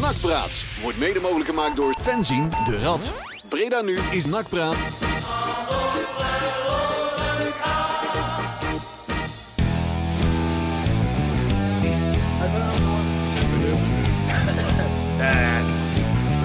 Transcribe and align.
Nakpraat 0.00 0.64
wordt 0.82 0.98
mede 0.98 1.20
mogelijk 1.20 1.48
gemaakt 1.48 1.76
door 1.76 1.94
Fenzin 2.00 2.50
de 2.64 2.78
Rad. 2.78 3.12
Breda 3.48 3.80
nu 3.80 3.98
is 4.10 4.24
Nakpraat. 4.24 4.76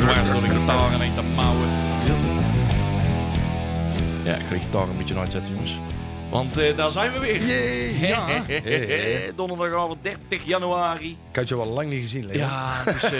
Waar 0.05 0.21
is 0.21 0.31
de 0.31 0.49
gitaar 0.49 0.93
en 0.93 1.01
echt 1.01 1.35
mouwen? 1.35 1.69
Ja, 4.23 4.35
ik 4.35 4.45
ga 4.45 4.53
de 4.53 4.59
gitaar 4.59 4.89
een 4.89 4.97
beetje 4.97 5.17
uitzetten, 5.17 5.53
jongens. 5.53 5.79
Want 6.31 6.57
eh, 6.57 6.75
daar 6.75 6.91
zijn 6.91 7.11
we 7.11 7.19
weer. 7.19 7.41
Ja. 8.07 8.43
Donderdagavond 9.35 9.97
30 10.01 10.45
januari. 10.45 11.17
Ik 11.29 11.35
had 11.35 11.47
je 11.49 11.55
wel 11.55 11.65
lang 11.65 11.89
niet 11.89 12.01
gezien, 12.01 12.25
Leo. 12.25 12.37
Ja, 12.37 12.83
dus 12.83 13.11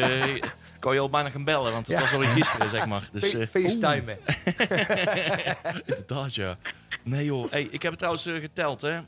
ik 0.82 0.88
kan 0.88 0.96
je 0.96 1.02
al 1.02 1.10
bijna 1.10 1.30
gaan 1.30 1.44
bellen, 1.44 1.72
want 1.72 1.88
het 1.88 1.96
Ja. 1.96 2.02
was 2.02 2.14
alweer 2.14 2.28
gisteren, 2.28 2.70
zeg 2.70 2.86
maar. 2.86 3.10
Dus, 3.12 3.24
Fe- 3.30 3.40
eh, 3.40 3.48
FaceTime. 3.48 4.18
Inderdaad, 5.86 6.36
ja. 6.36 6.58
Nee 7.04 7.26
joh, 7.26 7.52
hey, 7.52 7.62
ik 7.72 7.82
heb 7.82 7.92
het 7.92 7.98
trouwens 8.00 8.26
eh, 8.26 8.36
geteld 8.36 8.82
hè. 8.82 9.00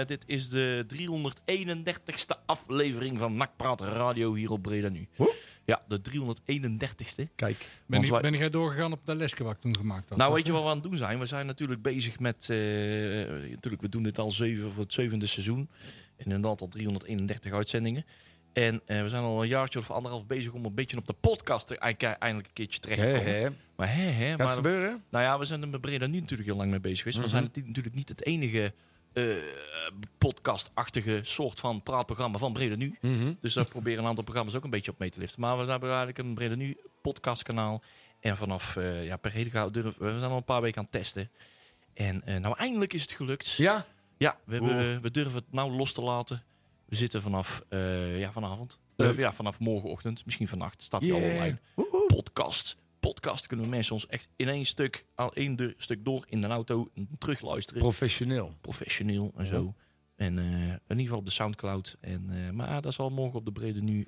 Eh, 0.00 0.06
dit 0.06 0.22
is 0.26 0.48
de 0.48 0.86
331ste 0.94 2.36
aflevering 2.46 3.18
van 3.18 3.36
Nakpraat 3.36 3.80
Radio 3.80 4.34
hier 4.34 4.50
op 4.50 4.62
Breda 4.62 4.88
Nu. 4.88 5.08
Hoe? 5.16 5.34
Ja, 5.64 5.82
de 5.88 6.00
331ste. 6.00 7.28
Kijk. 7.34 7.68
Ben, 7.86 8.02
ik, 8.02 8.10
wij- 8.10 8.20
ben 8.20 8.32
jij 8.36 8.50
doorgegaan 8.50 8.92
op 8.92 9.00
dat 9.04 9.16
lesje 9.16 9.44
wat 9.44 9.52
ik 9.52 9.60
toen 9.60 9.76
gemaakt 9.76 10.08
had? 10.08 10.18
Nou, 10.18 10.34
weet 10.34 10.46
je 10.46 10.52
wat 10.52 10.62
we 10.62 10.68
aan 10.68 10.74
het 10.74 10.84
doen 10.84 10.96
zijn? 10.96 11.18
We 11.18 11.26
zijn 11.26 11.46
natuurlijk 11.46 11.82
bezig 11.82 12.18
met... 12.18 12.50
eh, 12.50 12.56
natuurlijk, 13.50 13.82
we 13.82 13.88
doen 13.88 14.02
dit 14.02 14.18
al 14.18 14.30
zeven, 14.30 14.72
voor 14.72 14.82
het 14.82 14.92
zevende 14.92 15.26
seizoen. 15.26 15.68
En 16.16 16.24
inderdaad 16.24 16.60
al 16.60 16.68
331 16.68 17.52
uitzendingen. 17.52 18.04
En 18.56 18.80
eh, 18.86 19.02
we 19.02 19.08
zijn 19.08 19.22
al 19.22 19.42
een 19.42 19.48
jaartje 19.48 19.78
of 19.78 19.90
anderhalf 19.90 20.26
bezig 20.26 20.52
om 20.52 20.64
een 20.64 20.74
beetje 20.74 20.96
op 20.96 21.06
de 21.06 21.12
podcast 21.12 21.70
er 21.70 21.78
eindelijk 21.78 22.46
een 22.46 22.52
keertje 22.52 22.80
terecht 22.80 23.00
te 23.02 23.24
komen. 23.24 23.56
Maar 23.76 23.94
hè, 23.94 24.02
hè. 24.02 24.28
Gaat 24.28 24.38
maar, 24.38 24.48
gebeuren? 24.48 25.04
Nou 25.10 25.24
ja, 25.24 25.38
we 25.38 25.44
zijn 25.44 25.62
er 25.62 25.68
met 25.68 25.80
Breda 25.80 26.06
nu 26.06 26.20
natuurlijk 26.20 26.48
heel 26.48 26.58
lang 26.58 26.70
mee 26.70 26.80
bezig 26.80 26.98
geweest. 26.98 27.16
Mhm. 27.16 27.26
We 27.26 27.32
zijn 27.32 27.44
het 27.44 27.66
natuurlijk 27.66 27.94
niet 27.94 28.08
het 28.08 28.24
enige 28.24 28.72
eh, 29.12 29.24
podcastachtige 30.18 31.20
soort 31.22 31.60
van 31.60 31.82
praatprogramma 31.82 32.38
van 32.38 32.52
Breda 32.52 32.74
nu. 32.74 32.98
Mhm. 33.00 33.32
Dus 33.40 33.54
daar 33.54 33.68
proberen 33.68 34.02
een 34.02 34.08
aantal 34.08 34.24
programma's 34.24 34.54
ook 34.54 34.64
een 34.64 34.70
beetje 34.70 34.92
op 34.92 34.98
mee 34.98 35.10
te 35.10 35.18
liften. 35.18 35.40
Maar 35.40 35.58
we 35.58 35.70
hebben 35.70 35.88
eigenlijk 35.88 36.18
een 36.18 36.34
Breda 36.34 36.54
nu 36.54 36.76
podcastkanaal. 37.02 37.82
En 38.20 38.36
vanaf 38.36 38.76
eh, 38.76 39.04
ja, 39.04 39.16
per 39.16 39.32
hele 39.32 39.50
gauw 39.50 39.70
durven 39.70 40.12
we 40.12 40.18
zijn 40.18 40.30
al 40.30 40.36
een 40.36 40.44
paar 40.44 40.62
weken 40.62 40.78
aan 40.78 40.88
het 40.90 41.00
testen. 41.00 41.30
En 41.94 42.22
nou 42.40 42.56
eindelijk 42.58 42.92
is 42.92 43.02
het 43.02 43.12
gelukt. 43.12 43.50
Ja? 43.50 43.86
Ja, 44.16 44.38
we, 44.44 44.54
hebben, 44.54 45.02
we 45.02 45.10
durven 45.10 45.34
het 45.34 45.52
nou 45.52 45.72
los 45.72 45.92
te 45.92 46.02
laten. 46.02 46.42
We 46.86 46.96
zitten 46.96 47.22
vanaf 47.22 47.62
eh, 47.68 48.18
ja, 48.18 48.32
vanavond. 48.32 48.78
Eh, 48.96 49.16
ja, 49.16 49.32
vanaf 49.32 49.58
morgenochtend, 49.58 50.24
misschien 50.24 50.48
vannacht, 50.48 50.82
staat 50.82 51.02
hij 51.02 51.12
al 51.12 51.20
online. 51.20 51.58
Podcast. 52.06 52.76
Podcast 53.00 53.46
kunnen 53.46 53.68
mensen 53.68 53.92
ons 53.92 54.06
echt 54.06 54.28
in 54.36 54.48
één 54.48 54.66
stuk, 54.66 55.04
al 55.14 55.32
één 55.34 55.56
de- 55.56 55.74
stuk 55.76 56.04
door 56.04 56.24
in 56.28 56.40
de 56.40 56.46
auto 56.46 56.88
terugluisteren. 57.18 57.80
Professioneel. 57.82 58.56
Professioneel 58.60 59.32
en 59.36 59.46
zo. 59.46 59.74
En 60.16 60.38
eh, 60.38 60.44
in 60.68 60.80
ieder 60.88 61.02
geval 61.04 61.18
op 61.18 61.24
de 61.24 61.30
Soundcloud. 61.30 61.96
En, 62.00 62.54
maar 62.56 62.82
daar 62.82 62.92
zal 62.92 63.10
morgen 63.10 63.38
op 63.38 63.44
de 63.44 63.52
Brede 63.52 63.80
nu 63.82 64.06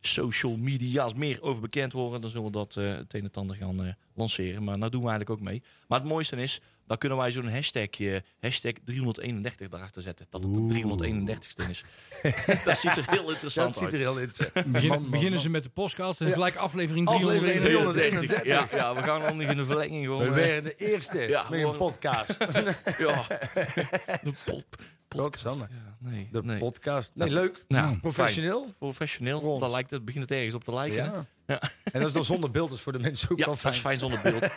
social 0.00 0.56
media's 0.56 1.14
meer 1.14 1.42
over 1.42 1.60
bekend 1.60 1.92
worden. 1.92 2.20
Dan 2.20 2.30
zullen 2.30 2.46
we 2.46 2.52
dat 2.52 2.74
het 2.74 3.14
een 3.14 3.22
en 3.22 3.30
ander 3.32 3.56
gaan 3.56 3.96
lanceren. 4.14 4.64
Maar 4.64 4.78
daar 4.78 4.90
doen 4.90 5.02
we 5.02 5.08
eigenlijk 5.08 5.40
ook 5.40 5.46
mee. 5.46 5.62
Maar 5.88 5.98
het 6.00 6.08
mooiste 6.08 6.36
is, 6.36 6.60
dan 6.90 6.98
kunnen 6.98 7.18
wij 7.18 7.30
zo'n 7.30 7.48
hashtagje, 7.48 8.22
hashtag 8.40 8.72
331 8.84 9.68
daarachter 9.68 10.02
zetten. 10.02 10.26
Dat 10.30 10.42
het 10.42 10.52
de 10.52 11.34
331ste 11.34 11.70
is. 11.70 11.84
dat 12.64 12.78
ziet 12.78 12.96
er 12.96 13.04
heel 13.10 13.30
interessant 13.30 13.74
Dat 13.74 13.82
ziet 13.82 14.00
er 14.00 14.06
uit. 14.06 14.16
heel 14.16 14.18
interessant 14.18 14.66
Man, 14.66 14.86
man, 14.86 15.10
beginnen 15.10 15.32
man. 15.32 15.42
ze 15.42 15.50
met 15.50 15.62
de 15.62 15.68
podcast 15.68 16.20
en 16.20 16.32
gelijk 16.32 16.56
aflevering 16.56 17.08
Aflevering 17.08 17.60
331. 17.60 17.92
331. 17.92 18.44
Ja, 18.44 18.78
ja, 18.78 18.94
we 18.94 19.02
gaan 19.02 19.20
dan 19.20 19.42
in 19.42 19.56
de 19.56 19.64
verlenging 19.64 20.04
gewoon. 20.04 20.22
We 20.22 20.28
eh, 20.28 20.34
werden 20.34 20.64
de 20.64 20.74
eerste 20.76 21.18
Ja, 21.28 21.46
met 21.50 21.62
een 21.62 21.76
podcast. 21.76 22.36
ja. 23.04 23.26
De 24.22 24.32
pop, 24.44 24.64
Ook, 24.76 24.76
podcast. 25.18 25.42
Sander. 25.44 25.68
Ja, 25.70 25.96
nee, 26.10 26.28
De 26.32 26.42
nee. 26.42 26.58
podcast. 26.58 27.12
Nee, 27.14 27.30
leuk. 27.30 27.64
Nou, 27.68 27.98
Professioneel. 27.98 28.74
Professioneel, 28.78 29.40
Rond. 29.40 29.60
dat 29.60 29.70
lijkt 29.70 29.90
het, 29.90 30.04
begint 30.04 30.22
het 30.22 30.32
ergens 30.32 30.54
op 30.54 30.64
te 30.64 30.74
lijken. 30.74 30.96
Ja. 30.96 31.26
Ja. 31.46 31.60
En 31.84 32.00
dat 32.00 32.08
is 32.08 32.12
dan 32.12 32.24
zonder 32.24 32.50
beeld, 32.50 32.70
dus 32.70 32.80
voor 32.80 32.92
de 32.92 32.98
mensen 32.98 33.30
ook 33.30 33.38
Ja, 33.38 33.44
wel 33.44 33.54
dat 33.54 33.62
fijn. 33.62 33.74
is 33.74 33.80
fijn 33.80 33.98
zonder 33.98 34.20
beeld. 34.22 34.40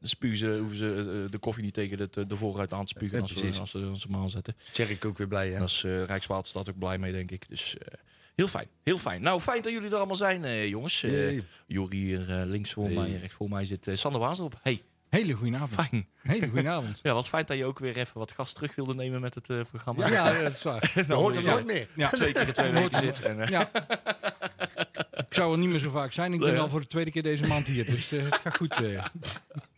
Dan 0.00 0.10
spugen 0.10 0.38
ze, 0.38 0.56
hoeven 0.58 0.76
ze 0.76 1.22
eh, 1.24 1.30
de 1.30 1.38
koffie 1.38 1.64
niet 1.64 1.74
tegen 1.74 1.98
de, 2.10 2.26
de 2.26 2.36
vooruit 2.36 2.72
aan 2.72 2.84
te 2.84 2.88
spugen 2.96 3.16
Ja, 3.16 3.22
als, 3.22 3.34
ze, 3.36 3.46
als, 3.60 3.70
ze, 3.70 3.78
als 3.78 4.00
ze 4.00 4.06
hem 4.10 4.20
aanzetten. 4.20 4.56
Tjerk 4.72 5.04
ook 5.04 5.18
weer 5.18 5.26
blij, 5.28 5.46
hè? 5.48 5.52
Daar 5.58 5.62
is 5.64 5.84
eh 5.84 6.04
Rijkswaterstaat 6.04 6.68
ook 6.68 6.78
blij 6.78 6.98
mee, 6.98 7.12
denk 7.12 7.30
ik. 7.30 7.48
Dus 7.48 7.78
eh, 7.78 7.86
heel 8.34 8.48
fijn, 8.48 8.68
heel 8.82 8.98
fijn. 8.98 9.22
Nou, 9.22 9.40
fijn 9.40 9.62
dat 9.62 9.72
jullie 9.72 9.88
er 9.90 9.96
allemaal 9.96 10.16
zijn, 10.16 10.44
eh, 10.44 10.68
jongens. 10.68 11.02
Eh. 11.02 11.40
Jori 11.66 11.96
hier 11.98 12.30
eh, 12.40 12.46
links 12.46 12.72
voor 12.72 12.84
Hey. 12.84 12.94
mij, 12.94 13.10
rechts 13.10 13.34
voor 13.34 13.48
mij 13.48 13.64
zit 13.64 13.86
eh, 13.86 13.96
Sander 13.96 14.20
Waas 14.20 14.40
op. 14.40 14.58
Hey, 14.62 14.82
Hele 15.12 15.32
goede 15.32 15.56
avond. 15.56 15.70
fijn. 15.88 16.06
Hele 16.22 16.48
goede 16.48 16.68
avond. 16.68 17.00
Ja, 17.02 17.12
wat 17.14 17.28
fijn 17.28 17.44
dat 17.46 17.56
je 17.56 17.64
ook 17.64 17.78
weer 17.78 17.96
even 17.96 18.18
wat 18.18 18.32
gast 18.32 18.54
terug 18.54 18.74
wilde 18.74 18.94
nemen 18.94 19.20
met 19.20 19.34
het 19.34 19.50
eh, 19.50 19.60
programma. 19.70 20.08
Ja, 20.08 20.32
ja, 20.32 20.42
dat 20.42 20.52
is 20.54 20.62
waar. 20.62 20.92
Hoort 21.08 21.34
Ja. 21.40 21.40
nooit 21.50 21.66
meer. 21.66 21.88
Ja. 21.94 22.08
Twee 22.08 22.32
keer 22.32 22.46
in 22.46 22.52
twee 22.52 22.70
weken 22.72 22.98
zit. 22.98 23.22
En, 23.22 23.40
eh, 23.40 23.48
Ja. 23.48 23.70
Ik 25.28 25.38
zou 25.38 25.52
er 25.52 25.58
niet 25.58 25.68
meer 25.68 25.78
zo 25.78 25.90
vaak 25.90 26.12
zijn. 26.12 26.32
Ik 26.32 26.40
ben 26.40 26.58
al 26.58 26.68
voor 26.68 26.80
de 26.80 26.86
tweede 26.86 27.10
keer 27.10 27.22
deze 27.22 27.46
maand 27.46 27.66
hier. 27.66 27.84
Dus 27.84 28.12
eh, 28.12 28.22
het 28.22 28.34
gaat 28.34 28.56
goed. 28.56 28.72
eh. 28.82 29.04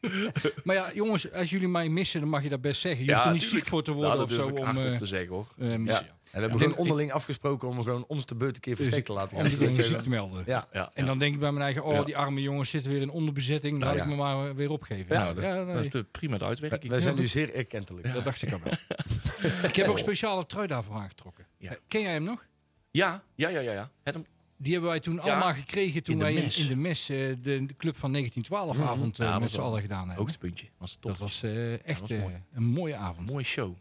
Maar 0.64 0.74
ja, 0.76 0.90
jongens, 0.94 1.32
als 1.32 1.50
jullie 1.50 1.68
mij 1.68 1.88
missen, 1.88 2.20
dan 2.20 2.28
mag 2.28 2.42
je 2.42 2.48
dat 2.48 2.60
best 2.60 2.80
zeggen. 2.80 3.04
Je 3.04 3.12
hoeft 3.12 3.24
er 3.24 3.32
niet 3.32 3.40
tuurlijk. 3.40 3.60
ziek 3.62 3.70
voor 3.72 3.82
te 3.82 3.92
worden 3.92 4.16
dat 4.16 4.24
of 4.26 4.32
zo. 4.32 4.48
ik 4.48 4.58
Om, 4.58 4.98
te 4.98 5.06
zeggen, 5.06 5.28
hoor. 5.28 5.46
Ja. 5.58 6.02
En 6.34 6.40
we 6.40 6.46
hebben 6.46 6.58
Ja. 6.60 6.64
gewoon 6.66 6.82
onderling 6.82 7.12
afgesproken 7.12 7.68
om 7.68 7.82
gewoon 7.82 8.04
ons 8.08 8.26
de 8.26 8.34
beurt 8.34 8.54
een 8.54 8.60
keer 8.60 8.76
verstek 8.76 9.04
te 9.04 9.12
laten 9.12 9.36
om 9.36 9.44
dingen 9.48 9.84
ziek 9.84 10.02
te 10.02 10.08
melden. 10.08 10.42
Ja. 10.46 10.68
Ja, 10.72 10.90
En 10.94 11.06
dan 11.06 11.18
denk 11.18 11.34
ik 11.34 11.40
bij 11.40 11.52
mijn 11.52 11.64
eigen, 11.64 11.84
oh, 11.84 11.92
Ja. 11.94 12.02
die 12.04 12.16
arme 12.16 12.40
jongens 12.40 12.70
zitten 12.70 12.90
weer 12.90 13.00
in 13.00 13.10
onderbezetting. 13.10 13.82
Laat 13.82 13.94
Nou, 13.96 14.08
ik 14.10 14.16
me 14.16 14.22
maar 14.22 14.48
eh, 14.48 14.54
weer 14.54 14.70
opgeven. 14.70 15.14
Ja, 15.16 15.22
Nou, 15.22 15.34
dat, 15.34 15.44
ja, 15.44 15.64
nee, 15.64 15.88
dat 15.88 15.94
is 15.94 16.02
prima 16.10 16.38
de 16.38 16.44
uitwerking. 16.44 16.90
Wij 16.90 17.00
zijn 17.00 17.14
nu 17.16 17.26
zeer 17.26 17.54
erkentelijk. 17.54 18.12
dat 18.14 18.24
dacht 18.24 18.42
ik 18.42 18.52
al 18.52 18.60
wel. 18.64 18.72
ik 19.68 19.76
heb 19.76 19.86
ook 19.88 19.98
speciale 19.98 20.46
trui 20.46 20.66
daarvoor 20.66 20.96
aangetrokken. 20.96 21.46
Ja. 21.58 21.70
Eh, 21.70 21.76
Ken 21.88 22.00
jij 22.00 22.12
hem 22.12 22.22
nog? 22.24 22.46
Ja, 22.90 23.22
ja, 23.34 23.48
ja, 23.48 23.60
ja. 23.60 23.72
ja. 23.72 23.90
Het 24.02 24.14
hem- 24.14 24.26
Die 24.56 24.72
hebben 24.72 24.90
wij 24.90 25.00
toen 25.00 25.20
allemaal 25.20 25.54
gekregen 25.54 26.02
toen 26.02 26.12
in 26.14 26.18
de 26.18 26.24
wij 26.24 26.34
in, 26.34 26.42
mes. 26.42 26.58
in 26.58 26.66
de 26.68 26.76
mes 26.76 27.08
eh, 27.08 27.16
de, 27.18 27.36
de 27.66 27.76
club 27.76 27.96
van 27.96 28.12
1912 28.12 28.88
avond 28.90 29.18
eh, 29.20 29.26
Ja, 29.26 29.32
dat 29.32 29.40
met 29.40 29.50
z'n 29.50 29.60
allen 29.60 29.80
gedaan 29.80 29.98
hebben. 30.06 30.16
hoogtepuntje. 30.16 30.66
Was 30.78 30.90
het 30.92 31.02
Dat 31.02 31.10
toch? 31.10 31.20
was 31.20 31.42
eh, 31.42 31.86
echt 31.86 32.00
was 32.00 32.10
een 32.10 32.64
mooie 32.64 32.96
avond. 32.96 33.30
Mooie 33.30 33.44
show. 33.44 33.74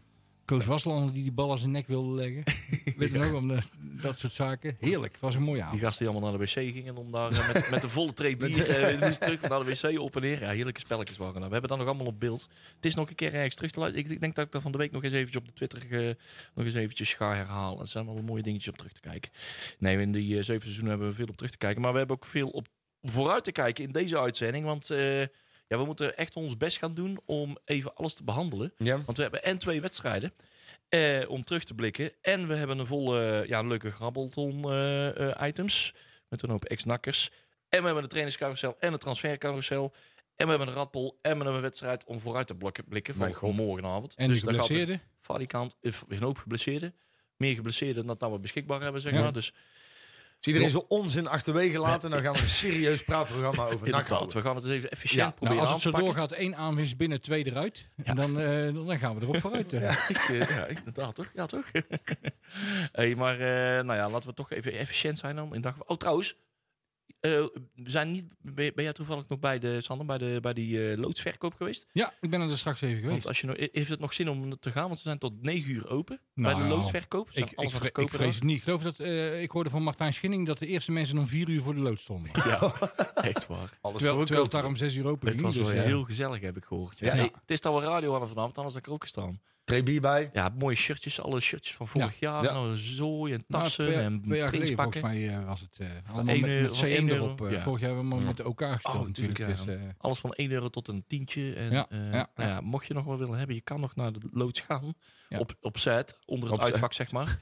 Koos 0.46 0.66
Waslander 0.66 1.14
die 1.14 1.24
die 1.24 1.32
bal 1.32 1.52
aan 1.52 1.58
zijn 1.58 1.72
nek 1.72 1.88
wilde 1.88 2.16
leggen. 2.16 2.44
Weet 2.98 3.12
je 3.12 3.18
nog, 3.18 3.34
om 3.34 3.48
de, 3.48 3.60
dat 3.80 4.20
soort 4.20 4.34
zaken. 4.34 4.78
Heerlijk, 4.80 5.18
was 5.20 5.36
een 5.36 5.42
mooie 5.42 5.56
Die 5.56 5.64
avond. 5.66 5.82
gasten 5.82 6.06
die 6.06 6.14
allemaal 6.14 6.30
naar 6.30 6.40
de 6.40 6.46
wc 6.46 6.74
gingen 6.74 6.98
om 6.98 7.12
daar 7.12 7.32
eh, 7.32 7.54
met, 7.54 7.70
met 7.72 7.82
de 7.82 7.90
volle 7.90 8.14
tray 8.14 8.38
bier 8.38 8.70
eh, 8.70 9.12
terug 9.12 9.42
naar 9.42 9.66
de 9.66 9.66
wc 9.66 10.00
op 10.00 10.16
en 10.16 10.22
neer. 10.22 10.42
Ja, 10.42 10.50
heerlijke 10.50 10.80
spelletjes 10.80 11.18
waren. 11.18 11.36
We 11.36 11.42
hebben 11.42 11.70
dat 11.70 11.78
nog 11.78 11.88
allemaal 11.88 12.06
op 12.06 12.20
beeld. 12.20 12.48
Het 12.76 12.86
is 12.86 12.96
nog 12.96 13.10
een 13.10 13.16
keer 13.16 13.34
ergens 13.34 13.56
terug 13.56 13.72
te 13.72 13.80
luisteren. 13.80 14.06
Ik, 14.06 14.14
ik 14.14 14.20
denk 14.22 14.36
dat 14.36 14.46
ik 14.46 14.52
daar 14.52 14.62
van 14.62 14.72
de 14.72 14.78
week 14.78 14.92
nog 14.92 15.04
eens 15.04 15.14
eventjes 15.14 15.42
op 15.42 15.48
de 15.48 15.54
Twitter 15.54 16.08
eh, 16.08 16.16
nog 16.54 16.66
eens 16.66 16.74
eventjes 16.74 17.14
ga 17.14 17.36
herhalen. 17.36 17.80
Er 17.80 17.88
zijn 17.88 18.06
wel 18.06 18.22
mooie 18.22 18.44
dingetjes 18.44 18.72
om 18.72 18.78
terug 18.78 18.94
te 18.94 19.02
kijken. 19.02 19.32
Nee, 19.80 19.98
in 20.00 20.12
die 20.12 20.42
zeven 20.42 20.62
seizoenen 20.62 20.90
hebben 20.92 21.08
we 21.10 21.16
veel 21.16 21.28
op 21.28 21.36
terug 21.38 21.52
te 21.52 21.58
kijken. 21.58 21.82
Maar 21.82 21.92
we 21.92 21.98
hebben 21.98 22.16
ook 22.16 22.26
veel 22.26 22.50
op 22.50 22.68
vooruit 23.02 23.44
te 23.44 23.52
kijken 23.52 23.84
in 23.84 23.92
deze 23.92 24.20
uitzending. 24.20 24.66
Want 24.66 24.90
ja, 25.68 25.78
we 25.78 25.86
moeten 25.86 26.18
echt 26.18 26.36
ons 26.36 26.58
best 26.58 26.78
gaan 26.78 26.94
doen 26.94 27.20
om 27.26 27.58
even 27.66 27.96
alles 27.96 28.14
te 28.14 28.24
behandelen. 28.24 28.74
Ja. 28.78 29.02
Want 29.06 29.18
we 29.18 29.24
hebben 29.24 29.44
en 29.44 29.58
twee 29.58 29.82
wedstrijden 29.82 30.34
eh, 30.90 31.22
om 31.28 31.44
terug 31.44 31.64
te 31.64 31.74
blikken. 31.74 32.12
En 32.22 32.48
we 32.48 32.54
hebben 32.56 32.80
een 32.80 32.86
volle, 32.86 33.44
ja, 33.48 33.62
leuke 33.62 33.92
grabbelton 33.92 34.64
eh, 34.64 35.30
eh, 35.30 35.48
items. 35.48 35.94
Met 36.30 36.44
een 36.44 36.50
hoop 36.50 36.66
ex-nakkers. 36.66 37.32
En 37.70 37.80
we 37.80 37.86
hebben 37.86 38.04
de 38.04 38.10
trainingscarousel 38.10 38.76
en 38.80 38.92
de 38.92 38.98
transfercarousel. 38.98 39.94
En 40.36 40.46
we 40.46 40.50
hebben 40.50 40.68
een 40.68 40.74
radpol 40.74 41.08
en 41.22 41.32
we 41.32 41.38
hebben 41.38 41.54
een 41.56 41.62
wedstrijd 41.62 42.04
om 42.04 42.20
vooruit 42.20 42.48
te 42.48 42.56
blikken, 42.88 43.16
voor 43.16 43.34
god. 43.34 43.56
morgenavond. 43.56 44.16
En 44.16 44.28
dus 44.28 44.40
de 44.40 44.46
daar 44.46 44.56
gaat 44.56 44.66
geblesseerden? 44.66 44.98
de 45.06 45.22
valikant 45.22 45.78
eh, 45.82 45.92
een 46.08 46.24
hoop 46.24 46.38
geblesseerden. 46.38 46.96
Meer 47.38 47.56
geblesseerden 47.56 48.06
dan 48.06 48.16
dat 48.20 48.32
we 48.32 48.40
beschikbaar 48.40 48.82
hebben, 48.82 49.02
zeg 49.02 49.14
Ja. 49.14 49.22
maar. 49.22 49.52
Dus 50.44 50.54
Als 50.54 50.64
iedereen 50.64 50.88
zo 50.90 50.96
onzin 51.02 51.28
achterwege 51.28 51.80
laten, 51.80 52.10
dan 52.10 52.22
gaan 52.22 52.34
we 52.34 52.40
een 52.40 52.48
serieus 52.48 53.04
praatprogramma 53.04 53.64
over 53.64 53.72
NAC 53.78 53.86
inderdaad, 53.86 54.10
houden. 54.10 54.38
we 54.38 54.42
gaan 54.44 54.56
het 54.56 54.64
eens 54.66 54.74
even 54.74 54.92
efficiënt 54.92 55.20
Ja, 55.20 55.26
Nou, 55.26 55.36
proberen 55.36 55.62
als 55.62 55.84
het 55.84 55.94
zo 55.94 56.00
doorgaat, 56.00 56.32
één 56.32 56.56
aanwinst 56.56 56.98
binnen, 56.98 57.22
twee 57.22 57.46
eruit. 57.46 57.90
En 58.04 58.16
dan, 58.16 58.40
eh, 58.40 58.74
dan 58.88 59.00
gaan 59.00 59.16
we 59.16 59.22
erop 59.22 59.38
vooruit. 59.40 59.74
eh. 59.74 60.10
Ik, 60.10 60.18
eh, 60.18 60.40
ja, 60.56 60.66
inderdaad, 60.66 61.16
toch? 61.16 61.30
Ja, 61.34 61.46
toch? 61.46 61.66
hey, 62.92 63.16
maar 63.16 63.34
eh, 63.34 63.84
nou 63.84 63.94
ja, 64.00 64.10
laten 64.10 64.30
we 64.30 64.36
toch 64.36 64.52
even 64.52 64.72
efficiënt 64.74 65.18
zijn 65.18 65.36
dan. 65.36 65.56
In 65.56 65.62
dag... 65.62 65.76
Oh, 65.86 65.98
trouwens, 65.98 66.36
eh, 67.20 67.32
we 67.76 67.90
zijn 67.90 68.12
niet, 68.12 68.26
ben, 68.42 68.72
ben 68.76 68.84
jij 68.84 68.94
toevallig 68.94 69.28
nog 69.28 69.40
bij 69.40 69.60
de 69.60 69.82
Sander 69.82 70.06
bij, 70.06 70.18
de, 70.18 70.38
bij 70.42 70.54
die 70.54 70.92
eh, 70.92 70.98
loodsverkoop 70.98 71.54
geweest? 71.54 71.86
Ja, 71.92 72.14
ik 72.22 72.30
ben 72.30 72.42
er 72.42 72.48
dus 72.48 72.60
straks 72.60 72.82
even 72.82 72.96
geweest. 72.96 73.12
Want 73.14 73.28
als 73.28 73.40
je 73.42 73.48
nog, 73.48 73.56
heeft 73.72 73.90
het 73.90 74.00
nog 74.00 74.14
zin 74.14 74.30
om 74.30 74.60
te 74.60 74.72
gaan? 74.72 74.86
Want 74.88 74.98
ze 74.98 75.04
zijn 75.04 75.18
tot 75.18 75.42
9 75.42 75.72
uur 75.72 75.90
open 75.90 76.20
Nou, 76.34 76.56
bij 76.56 76.64
de 76.64 76.70
loodsverkoop. 76.76 77.28
Ze 77.28 77.34
zijn 77.34 77.46
Ik, 77.46 77.52
ik, 77.52 77.58
alles 77.58 77.72
aan 77.74 77.78
vre- 77.80 77.88
het 77.88 77.98
ik 77.98 78.04
kopen 78.04 78.20
vrees 78.20 78.36
het 78.36 78.44
niet. 78.44 78.58
Ik 78.58 78.64
geloof 78.64 78.82
dat 78.84 79.00
eh, 79.00 79.42
ik 79.42 79.52
hoorde 79.52 79.70
van 79.70 79.84
Martijn 79.84 80.14
Schinning 80.14 80.48
dat 80.48 80.58
de 80.58 80.68
eerste 80.68 80.92
mensen 80.92 81.18
om 81.18 81.28
vier 81.28 81.50
uur 81.50 81.62
voor 81.62 81.76
de 81.76 81.82
lood 81.82 82.00
stonden. 82.00 82.32
Ja, 82.46 82.74
echt 83.16 83.48
waar. 83.48 83.78
Alles 83.82 83.98
Terwijl, 83.98 84.16
voor 84.16 84.26
terwijl 84.26 84.44
het 84.44 84.52
daar 84.52 84.66
om 84.66 84.76
zes 84.76 84.96
uur 84.96 85.08
open 85.08 85.28
Het 85.28 85.36
ging. 85.42 85.48
was 85.48 85.56
Dus, 85.56 85.68
wel 85.68 85.76
ja. 85.82 85.88
heel 85.88 86.04
gezellig, 86.04 86.40
heb 86.42 86.58
ik 86.58 86.66
gehoord. 86.66 87.00
Ja. 87.00 87.08
Ja. 87.08 87.14
Hey, 87.16 87.32
het 87.42 87.52
is 87.52 87.62
dat 87.62 87.74
we 87.80 87.86
radio 87.88 88.10
hadden 88.12 88.30
vanavond, 88.30 88.56
anders 88.58 88.74
had 88.74 88.84
ik 88.84 88.88
er 88.90 88.94
ook 88.94 89.02
gestaan. 89.04 89.42
Trebi 89.64 90.00
bij. 90.00 90.30
Ja, 90.34 90.54
mooie 90.58 90.76
shirtjes, 90.76 91.22
alle 91.22 91.40
shirtjes 91.40 91.76
van 91.76 91.88
vorig 91.88 92.20
jaar. 92.20 92.44
Ja. 92.44 92.52
Nou, 92.52 92.78
zooi 92.78 93.34
en 93.34 93.44
Nou, 93.48 93.64
tassen 93.64 93.86
twee, 93.86 93.98
en 93.98 94.22
twee 94.22 94.38
jaar 94.40 94.50
geleden 94.50 94.76
volgens 94.78 95.02
mij 95.02 95.30
eh, 95.30 95.46
was 95.46 95.60
het 95.62 95.78
eh 95.80 95.88
allemaal 96.14 96.36
met, 96.38 96.72
CM 96.72 97.08
euro, 97.08 97.26
erop. 97.26 97.42
eh, 97.46 97.52
ja. 97.52 97.60
Vorig 97.60 97.80
jaar 97.80 97.90
hebben 97.90 98.10
we 98.10 98.16
Ja. 98.16 98.24
met 98.24 98.40
elkaar 98.40 98.74
gespeeld 98.74 98.96
Oh, 98.96 99.08
natuurlijk, 99.08 99.40
natuurlijk. 99.40 99.68
ja. 99.70 99.76
Dus, 99.76 99.84
eh, 99.88 99.94
Alles 99.98 100.20
van 100.20 100.34
1 100.34 100.52
euro 100.52 100.70
tot 100.70 100.88
een 100.88 101.04
tientje. 101.08 101.54
En, 101.54 101.72
Ja, 101.72 101.86
eh, 101.90 101.98
ja, 102.00 102.10
nou 102.12 102.28
ja. 102.36 102.48
ja, 102.48 102.62
mocht 102.62 102.86
je 102.88 102.94
nog 102.94 103.06
wel 103.06 103.18
willen 103.18 103.38
hebben, 103.38 103.56
je 103.56 103.62
kan 103.62 103.80
nog 103.80 103.96
naar 103.96 104.12
de 104.14 104.20
loods 104.32 104.60
gaan. 104.60 104.94
Ja. 105.30 105.40
Op, 105.40 105.56
op 105.62 105.78
set, 105.78 106.18
onder 106.26 106.50
het 106.50 106.58
Op 106.58 106.64
set. 106.64 106.72
uitvak, 106.74 106.94
zeg 106.94 107.12
maar. 107.12 107.40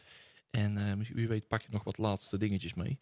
En 0.52 0.78
eh, 0.78 0.94
misschien- 0.94 1.18
wie 1.18 1.28
weet 1.28 1.48
pak 1.48 1.62
je 1.62 1.68
nog 1.72 1.84
wat 1.84 1.98
laatste 1.98 2.38
dingetjes 2.38 2.74
mee. 2.74 3.00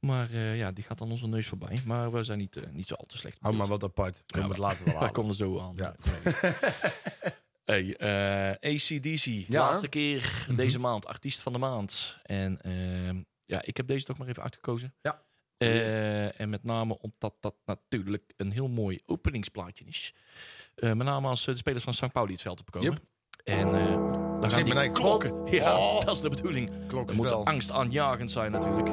Maar 0.00 0.30
eh, 0.30 0.56
ja, 0.56 0.72
die 0.72 0.84
gaat 0.84 1.00
aan 1.00 1.10
onze 1.10 1.26
neus 1.28 1.46
voorbij. 1.46 1.82
Maar 1.84 2.12
we 2.12 2.24
zijn 2.24 2.38
niet, 2.38 2.60
niet 2.72 2.86
zo 2.86 2.94
al 2.94 3.04
te 3.08 3.16
slecht. 3.18 3.36
Hou 3.40 3.54
maar 3.56 3.66
wat 3.66 3.82
apart. 3.84 4.22
Kom 4.26 4.40
Ja, 4.40 4.48
het 4.48 4.58
later 4.58 4.84
wel 4.84 4.94
Daar 4.98 5.02
aan. 5.02 5.12
komt 5.12 5.28
er 5.28 5.34
zo 5.34 5.58
aan. 5.60 5.72
Ja. 5.76 5.94
Hey, 7.70 7.96
eh, 7.96 8.72
ACDC, 8.74 9.24
Ja. 9.24 9.60
laatste 9.60 9.88
keer 9.88 10.44
Mhm. 10.46 10.56
deze 10.56 10.78
maand, 10.78 11.06
artiest 11.06 11.40
van 11.40 11.52
de 11.52 11.58
maand. 11.58 12.16
En 12.22 12.60
ehm, 12.62 13.20
ja, 13.44 13.58
ik 13.62 13.76
heb 13.76 13.86
deze 13.86 14.04
toch 14.04 14.18
maar 14.18 14.28
even 14.28 14.42
uitgekozen. 14.42 14.94
Ja. 15.02 15.22
Eh, 15.56 16.40
en 16.40 16.50
met 16.50 16.64
name 16.64 16.98
omdat 17.00 17.34
dat 17.40 17.54
natuurlijk 17.64 18.32
een 18.36 18.50
heel 18.52 18.68
mooi 18.68 18.98
openingsplaatje 19.06 19.84
is. 19.84 20.14
Eh, 20.74 20.92
met 20.92 21.06
name 21.06 21.28
als 21.28 21.44
de 21.44 21.56
spelers 21.56 21.84
van 21.84 21.94
St. 21.94 22.12
Pauli 22.12 22.32
het 22.32 22.42
veld 22.42 22.60
opkomen. 22.60 22.90
Yep. 22.92 23.00
En 23.44 23.70
dan 24.40 24.50
gaan 24.50 24.64
die 24.64 24.74
je 24.74 24.90
klok. 24.92 25.20
klokken. 25.20 25.52
Ja, 25.58 25.78
Oh. 25.78 26.00
dat 26.04 26.14
is 26.14 26.20
de 26.20 26.28
bedoeling. 26.28 26.70
Klok 26.86 27.06
Dat 27.06 27.10
is 27.10 27.16
moet 27.16 27.32
angstaanjagend 27.44 28.30
zijn 28.30 28.52
natuurlijk. 28.52 28.88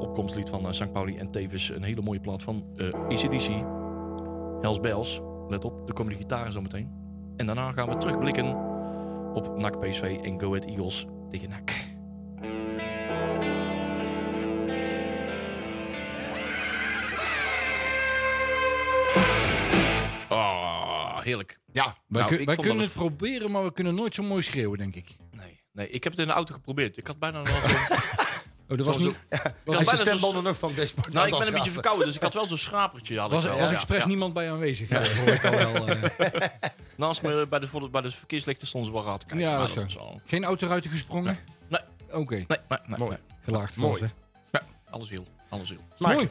Opkomstlied 0.00 0.48
van 0.48 0.74
St. 0.74 0.92
Pauli 0.92 1.16
en 1.18 1.30
tevens 1.30 1.68
een 1.68 1.82
hele 1.82 2.00
mooie 2.00 2.20
plaat 2.20 2.42
van 2.42 2.72
eh 2.76 2.92
ACDC. 2.92 3.48
Hells 4.60 4.80
Bells. 4.80 5.20
Let 5.48 5.64
op, 5.64 5.88
er 5.88 5.94
komen 5.94 6.12
de 6.12 6.18
gitaren 6.18 6.52
zo 6.52 6.60
meteen. 6.60 6.90
En 7.36 7.46
daarna 7.46 7.72
gaan 7.72 7.88
we 7.88 7.96
terugblikken 7.96 8.56
op 9.34 9.58
NAC 9.58 9.80
PSV 9.80 10.18
en 10.22 10.40
Go 10.40 10.46
Ahead 10.48 10.64
Eagles 10.64 11.06
tegen 11.30 11.48
NAC. 11.50 11.86
Oh, 20.28 21.20
heerlijk. 21.20 21.58
Ja. 21.72 21.84
wij 21.84 22.22
Nou, 22.22 22.36
kun- 22.36 22.46
wij 22.46 22.56
kunnen 22.56 22.78
het 22.84 22.92
proberen, 22.92 23.50
maar 23.50 23.64
we 23.64 23.72
kunnen 23.72 23.94
nooit 23.94 24.14
zo 24.14 24.22
mooi 24.22 24.42
schreeuwen, 24.42 24.78
denk 24.78 24.94
ik. 24.96 25.16
Nee, 25.30 25.62
nee, 25.72 25.88
ik 25.90 26.02
heb 26.04 26.12
het 26.12 26.20
in 26.22 26.26
de 26.28 26.32
auto 26.32 26.54
geprobeerd. 26.54 26.96
Ik 26.96 27.06
had 27.06 27.18
bijna 27.18 27.38
nog 27.38 27.48
Oh, 28.68 28.76
dat 28.76 28.86
was 28.86 28.98
niet... 28.98 29.14
Ja, 29.64 29.84
zo'n- 29.84 29.96
stembanden 29.96 30.42
nog 30.42 30.56
van 30.58 30.72
deze 30.74 30.94
Nou, 31.12 31.26
ik 31.28 31.38
ben 31.38 31.46
een 31.46 31.52
beetje 31.52 31.70
verkouden, 31.70 32.06
dus 32.06 32.14
ik 32.16 32.22
had 32.22 32.34
wel 32.34 32.46
zo'n 32.46 32.58
schrapertje. 32.58 33.18
Had 33.18 33.30
Was, 33.30 33.44
ik 33.44 33.50
er 33.50 33.56
wel. 33.56 33.60
was 33.62 33.70
Ja, 33.70 33.76
expres 33.76 34.02
ja. 34.02 34.08
niemand 34.08 34.34
bij 34.34 34.50
aanwezig, 34.52 34.88
ja. 34.88 35.02
hoor 35.14 35.28
ik 35.28 35.44
al 35.44 35.50
wel. 35.72 35.86
eh. 35.88 36.48
Naast 36.96 37.22
me 37.22 37.46
bij 37.48 37.58
de, 37.58 37.66
voor 37.68 37.80
de- 37.80 37.88
bij 37.88 38.00
de 38.00 38.10
verkeerslichten 38.10 38.66
stonden 38.66 38.90
ze 38.90 38.96
wel 38.96 39.06
raad 39.06 39.26
kijken. 39.26 39.46
Ja, 39.48 39.58
dat 39.58 39.68
is 39.76 39.94
was 39.94 40.16
Geen 40.26 40.44
autoruiten 40.44 40.90
gesprongen? 40.90 41.38
Nee. 41.68 41.80
Oké, 42.12 42.34
Nee, 42.34 42.46
nee, 42.48 42.78
nee, 42.86 42.98
Mooi. 42.98 43.10
nee. 43.10 43.36
gelaagd 43.44 43.76
Mooi. 43.76 44.00
was, 44.00 44.10
hè. 44.50 44.58
Alles 44.90 45.10
heel. 45.10 45.26
Alles 45.48 45.68
heel. 45.68 45.78
Mooi. 45.98 46.30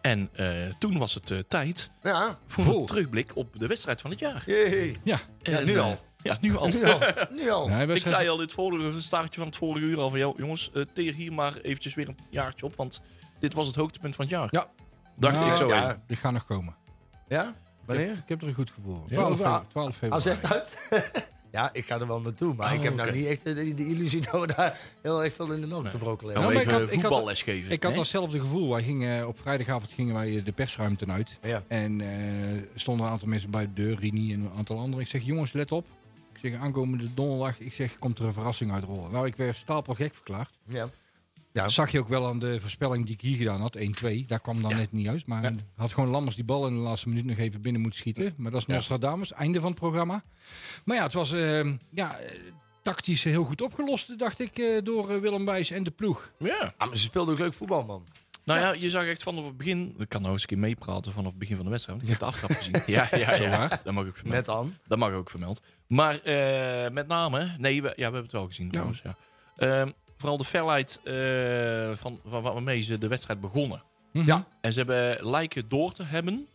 En 0.00 0.28
eh, 0.32 0.72
toen 0.78 0.98
was 0.98 1.14
het 1.14 1.30
eh, 1.30 1.38
tijd 1.48 1.90
Ja. 2.02 2.38
voor 2.46 2.74
een 2.74 2.86
terugblik 2.86 3.36
op 3.36 3.58
de 3.58 3.66
wedstrijd 3.66 4.00
van 4.00 4.10
het 4.10 4.18
jaar. 4.18 4.42
Jee. 4.46 4.96
Ja. 5.04 5.20
Ja, 5.42 5.58
En, 5.58 5.64
nu 5.64 5.78
al. 5.78 6.00
Ja, 6.26 6.38
nu 6.40 6.56
al. 6.56 6.66
Nu 6.68 6.84
al. 6.84 6.98
Nu 7.36 7.50
al. 7.50 7.68
Nee, 7.68 7.86
Ik 7.86 8.06
zei 8.06 8.28
al 8.28 8.38
het 8.38 8.52
vorige 8.52 9.02
staartje 9.02 9.38
van 9.40 9.46
het 9.48 9.56
vorige 9.56 9.86
uur 9.86 9.98
al 9.98 10.10
van... 10.10 10.18
"Yo, 10.18 10.34
jongens, 10.36 10.70
eh 10.74 10.82
teer 10.94 11.14
hier 11.14 11.32
maar 11.32 11.56
eventjes 11.56 11.94
weer 11.94 12.08
een 12.08 12.18
jaartje 12.30 12.66
op. 12.66 12.76
Want 12.76 13.02
dit 13.40 13.54
was 13.54 13.66
het 13.66 13.76
hoogtepunt 13.76 14.14
van 14.14 14.24
het 14.24 14.34
jaar. 14.34 14.48
Ja. 14.50 14.66
Dacht 15.18 15.38
Nou, 15.38 15.50
ik 15.50 15.56
zo 15.56 15.68
ja. 15.68 15.82
even. 15.88 16.02
Die 16.06 16.16
gaan 16.16 16.32
nog 16.32 16.44
komen. 16.46 16.74
Ja? 17.28 17.54
Wanneer? 17.84 18.10
Ik 18.12 18.22
heb 18.28 18.42
er 18.42 18.48
een 18.48 18.54
goed 18.54 18.70
gevoel. 18.70 19.02
Ja, 19.06 19.14
12, 19.16 19.38
ja. 19.38 19.58
fe- 19.60 19.66
12 19.68 19.86
Al 19.86 19.92
februari. 19.92 20.22
zegt 20.22 20.52
uit. 20.52 20.76
ja, 21.52 21.70
ik 21.72 21.86
ga 21.86 22.00
er 22.00 22.06
wel 22.06 22.20
naartoe. 22.20 22.54
Maar 22.54 22.68
Oh, 22.70 22.74
ik 22.76 22.82
heb 22.82 22.94
nou 22.94 23.12
niet 23.12 23.26
echt 23.26 23.44
de, 23.44 23.54
de, 23.54 23.74
de 23.74 23.86
illusie 23.86 24.20
dat 24.30 24.40
we 24.40 24.46
daar 24.46 24.78
heel 25.02 25.24
erg 25.24 25.32
veel 25.34 25.52
in 25.52 25.60
de 25.60 25.66
melk 25.66 25.86
te 25.88 25.96
brokkelen 25.98 26.32
hebben. 26.34 26.52
Nou, 26.52 26.64
ik 26.64 26.70
had- 26.70 26.82
ik 26.82 26.88
had- 26.90 27.00
voetballes 27.00 27.42
geven. 27.42 27.70
Ik 27.70 27.82
had 27.82 27.92
hè? 27.92 27.96
datzelfde 27.98 28.38
gevoel. 28.40 28.70
Wij 28.70 28.82
gingen, 28.82 29.28
op 29.28 29.38
vrijdagavond 29.38 29.92
gingen 29.92 30.14
wij 30.14 30.42
de 30.42 30.52
persruimte 30.52 31.06
uit. 31.06 31.38
Ja. 31.42 31.62
En 31.68 32.00
eh 32.00 32.62
stonden 32.74 33.06
een 33.06 33.12
aantal 33.12 33.28
mensen 33.28 33.50
bij 33.50 33.64
de 33.64 33.72
deur, 33.82 33.98
Rini 33.98 34.32
en 34.32 34.40
een 34.40 34.52
aantal 34.56 34.78
anderen. 34.78 35.00
Ik 35.00 35.10
zeg, 35.10 35.22
jongens, 35.22 35.52
let 35.52 35.72
op. 35.72 35.86
Ik 36.42 36.50
zeg, 36.52 36.60
aankomende 36.60 37.14
donderdag, 37.14 37.58
ik 37.60 37.72
zeg, 37.72 37.98
komt 37.98 38.18
er 38.18 38.24
een 38.24 38.32
verrassing 38.32 38.72
uitrollen. 38.72 39.10
Nou, 39.10 39.26
ik 39.26 39.36
werd 39.36 39.56
stapelgek 39.56 40.14
verklaard. 40.14 40.58
Ja. 40.68 40.80
Dat 40.80 40.90
Ja. 41.64 41.68
zag 41.68 41.90
je 41.92 41.98
ook 41.98 42.08
wel 42.08 42.26
aan 42.26 42.38
de 42.38 42.60
voorspelling 42.60 43.04
die 43.04 43.14
ik 43.14 43.20
hier 43.20 43.36
gedaan 43.36 43.60
had, 43.60 43.76
1-2. 43.76 44.24
Daar 44.26 44.40
kwam 44.40 44.60
dan 44.62 44.70
Ja. 44.70 44.76
net 44.76 44.92
niet 44.92 45.08
uit. 45.08 45.26
Maar 45.26 45.42
Ja. 45.42 45.52
had 45.76 45.92
gewoon 45.92 46.10
Lammers 46.10 46.34
die 46.36 46.44
bal 46.44 46.66
in 46.66 46.74
de 46.74 46.80
laatste 46.80 47.08
minuut 47.08 47.24
nog 47.24 47.36
even 47.38 47.60
binnen 47.62 47.80
moeten 47.80 48.00
schieten. 48.00 48.34
Maar 48.36 48.50
dat 48.50 48.60
is 48.60 48.66
Ja. 48.66 48.74
Nostradamus, 48.74 49.32
einde 49.32 49.60
van 49.60 49.70
het 49.70 49.78
programma. 49.80 50.24
Maar 50.84 50.96
ja, 50.96 51.02
het 51.02 51.12
was 51.12 51.32
eh, 51.32 51.64
ja, 51.90 52.18
eh, 52.18 52.38
tactisch 52.82 53.24
heel 53.24 53.44
goed 53.44 53.62
opgelost, 53.62 54.18
dacht 54.18 54.38
ik, 54.40 54.58
eh, 54.58 54.82
door 54.84 55.10
eh, 55.10 55.18
Willem 55.20 55.44
Wijs 55.44 55.70
en 55.70 55.82
de 55.82 55.90
ploeg. 55.90 56.32
Ja. 56.38 56.74
Ah, 56.76 56.88
maar 56.88 56.96
ze 56.96 57.02
speelden 57.02 57.34
ook 57.34 57.40
leuk 57.40 57.52
voetbal, 57.52 57.84
man. 57.84 58.06
Nou 58.46 58.60
ja, 58.60 58.72
je 58.72 58.90
zag 58.90 59.04
echt 59.04 59.22
vanaf 59.22 59.44
het 59.44 59.56
begin... 59.56 59.94
Ik 59.98 60.08
kan 60.08 60.20
nou 60.20 60.32
eens 60.32 60.42
een 60.42 60.48
keer 60.48 60.58
meepraten 60.58 61.12
vanaf 61.12 61.30
het 61.30 61.38
begin 61.38 61.56
van 61.56 61.64
de 61.64 61.70
wedstrijd. 61.70 61.98
want 61.98 62.10
Ik 62.12 62.18
heb 62.18 62.28
de 62.28 62.34
aftrap 62.34 62.56
gezien. 62.58 62.82
Ja, 62.86 63.08
ja, 63.10 63.34
ja. 63.34 63.68
Dat 63.84 63.92
mag 63.94 64.06
ook 64.06 64.16
vermeld. 64.16 64.46
Net 64.46 64.56
aan. 64.56 64.78
Dat 64.86 64.98
mag 64.98 65.12
ook 65.12 65.30
vermeld. 65.30 65.62
Maar 65.86 66.20
eh, 66.22 66.90
met 66.90 67.06
name... 67.06 67.54
Nee, 67.58 67.82
we, 67.82 67.88
ja, 67.88 67.94
we 67.94 68.02
hebben 68.02 68.22
het 68.22 68.32
wel 68.32 68.46
gezien 68.46 68.70
trouwens. 68.70 69.02
Ja. 69.04 69.16
Ehm, 69.56 69.90
vooral 70.16 70.36
de 70.36 70.44
felheid 70.44 71.00
eh, 71.04 71.90
van, 71.96 72.20
van 72.26 72.42
waarmee 72.42 72.80
ze 72.80 72.98
de 72.98 73.08
wedstrijd 73.08 73.40
begonnen. 73.40 73.82
Mhm. 74.12 74.26
Ja. 74.26 74.46
En 74.60 74.72
ze 74.72 74.78
hebben 74.78 75.30
lijken 75.30 75.68
door 75.68 75.92
te 75.92 76.02
hebben 76.02 76.46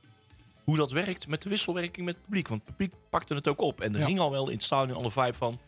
hoe 0.64 0.78
dat 0.78 0.92
werkt 0.92 1.28
met 1.28 1.42
de 1.42 1.50
wisselwerking 1.50 2.06
met 2.06 2.16
het 2.16 2.24
publiek. 2.24 2.48
Want 2.48 2.62
het 2.66 2.76
publiek 2.76 2.94
pakte 3.10 3.34
het 3.36 3.48
ook 3.48 3.62
op. 3.62 3.82
En 3.82 3.94
er 3.94 4.00
Ja. 4.00 4.06
hing 4.06 4.20
al 4.20 4.32
wel 4.32 4.48
in 4.48 4.54
het 4.56 4.64
stadion 4.64 4.98
alle 4.98 5.12
vibe 5.12 5.34
van... 5.34 5.60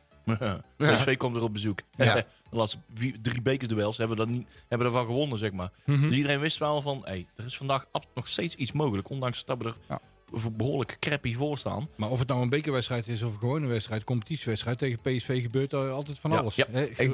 PSV 0.78 1.18
komt 1.18 1.34
weer 1.34 1.44
op 1.44 1.54
bezoek. 1.54 1.80
Ja. 1.96 2.14
de 2.50 2.56
laatste 2.60 2.78
vier- 2.94 3.22
drie 3.22 3.42
bekersduels 3.42 3.98
hebben 3.98 4.18
we, 4.18 4.26
dat 4.26 4.34
niet, 4.34 4.48
hebben 4.68 4.88
we 4.88 4.94
ervan 4.94 5.06
gewonnen, 5.14 5.38
zeg 5.38 5.52
maar. 5.52 5.72
Mhm. 5.86 6.02
Dus 6.08 6.16
iedereen 6.16 6.40
wist 6.40 6.58
wel 6.58 6.82
van... 6.82 7.02
Hey, 7.06 7.28
er 7.36 7.46
is 7.46 7.58
vandaag 7.58 7.86
nog 8.16 8.28
steeds 8.28 8.56
iets 8.56 8.72
mogelijk. 8.72 9.10
Ondanks 9.10 9.46
dat 9.46 9.58
we 9.58 9.64
er 9.64 9.76
Ja. 9.90 10.00
Behoorlijk 10.58 10.98
crappy 11.00 11.36
voor 11.36 11.58
staan. 11.58 11.90
Maar 11.96 12.10
of 12.10 12.20
het 12.20 12.28
nou 12.28 12.42
een 12.42 12.50
bekerwedstrijd 12.50 13.08
is 13.08 13.22
of 13.22 13.32
een 13.34 13.40
gewone 13.40 13.68
wedstrijd, 13.68 14.04
competitiewedstrijd 14.04 14.78
tegen 14.78 15.00
PSV 15.00 15.42
gebeurt 15.42 15.74
er 15.74 15.90
altijd 15.92 16.20
van 16.20 16.32
Ja, 16.32 16.38
alles. 16.38 16.56
ja. 16.56 16.66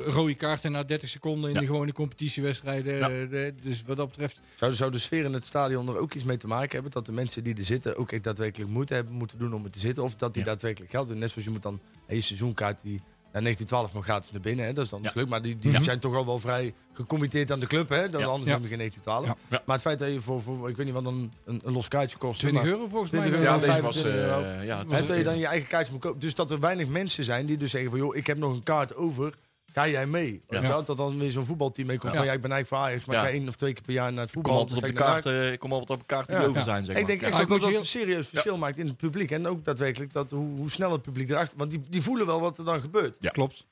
Rode 0.06 0.36
kaarten 0.36 0.72
na 0.72 0.84
30 0.84 1.10
seconden 1.10 1.50
in 1.50 1.56
Ja. 1.56 1.62
de 1.62 1.66
gewone 1.68 1.94
competitiewedstrijden. 1.94 2.96
Ja. 2.98 3.10
eh, 3.10 3.52
dus 3.62 3.84
wat 3.86 3.98
dat 3.98 4.08
betreft. 4.10 4.40
Zou, 4.56 4.74
zou 4.74 4.92
de 4.92 5.00
sfeer 5.00 5.24
in 5.26 5.34
het 5.34 5.46
stadion 5.46 5.88
er 5.88 5.98
ook 5.98 6.14
iets 6.14 6.24
mee 6.24 6.38
te 6.38 6.48
maken 6.48 6.72
hebben? 6.72 6.92
Dat 6.92 7.06
de 7.06 7.12
mensen 7.12 7.44
die 7.44 7.56
er 7.58 7.64
zitten 7.64 7.98
ook 7.98 8.12
echt 8.12 8.24
daadwerkelijk 8.24 8.72
moeite 8.72 8.94
hebben 8.94 9.14
moeten 9.14 9.38
doen 9.38 9.54
om 9.54 9.64
er 9.66 9.72
te 9.72 9.80
zitten? 9.80 10.04
Of 10.04 10.16
dat 10.16 10.34
die 10.34 10.44
Ja. 10.44 10.50
daadwerkelijk 10.50 10.92
geld 10.92 11.08
doen? 11.08 11.18
Net 11.18 11.30
zoals 11.30 11.44
je 11.46 11.52
moet 11.52 11.62
dan 11.62 11.80
je 12.08 12.22
seizoenkaart 12.22 12.82
die 12.82 13.02
naar 13.32 13.42
1912 13.42 13.94
nog 13.94 14.04
gratis 14.04 14.32
naar 14.32 14.42
binnen. 14.42 14.66
Hè? 14.66 14.74
Dat 14.74 14.84
is 14.86 14.90
dan 14.92 15.00
Ja. 15.04 15.10
gelukt. 15.10 15.30
Maar 15.30 15.42
die, 15.42 15.58
die 15.60 15.72
Ja. 15.72 15.82
zijn 15.82 16.00
toch 16.00 16.16
al 16.16 16.26
wel 16.26 16.40
vrij 16.40 16.74
gecommitteerd 16.94 17.52
aan 17.52 17.60
de 17.60 17.68
club. 17.68 17.90
Hè? 17.90 18.10
Dan 18.10 18.22
Ja. 18.22 18.28
Anders 18.28 18.46
neem 18.46 18.62
je 18.62 18.68
geen 18.68 18.78
1912. 18.78 19.26
Ja. 19.26 19.36
Ja. 19.58 19.64
Maar 19.66 19.76
het 19.76 19.86
feit 19.86 20.00
dat 20.00 20.12
je 20.12 20.20
voor, 20.20 20.42
voor 20.42 20.70
ik 20.70 20.76
weet 20.78 20.86
niet 20.86 20.96
wat 20.96 21.06
een, 21.06 21.32
een, 21.46 21.62
een 21.64 21.74
los 21.74 21.88
kaartje 21.88 22.18
kost. 22.18 22.40
20 22.40 22.62
maar, 22.62 22.72
euro 22.72 22.88
volgens 22.88 23.10
20 23.12 23.32
mij. 23.32 23.40
euro, 23.40 23.52
Ja, 23.54 23.58
was... 23.60 23.70
25 23.70 24.14
euro. 24.14 24.42
eh, 24.44 24.66
ja, 24.66 24.78
Hè, 24.90 25.04
dat 25.06 25.18
je 25.18 25.24
dan 25.24 25.38
je 25.38 25.46
eigen 25.48 25.68
kaartje 25.68 25.92
moet 25.94 26.02
kopen. 26.02 26.20
Dus 26.20 26.36
dat 26.36 26.52
er 26.52 26.60
weinig 26.60 26.88
mensen 26.88 27.24
zijn 27.24 27.46
die 27.46 27.58
dus 27.58 27.72
zeggen 27.72 27.90
van... 27.90 28.00
joh, 28.00 28.16
ik 28.16 28.28
heb 28.28 28.38
nog 28.38 28.54
een 28.54 28.64
kaart 28.64 28.96
over. 28.96 29.34
Ga 29.74 29.88
jij 29.88 30.06
mee? 30.08 30.42
Je 30.50 30.60
wel? 30.60 30.84
Dat 30.84 30.98
dan 30.98 31.20
weer 31.20 31.32
zo'n 31.32 31.46
voetbalteam 31.46 31.88
meekomt 31.88 32.12
Ja. 32.12 32.18
van... 32.18 32.28
ja, 32.28 32.34
ik 32.34 32.42
ben 32.42 32.52
eigenlijk 32.52 32.82
voor 32.84 32.92
Ajax, 32.92 33.06
maar 33.06 33.16
Ja. 33.16 33.22
ik 33.22 33.28
ga 33.30 33.34
één 33.34 33.48
of 33.48 33.56
twee 33.56 33.74
keer 33.74 33.84
per 33.84 33.94
jaar 33.94 34.14
naar 34.14 34.26
het 34.26 34.28
Ik 34.30 34.34
kom 34.34 34.44
voetbal. 34.44 34.60
altijd 34.62 34.78
op 34.78 34.84
de 34.84 34.90
ik 34.90 34.96
kaart, 34.96 35.26
eh, 35.26 35.52
ik 35.52 35.60
kom 35.60 35.72
altijd 35.72 35.90
op 35.90 36.00
de 36.00 36.06
kaart 36.06 36.28
die 36.28 36.36
Ja. 36.38 36.44
over 36.44 36.56
Ja. 36.56 36.62
zijn, 36.64 36.86
zeg 36.86 36.98
ik 36.98 37.08
denk 37.08 37.22
Ja. 37.22 37.28
echt 37.28 37.36
Ja, 37.36 37.42
ook 37.44 37.50
dat 37.50 37.62
dat 37.62 37.70
je 37.70 37.76
een 37.78 37.86
serieus 37.86 38.28
verschil 38.28 38.58
maakt 38.58 38.78
in 38.78 38.86
het 38.88 38.98
publiek. 38.98 39.32
En 39.32 39.48
ook 39.48 39.64
daadwerkelijk 39.66 40.14
dat 40.14 40.30
hoe, 40.32 40.58
hoe 40.58 40.70
snel 40.72 40.92
het 40.92 41.02
publiek 41.02 41.30
erachter... 41.30 41.58
Want 41.58 41.70
die, 41.70 41.82
die 41.90 42.02
voelen 42.02 42.26
wel 42.26 42.40
wat 42.42 42.58
er 42.58 42.66
dan 42.66 42.82
gebeurt. 42.82 43.18
Ja. 43.20 43.30
Klopt. 43.30 43.66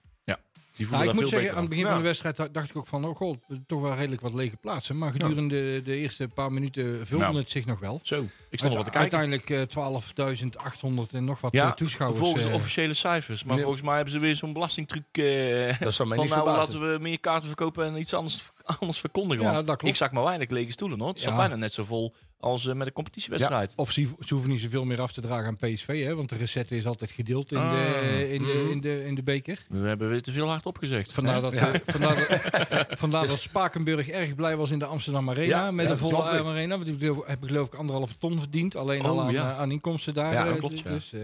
Die 0.77 0.87
Nou, 0.89 1.03
ik 1.07 1.13
moet 1.13 1.27
zeggen, 1.27 1.51
aan 1.51 1.59
het 1.59 1.69
begin 1.69 1.83
Ja. 1.83 1.89
van 1.89 1.97
de 1.99 2.03
wedstrijd 2.03 2.37
da- 2.37 2.47
dacht 2.51 2.69
ik 2.69 2.77
ook 2.77 2.87
van, 2.87 3.05
oh 3.05 3.15
god, 3.15 3.37
toch 3.67 3.81
wel 3.81 3.95
redelijk 3.95 4.21
wat 4.21 4.33
lege 4.33 4.55
plaatsen. 4.57 4.97
Maar 4.97 5.11
gedurende 5.11 5.81
de 5.81 5.95
eerste 5.95 6.27
paar 6.27 6.51
minuten 6.51 7.05
vulde 7.07 7.23
Nou. 7.23 7.37
het 7.37 7.49
zich 7.49 7.65
nog 7.65 7.79
wel. 7.79 7.99
Zo, 8.03 8.25
ik 8.49 8.57
stond 8.57 8.71
er 8.73 8.77
wat 8.77 8.85
te 8.93 8.97
kijken. 8.97 9.17
Uiteindelijk 9.17 9.49
eh, 9.49 9.61
12.800 9.61 11.13
en 11.13 11.23
nog 11.23 11.41
wat 11.41 11.53
Ja, 11.53 11.65
eh, 11.67 11.71
toeschouwers. 11.73 12.19
volgens 12.21 12.43
de 12.43 12.49
eh, 12.49 12.55
officiële 12.55 12.93
cijfers. 12.93 13.43
Maar 13.43 13.57
volgens 13.59 13.81
mij 13.81 13.95
hebben 13.95 14.13
ze 14.13 14.19
weer 14.19 14.35
zo'n 14.35 14.53
belastingtruc. 14.53 15.03
eh 15.11 15.79
Dat 15.79 15.93
zou 15.93 16.07
mij 16.09 16.17
niet 16.23 16.29
nou 16.29 16.43
verbazen. 16.43 16.73
laten 16.79 16.93
we 16.93 16.99
meer 17.01 17.19
kaarten 17.19 17.47
verkopen 17.47 17.85
en 17.85 17.97
iets 17.99 18.13
anders, 18.13 18.51
anders 18.79 18.99
verkondigen. 18.99 19.43
Ja, 19.45 19.53
Want 19.53 19.67
dat 19.67 19.75
klopt. 19.77 19.93
ik 19.93 19.99
zag 19.99 20.11
maar 20.11 20.23
weinig 20.23 20.49
lege 20.49 20.71
stoelen 20.71 20.99
hoor. 20.99 21.07
Het 21.09 21.19
zat 21.19 21.31
Ja. 21.31 21.37
bijna 21.37 21.55
net 21.55 21.73
zo 21.73 21.83
vol 21.83 22.15
als 22.39 22.67
eh, 22.67 22.73
met 22.75 22.87
een 22.87 22.93
competitiewedstrijd. 22.93 23.73
Of 23.75 23.91
ze, 23.91 24.07
ze 24.25 24.33
hoeven 24.33 24.51
niet 24.51 24.59
zoveel 24.61 24.85
meer 24.85 25.01
af 25.01 25.11
te 25.13 25.21
dragen 25.21 25.45
aan 25.47 25.55
PSV, 25.57 26.03
hè, 26.05 26.15
want 26.15 26.29
de 26.29 26.35
recette 26.35 26.75
is 26.77 26.85
altijd 26.85 27.11
gedeeld 27.11 27.51
in, 27.51 27.57
Ah. 27.57 27.71
de, 27.71 28.29
in, 28.33 28.43
de, 28.43 28.53
Mhm. 28.53 28.71
in, 28.71 28.81
de, 28.81 29.05
in 29.05 29.15
de 29.15 29.23
beker. 29.23 29.65
We 29.69 29.87
hebben 29.87 30.09
weer 30.09 30.21
te 30.21 30.31
veel 30.31 30.47
hard 30.47 30.65
opgezegd. 30.65 31.13
Vandaar 31.13 31.41
dat, 31.41 31.53
eh, 31.53 31.73
vandaar 31.85 32.15
dat, 32.15 32.85
vandaar 32.99 33.27
dat 33.27 33.39
Spakenburg 33.39 34.07
erg 34.09 34.35
blij 34.35 34.55
was 34.57 34.71
in 34.71 34.79
de 34.79 34.85
Amsterdam 34.85 35.29
Arena. 35.29 35.45
Ja, 35.57 35.71
met 35.71 35.85
ja, 35.85 35.91
een 35.91 35.97
dat 35.99 36.09
volle 36.09 36.39
ik. 36.39 36.45
Arena. 36.45 36.75
Want 36.77 36.85
die 36.85 36.97
geloof- 36.99 37.25
hebben 37.27 37.49
geloof 37.49 37.67
ik 37.67 37.73
anderhalve 37.73 38.17
ton 38.17 38.39
verdiend. 38.39 38.75
Alleen 38.75 39.01
Oh, 39.03 39.09
al 39.09 39.21
aan, 39.21 39.31
ja. 39.31 39.51
eh, 39.51 39.59
aan 39.59 39.71
inkomsten 39.71 40.13
daar. 40.13 40.33
Ja, 40.33 40.47
eh, 40.47 40.55
klopt, 40.55 40.79
ja. 40.79 40.89
Dus, 40.91 41.13
eh, 41.13 41.21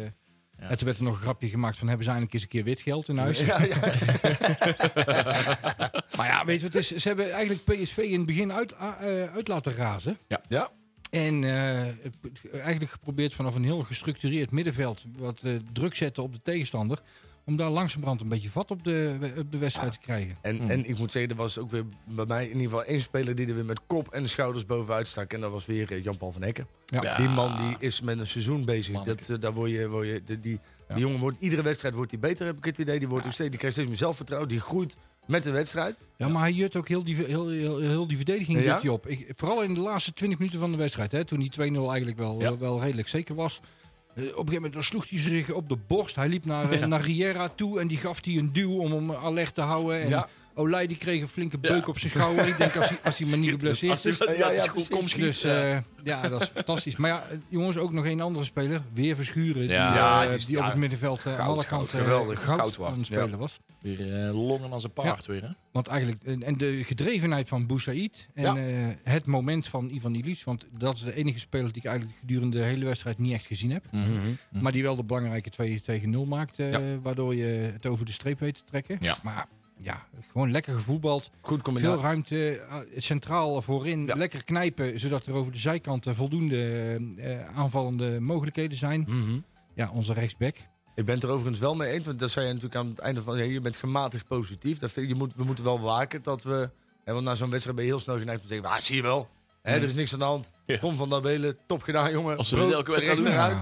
Ja. 0.59 0.69
En 0.69 0.77
toen 0.77 0.85
werd 0.85 0.97
er 0.97 1.03
nog 1.03 1.15
een 1.15 1.21
grapje 1.21 1.49
gemaakt 1.49 1.77
van 1.77 1.87
hebben 1.87 2.05
ze 2.05 2.11
eindelijk 2.11 2.35
eens 2.35 2.43
een 2.43 2.49
keer 2.49 2.63
wit 2.63 2.81
geld 2.81 3.09
in 3.09 3.17
huis. 3.17 3.45
Ja, 3.45 3.63
ja. 3.63 3.79
Maar 6.17 6.27
ja, 6.27 6.45
weet 6.45 6.59
je 6.59 6.65
wat 6.65 6.73
het 6.73 6.75
is? 6.75 6.95
Ze 6.95 7.07
hebben 7.07 7.31
eigenlijk 7.31 7.63
PSV 7.63 7.97
in 7.97 8.17
het 8.17 8.25
begin 8.25 8.53
uit, 8.53 8.71
eh, 8.71 8.87
uit 9.33 9.47
laten 9.47 9.75
razen. 9.75 10.17
ja. 10.47 10.71
En 11.13 11.43
eh, 11.43 11.81
eigenlijk 12.53 12.91
geprobeerd 12.91 13.33
vanaf 13.33 13.55
een 13.55 13.63
heel 13.63 13.83
gestructureerd 13.83 14.51
middenveld 14.51 15.05
wat 15.17 15.41
eh, 15.43 15.55
druk 15.73 15.95
zetten 15.95 16.23
op 16.23 16.33
de 16.33 16.39
tegenstander. 16.43 16.99
Om 17.45 17.55
daar 17.55 17.69
langzamerhand 17.69 18.21
een 18.21 18.27
beetje 18.27 18.49
vat 18.49 18.71
op 18.71 18.83
de, 18.83 19.17
op 19.37 19.51
de 19.51 19.57
wedstrijd 19.57 19.91
te 19.91 19.99
krijgen. 19.99 20.37
En, 20.41 20.55
Mm. 20.55 20.69
en 20.69 20.89
ik 20.89 20.97
moet 20.97 21.11
zeggen, 21.11 21.31
er 21.31 21.37
was 21.37 21.57
ook 21.57 21.71
weer 21.71 21.83
bij 22.05 22.25
mij 22.25 22.43
in 22.43 22.49
ieder 22.51 22.63
geval 22.63 22.83
één 22.83 23.01
speler 23.01 23.35
die 23.35 23.47
er 23.47 23.55
weer 23.55 23.65
met 23.65 23.79
kop 23.87 24.07
en 24.13 24.29
schouders 24.29 24.65
bovenuit 24.65 25.07
stak. 25.07 25.33
En 25.33 25.39
dat 25.39 25.51
was 25.51 25.65
weer 25.65 25.91
eh, 25.91 26.03
Jan-Paul 26.03 26.31
van 26.31 26.41
Hekken. 26.41 26.67
Ja. 26.85 27.03
Ja. 27.03 27.17
Die 27.17 27.29
man 27.29 27.55
die 27.57 27.75
is 27.79 28.01
met 28.01 28.19
een 28.19 28.27
seizoen 28.27 28.65
bezig. 28.65 28.93
Manneke. 28.93 29.15
Dat, 29.17 29.29
eh, 29.29 29.41
daar 29.41 29.53
word 29.53 29.71
je, 29.71 29.89
word 29.89 30.07
je, 30.07 30.21
die, 30.25 30.39
die, 30.39 30.59
Ja. 30.87 30.93
die 30.95 31.03
jongen 31.03 31.19
wordt, 31.19 31.37
iedere 31.39 31.61
wedstrijd 31.63 31.93
wordt 31.93 32.11
hij 32.11 32.19
beter, 32.19 32.45
heb 32.45 32.57
ik 32.57 32.65
het 32.65 32.77
idee. 32.77 32.99
Die, 32.99 33.07
wordt 33.07 33.25
ook 33.25 33.31
steeds, 33.31 33.49
die 33.49 33.57
krijgt 33.59 33.75
steeds 33.75 33.89
meer 33.91 33.99
zelfvertrouwen. 34.01 34.49
Die 34.49 34.59
groeit 34.59 34.95
met 35.27 35.43
de 35.43 35.51
wedstrijd. 35.51 35.97
Ja, 36.17 36.27
maar 36.27 36.41
hij 36.41 36.51
jut 36.51 36.75
ook 36.75 36.87
heel 36.87 37.03
die, 37.03 37.15
heel, 37.15 37.49
heel, 37.49 37.79
heel 37.79 38.07
die 38.07 38.15
verdediging 38.17 38.61
Ja? 38.63 38.81
op. 38.91 39.07
Ik, 39.07 39.31
vooral 39.35 39.61
in 39.61 39.73
de 39.73 39.79
laatste 39.79 40.13
20 40.13 40.39
minuten 40.39 40.59
van 40.59 40.71
de 40.71 40.77
wedstrijd. 40.77 41.11
Hè, 41.11 41.25
toen 41.25 41.39
die 41.39 41.51
2-0 41.51 41.55
eigenlijk 41.89 42.17
wel, 42.17 42.39
Ja. 42.41 42.57
wel 42.57 42.81
redelijk 42.81 43.07
zeker 43.07 43.35
was. 43.35 43.61
Eh, 44.15 44.23
op 44.23 44.29
een 44.29 44.33
gegeven 44.33 44.53
moment 44.53 44.73
dan 44.73 44.83
sloeg 44.83 45.09
hij 45.09 45.19
zich 45.19 45.51
op 45.51 45.69
de 45.69 45.77
borst. 45.87 46.15
Hij 46.15 46.27
liep 46.27 46.45
naar, 46.45 46.71
eh, 46.71 46.85
naar 46.85 47.01
Riera 47.01 47.49
toe 47.49 47.79
en 47.79 47.87
die 47.87 47.97
gaf 47.97 48.25
hij 48.25 48.37
een 48.37 48.53
duw 48.53 48.77
om 48.77 48.91
hem 48.91 49.11
alert 49.11 49.53
te 49.53 49.61
houden. 49.61 50.01
En 50.01 50.09
Ja. 50.09 50.27
Olij 50.55 50.87
die 50.87 50.97
kreeg 50.97 51.21
een 51.21 51.27
flinke 51.27 51.57
beuk 51.57 51.87
op 51.87 51.99
zijn 51.99 52.11
schouder. 52.11 52.47
Ik 52.47 52.57
denk 52.57 52.75
als 52.75 52.89
hij, 52.89 52.97
als 53.03 53.17
hij 53.17 53.27
maar 53.27 53.37
niet 53.37 53.49
geblesseerd 53.49 54.05
is. 54.05 54.17
Ja, 54.17 54.31
ja, 54.31 54.37
ja, 54.37 54.51
ja, 54.51 54.71
precies. 54.71 54.89
kom 54.89 55.07
schiet. 55.07 55.21
Dus 55.23 55.41
ja. 55.41 55.71
eh, 55.75 55.77
ja, 56.03 56.29
dat 56.29 56.41
is 56.41 56.47
fantastisch. 56.47 56.95
Maar 56.95 57.09
ja, 57.09 57.23
jongens, 57.49 57.77
ook 57.77 57.91
nog 57.91 58.05
een 58.05 58.21
andere 58.21 58.45
speler. 58.45 58.81
Weer 58.93 59.15
Verschuren. 59.15 59.61
Die, 59.61 59.69
Ja. 59.71 60.23
eh, 60.25 60.31
Ja, 60.37 60.45
die, 60.45 60.57
op 60.59 60.65
het 60.65 60.75
middenveld 60.75 61.25
eh, 61.25 61.39
aan 61.39 61.47
alle 61.47 61.65
kanten 61.65 61.99
geweldig. 61.99 62.43
goud, 62.43 62.59
Goud 62.59 62.75
waard. 62.75 62.91
aan 62.91 62.97
het 62.97 63.05
spelen 63.05 63.37
was. 63.37 63.59
Weer 63.81 64.25
eh, 64.27 64.33
longen 64.47 64.71
als 64.71 64.83
een 64.83 64.93
paard 64.93 65.25
weer, 65.25 65.41
hè? 65.41 65.47
Want 65.71 65.87
eigenlijk, 65.87 66.23
en 66.23 66.57
de 66.57 66.83
gedrevenheid 66.83 67.47
van 67.47 67.67
Boussaïd 67.67 68.27
en 68.33 68.43
Ja. 68.43 68.55
eh, 68.89 68.95
het 69.03 69.25
moment 69.25 69.67
van 69.67 69.89
Ivan 69.89 70.15
Illich, 70.15 70.43
want 70.43 70.65
dat 70.77 70.95
is 70.95 71.01
de 71.03 71.15
enige 71.15 71.39
speler 71.39 71.67
die 71.73 71.81
ik 71.81 71.87
eigenlijk 71.87 72.19
gedurende 72.19 72.57
de 72.57 72.63
hele 72.63 72.85
wedstrijd 72.85 73.17
niet 73.17 73.33
echt 73.33 73.45
gezien 73.45 73.71
heb. 73.71 73.83
Mhm. 73.91 74.11
Maar 74.61 74.71
die 74.71 74.83
wel 74.83 74.95
de 74.95 75.03
belangrijke 75.03 75.49
2 75.49 75.81
tegen 75.81 76.09
0 76.09 76.25
maakt, 76.25 76.57
Ja. 76.57 76.81
waardoor 77.01 77.35
je 77.35 77.45
het 77.73 77.85
over 77.85 78.05
de 78.05 78.11
streep 78.11 78.39
weet 78.39 78.55
te 78.55 78.63
trekken. 78.65 78.97
Ja. 78.99 79.17
Maar 79.23 79.45
ja, 79.77 80.05
gewoon 80.31 80.51
lekker 80.51 80.73
gevoetbald. 80.73 81.29
Goed 81.41 81.49
Veel 81.53 81.61
combinatie. 81.61 82.01
ruimte, 82.01 82.59
eh, 82.59 82.77
centraal 82.97 83.61
voorin. 83.61 84.05
Ja. 84.05 84.15
Lekker 84.15 84.43
knijpen, 84.43 84.99
zodat 84.99 85.25
er 85.25 85.33
over 85.33 85.51
de 85.51 85.57
zijkanten 85.57 86.15
voldoende 86.15 86.55
eh, 87.17 87.39
eh, 87.39 87.57
aanvallende 87.57 88.19
mogelijkheden 88.19 88.77
zijn. 88.77 89.05
Mhm. 89.07 89.39
Ja, 89.75 89.89
onze 89.93 90.13
rechtsback. 90.13 90.55
Ik 90.95 91.05
ben 91.05 91.15
het 91.15 91.23
er 91.23 91.29
overigens 91.29 91.59
wel 91.59 91.75
mee 91.75 91.91
eens, 91.91 92.05
want 92.05 92.19
dat 92.19 92.29
zei 92.31 92.45
je 92.45 92.53
natuurlijk 92.53 92.79
aan 92.79 92.87
het 92.89 92.99
einde 92.99 93.21
van, 93.21 93.37
ja, 93.37 93.43
je 93.43 93.61
bent 93.61 93.77
gematigd 93.77 94.27
positief. 94.27 94.77
Dat 94.77 94.91
vind 94.91 95.05
ik, 95.05 95.11
je 95.11 95.17
moet, 95.19 95.35
we 95.35 95.43
moeten 95.43 95.63
wel 95.63 95.79
waken 95.79 96.23
dat 96.23 96.43
we, 96.43 96.69
hè, 97.03 97.13
want 97.13 97.25
na 97.25 97.35
zo'n 97.35 97.49
wedstrijd 97.49 97.75
ben 97.77 97.85
je 97.85 97.91
heel 97.91 98.01
snel 98.01 98.17
geneigd 98.17 98.41
om 98.41 98.47
te 98.47 98.53
zeggen, 98.53 98.71
ah, 98.71 98.79
zie 98.79 98.95
je 98.95 99.01
wel, 99.01 99.27
hè, 99.61 99.75
er 99.75 99.83
is 99.83 99.93
niks 99.93 100.13
aan 100.13 100.19
de 100.19 100.25
hand. 100.25 100.51
Ja. 100.65 100.77
Tom 100.77 100.95
van 100.95 101.09
der 101.09 101.21
Belen, 101.21 101.57
top 101.67 101.81
gedaan 101.81 102.11
jongen. 102.11 102.37
Als 102.37 102.47
ze 102.47 102.55
Brood, 102.55 102.67
dit 102.67 102.77
elke 102.77 102.91
wedstrijd 102.91 103.17
doen. 103.17 103.27
Ja, 103.31 103.57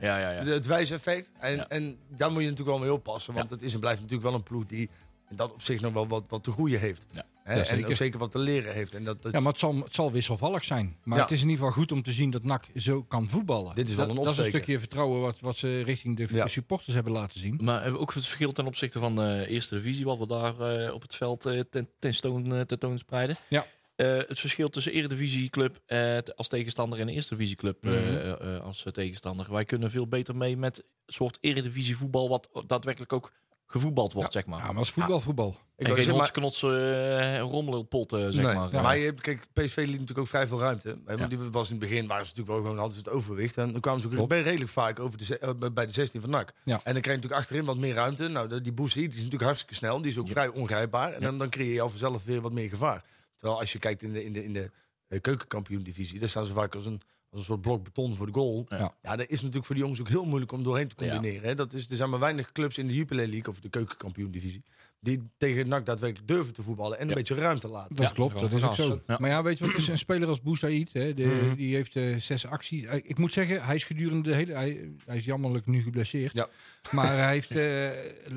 ja, 0.00 0.18
ja. 0.18 0.30
ja, 0.30 0.44
Het 0.44 0.66
wijseffect. 0.66 1.32
En, 1.38 1.56
Ja. 1.56 1.68
en 1.68 1.96
daar 2.16 2.30
moet 2.32 2.42
je 2.42 2.48
natuurlijk 2.48 2.76
wel 2.76 2.86
mee 2.86 2.96
oppassen. 2.96 3.34
Want 3.34 3.50
het 3.50 3.62
is 3.62 3.74
en 3.74 3.80
blijft 3.80 4.00
natuurlijk 4.00 4.28
wel 4.28 4.38
een 4.38 4.42
ploeg 4.44 4.66
die 4.66 4.90
in 5.30 5.36
dat 5.36 5.52
op 5.52 5.62
zich 5.62 5.80
nog 5.80 5.92
wel 5.92 6.06
wat, 6.06 6.28
wat 6.28 6.44
te 6.44 6.52
groeien 6.52 6.80
heeft. 6.80 7.06
Ja. 7.12 7.24
Hè, 7.44 7.54
Ja, 7.54 7.60
en 7.60 7.66
zeker. 7.66 7.88
ook 7.90 7.96
zeker 7.96 8.18
wat 8.18 8.30
te 8.30 8.38
leren 8.38 8.74
heeft. 8.74 8.94
En 8.94 9.04
dat, 9.04 9.22
dat 9.22 9.32
Ja, 9.32 9.40
maar 9.40 9.50
het 9.52 9.60
zal, 9.60 9.74
het 9.76 9.94
zal 9.94 10.12
wisselvallig 10.12 10.64
zijn. 10.64 10.96
Maar 11.04 11.16
Ja. 11.18 11.22
het 11.24 11.32
is 11.32 11.42
in 11.42 11.48
ieder 11.48 11.64
geval 11.66 11.80
goed 11.82 11.92
om 11.92 12.02
te 12.02 12.12
zien 12.12 12.30
dat 12.30 12.42
NAC 12.42 12.64
zo 12.76 13.02
kan 13.02 13.28
voetballen. 13.28 13.74
Dit 13.74 13.88
is 13.88 13.94
wel 13.94 14.06
dat, 14.06 14.16
een 14.16 14.22
dat 14.22 14.32
is 14.32 14.38
een 14.38 14.44
opsteker. 14.44 14.64
stukje 14.64 14.80
vertrouwen 14.80 15.20
wat, 15.20 15.40
wat 15.40 15.56
ze 15.56 15.80
richting 15.82 16.16
de 16.16 16.26
Ja. 16.30 16.46
supporters 16.46 16.94
hebben 16.94 17.12
laten 17.12 17.40
zien. 17.40 17.58
Maar 17.62 17.82
eh, 17.84 18.00
ook 18.00 18.14
het 18.14 18.24
verschil 18.24 18.52
ten 18.52 18.66
opzichte 18.66 18.98
van 18.98 19.16
de 19.16 19.44
eerste 19.48 19.74
divisie, 19.74 20.04
wat 20.04 20.18
we 20.18 20.26
daar 20.26 20.60
eh, 20.60 20.94
op 20.94 21.02
het 21.02 21.14
veld 21.14 21.46
eh, 21.46 21.60
ten, 21.70 21.88
tentoon, 21.98 22.54
eh, 22.54 22.60
tentoonspreiden. 22.60 23.36
Ja. 23.48 23.64
Eh, 23.96 24.06
het 24.16 24.38
verschil 24.40 24.68
tussen 24.68 24.92
eredivisieclub 24.92 25.80
eh, 25.86 26.16
t- 26.18 26.36
als 26.36 26.48
tegenstander 26.48 27.00
en 27.00 27.08
eerste 27.08 27.34
divisieclub 27.36 27.84
eh, 27.86 27.90
Mhm. 27.92 28.00
eh, 28.02 28.54
eh, 28.56 28.64
als 28.64 28.84
eh, 28.84 28.92
tegenstander. 28.92 29.52
Wij 29.52 29.64
kunnen 29.64 29.90
veel 29.90 30.06
beter 30.06 30.36
mee 30.36 30.56
met 30.56 30.78
een 30.78 30.84
soort 31.14 31.38
eredivisievoetbal 31.40 32.28
wat 32.28 32.48
daadwerkelijk 32.66 33.12
ook 33.12 33.32
gevoetbald 33.70 34.12
wordt, 34.12 34.32
zeg 34.32 34.46
maar. 34.46 34.58
Ja, 34.58 34.66
maar 34.66 34.76
als 34.76 34.90
voetbal, 34.90 35.20
voetbal. 35.20 35.56
ik 35.76 35.86
en 35.86 35.94
geen 35.94 36.02
zeggen, 36.02 36.20
hotsknots 36.20 36.62
uh, 36.62 37.38
rommelpot, 37.38 38.12
eh, 38.12 38.20
zeg 38.20 38.34
nee, 38.34 38.54
maar. 38.54 38.82
maar 38.82 38.98
je 38.98 39.04
hebt, 39.04 39.20
kijk, 39.20 39.46
PSV 39.52 39.76
liet 39.76 39.90
natuurlijk 39.90 40.18
ook 40.18 40.26
vrij 40.26 40.46
veel 40.46 40.60
ruimte. 40.60 40.88
Hè, 40.88 41.16
Want 41.16 41.18
Ja. 41.18 41.26
die 41.26 41.38
was 41.38 41.70
in 41.70 41.76
het 41.80 41.88
begin 41.88 42.06
waren 42.06 42.26
ze 42.26 42.30
natuurlijk 42.30 42.48
wel 42.48 42.58
gewoon 42.58 42.76
hadden 42.76 42.92
ze 42.96 42.98
het 42.98 43.08
overwicht. 43.08 43.56
En 43.56 43.72
dan 43.72 43.80
kwamen 43.80 44.00
ze 44.00 44.18
ook 44.18 44.28
bij 44.28 44.42
redelijk 44.42 44.70
vaak 44.70 45.00
over 45.00 45.18
de, 45.18 45.38
eh, 45.38 45.70
bij 45.72 45.86
de 45.86 45.92
16 45.92 46.20
van 46.20 46.30
NAC. 46.30 46.52
Ja. 46.64 46.74
En 46.74 46.92
dan 46.92 47.02
krijg 47.02 47.04
je 47.04 47.10
natuurlijk 47.10 47.40
achterin 47.40 47.64
wat 47.64 47.76
meer 47.76 47.94
ruimte. 47.94 48.28
Nou, 48.28 48.60
die 48.60 48.72
Boussaïd 48.72 49.04
die 49.04 49.14
is 49.14 49.16
natuurlijk 49.16 49.42
hartstikke 49.42 49.74
snel. 49.74 50.00
Die 50.00 50.10
is 50.10 50.18
ook 50.18 50.28
vrij 50.28 50.48
ongrijpbaar. 50.48 51.12
En 51.12 51.20
dan, 51.20 51.38
dan 51.38 51.48
creëer 51.48 51.72
je 51.74 51.80
al 51.80 51.88
vanzelf 51.88 52.24
weer 52.24 52.40
wat 52.40 52.52
meer 52.52 52.68
gevaar. 52.68 53.04
Terwijl 53.36 53.60
als 53.60 53.72
je 53.72 53.78
kijkt 53.78 54.02
in 54.02 54.12
de, 54.12 54.24
in 54.24 54.32
de, 54.32 54.44
in 54.44 54.52
de 54.52 54.70
eh, 55.08 55.20
keukenkampioen-divisie, 55.20 56.18
daar 56.18 56.28
staan 56.28 56.44
ze 56.44 56.52
vaak 56.52 56.74
als 56.74 56.86
een, 56.86 57.00
als 57.30 57.40
een 57.40 57.46
soort 57.46 57.60
blok 57.60 57.84
beton 57.84 58.16
voor 58.16 58.26
de 58.26 58.32
goal. 58.32 58.66
Ja. 58.68 58.94
Ja, 59.02 59.16
dat 59.16 59.28
is 59.28 59.38
natuurlijk 59.38 59.64
voor 59.64 59.74
die 59.74 59.84
jongens 59.84 60.00
ook 60.00 60.08
heel 60.08 60.24
moeilijk 60.24 60.52
om 60.52 60.62
doorheen 60.62 60.88
te 60.88 61.04
Ja. 61.04 61.10
combineren. 61.10 61.48
Hè. 61.48 61.54
Dat 61.54 61.72
is, 61.72 61.90
er 61.90 61.96
zijn 61.96 62.10
maar 62.10 62.18
weinig 62.18 62.52
clubs 62.52 62.78
in 62.78 62.86
de 62.86 62.94
Jupiler 62.94 63.26
League 63.28 63.48
of 63.52 63.60
de 63.60 63.68
keukenkampioen-divisie 63.68 64.64
die 65.00 65.22
tegen 65.36 65.68
NAC 65.68 65.86
daadwerkelijk 65.86 66.28
durven 66.28 66.52
te 66.52 66.62
voetballen 66.62 66.96
en 66.96 67.02
een 67.02 67.08
Ja. 67.08 67.14
beetje 67.14 67.34
ruimte 67.34 67.68
laten. 67.68 67.96
Dat 67.96 68.06
Ja, 68.08 68.12
klopt, 68.12 68.40
dat 68.40 68.52
is 68.52 68.62
ook 68.62 68.74
zo. 68.74 69.00
Ja. 69.06 69.16
Maar 69.20 69.30
ja, 69.30 69.42
weet 69.42 69.58
je 69.58 69.66
wat, 69.66 69.74
is 69.76 69.88
een 69.88 69.98
speler 69.98 70.28
als 70.28 70.40
Boussaïd, 70.40 70.92
hè, 70.92 71.14
de, 71.14 71.24
Mhm. 71.24 71.54
die 71.54 71.74
heeft 71.74 71.96
eh, 71.96 72.16
zes 72.16 72.46
acties. 72.46 72.84
Ik 72.84 73.18
moet 73.18 73.32
zeggen, 73.32 73.64
hij 73.64 73.74
is 73.74 73.84
gedurende 73.84 74.28
de 74.30 74.34
hele... 74.34 74.52
Hij, 74.52 74.90
hij 75.06 75.16
is 75.16 75.24
jammerlijk 75.24 75.66
nu 75.66 75.82
geblesseerd. 75.82 76.32
Ja. 76.34 76.48
Maar 76.90 77.16
hij 77.18 77.32
heeft 77.32 77.50
eh, 77.56 77.90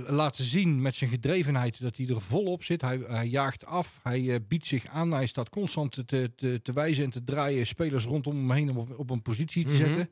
laten 0.07 0.43
zien 0.43 0.81
met 0.81 0.95
zijn 0.95 1.09
gedrevenheid 1.09 1.81
dat 1.81 1.97
hij 1.97 2.07
er 2.07 2.21
volop 2.21 2.63
zit. 2.63 2.81
Hij, 2.81 2.99
hij 3.07 3.27
jaagt 3.27 3.65
af, 3.65 3.99
hij 4.03 4.29
eh, 4.33 4.39
biedt 4.47 4.65
zich 4.67 4.85
aan, 4.87 5.11
hij 5.11 5.27
staat 5.27 5.49
constant 5.49 5.91
te, 6.07 6.31
te, 6.35 6.59
te 6.63 6.71
wijzen 6.73 7.03
en 7.03 7.09
te 7.09 7.23
draaien. 7.23 7.67
Spelers 7.67 8.05
rondom 8.05 8.35
hem 8.37 8.51
heen 8.51 8.69
om 8.69 8.77
op, 8.77 8.99
op 8.99 9.09
een 9.09 9.21
positie 9.21 9.63
te 9.65 9.69
Mhm. 9.69 9.77
zetten. 9.77 10.09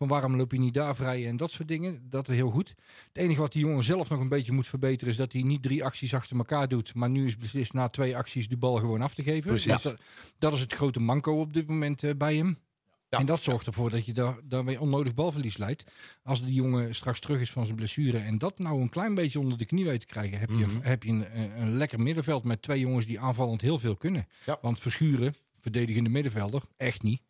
Van 0.00 0.08
waarom 0.08 0.36
loop 0.36 0.52
je 0.52 0.58
niet 0.58 0.74
daar 0.74 0.96
vrij 0.96 1.26
en 1.26 1.36
dat 1.36 1.50
soort 1.50 1.68
dingen. 1.68 2.00
Dat 2.10 2.28
is 2.28 2.34
heel 2.34 2.50
goed. 2.50 2.68
Het 3.12 3.22
enige 3.22 3.40
wat 3.40 3.52
die 3.52 3.64
jongen 3.64 3.84
zelf 3.84 4.08
nog 4.08 4.20
een 4.20 4.28
beetje 4.28 4.52
moet 4.52 4.66
verbeteren... 4.66 5.08
is 5.12 5.16
dat 5.16 5.32
hij 5.32 5.42
niet 5.42 5.62
drie 5.62 5.84
acties 5.84 6.14
achter 6.14 6.36
elkaar 6.36 6.68
doet. 6.68 6.94
Maar 6.94 7.10
nu 7.10 7.26
is 7.26 7.36
beslist 7.36 7.72
na 7.72 7.88
twee 7.88 8.16
acties 8.16 8.48
de 8.48 8.56
bal 8.56 8.76
gewoon 8.76 9.02
af 9.02 9.14
te 9.14 9.22
geven. 9.22 9.50
Precies. 9.50 9.82
Dat, 9.82 9.96
dat 10.38 10.52
is 10.52 10.60
het 10.60 10.72
grote 10.72 11.00
manco 11.00 11.40
op 11.40 11.52
dit 11.52 11.66
moment 11.68 12.02
eh, 12.02 12.10
bij 12.16 12.36
hem. 12.36 12.58
Ja. 13.08 13.18
En 13.18 13.26
dat 13.26 13.42
zorgt 13.42 13.66
ervoor 13.66 13.90
dat 13.90 14.06
je 14.06 14.12
daar, 14.12 14.38
daar 14.44 14.64
weer 14.64 14.80
onnodig 14.80 15.14
balverlies 15.14 15.56
leidt. 15.56 15.84
Als 16.22 16.42
die 16.44 16.54
jongen 16.54 16.94
straks 16.94 17.20
terug 17.20 17.40
is 17.40 17.50
van 17.50 17.64
zijn 17.64 17.76
blessure... 17.76 18.18
en 18.18 18.38
dat 18.38 18.58
nou 18.58 18.80
een 18.80 18.88
klein 18.90 19.14
beetje 19.14 19.40
onder 19.40 19.58
de 19.58 19.64
knie 19.66 19.84
weet 19.84 20.00
te 20.00 20.06
krijgen... 20.06 20.38
heb 20.38 20.48
je, 20.50 20.66
Mhm. 20.66 20.80
heb 20.80 21.02
je 21.02 21.10
een, 21.10 21.38
een, 21.40 21.60
een 21.62 21.72
lekker 21.76 22.00
middenveld 22.00 22.44
met 22.44 22.62
twee 22.62 22.80
jongens 22.80 23.06
die 23.06 23.20
aanvallend 23.20 23.60
heel 23.60 23.78
veel 23.78 23.96
kunnen. 23.96 24.26
Ja. 24.46 24.58
Want 24.62 24.78
Verschuren, 24.80 25.34
verdedigende 25.60 26.10
middenvelder, 26.10 26.62
echt 26.76 27.02
niet. 27.02 27.20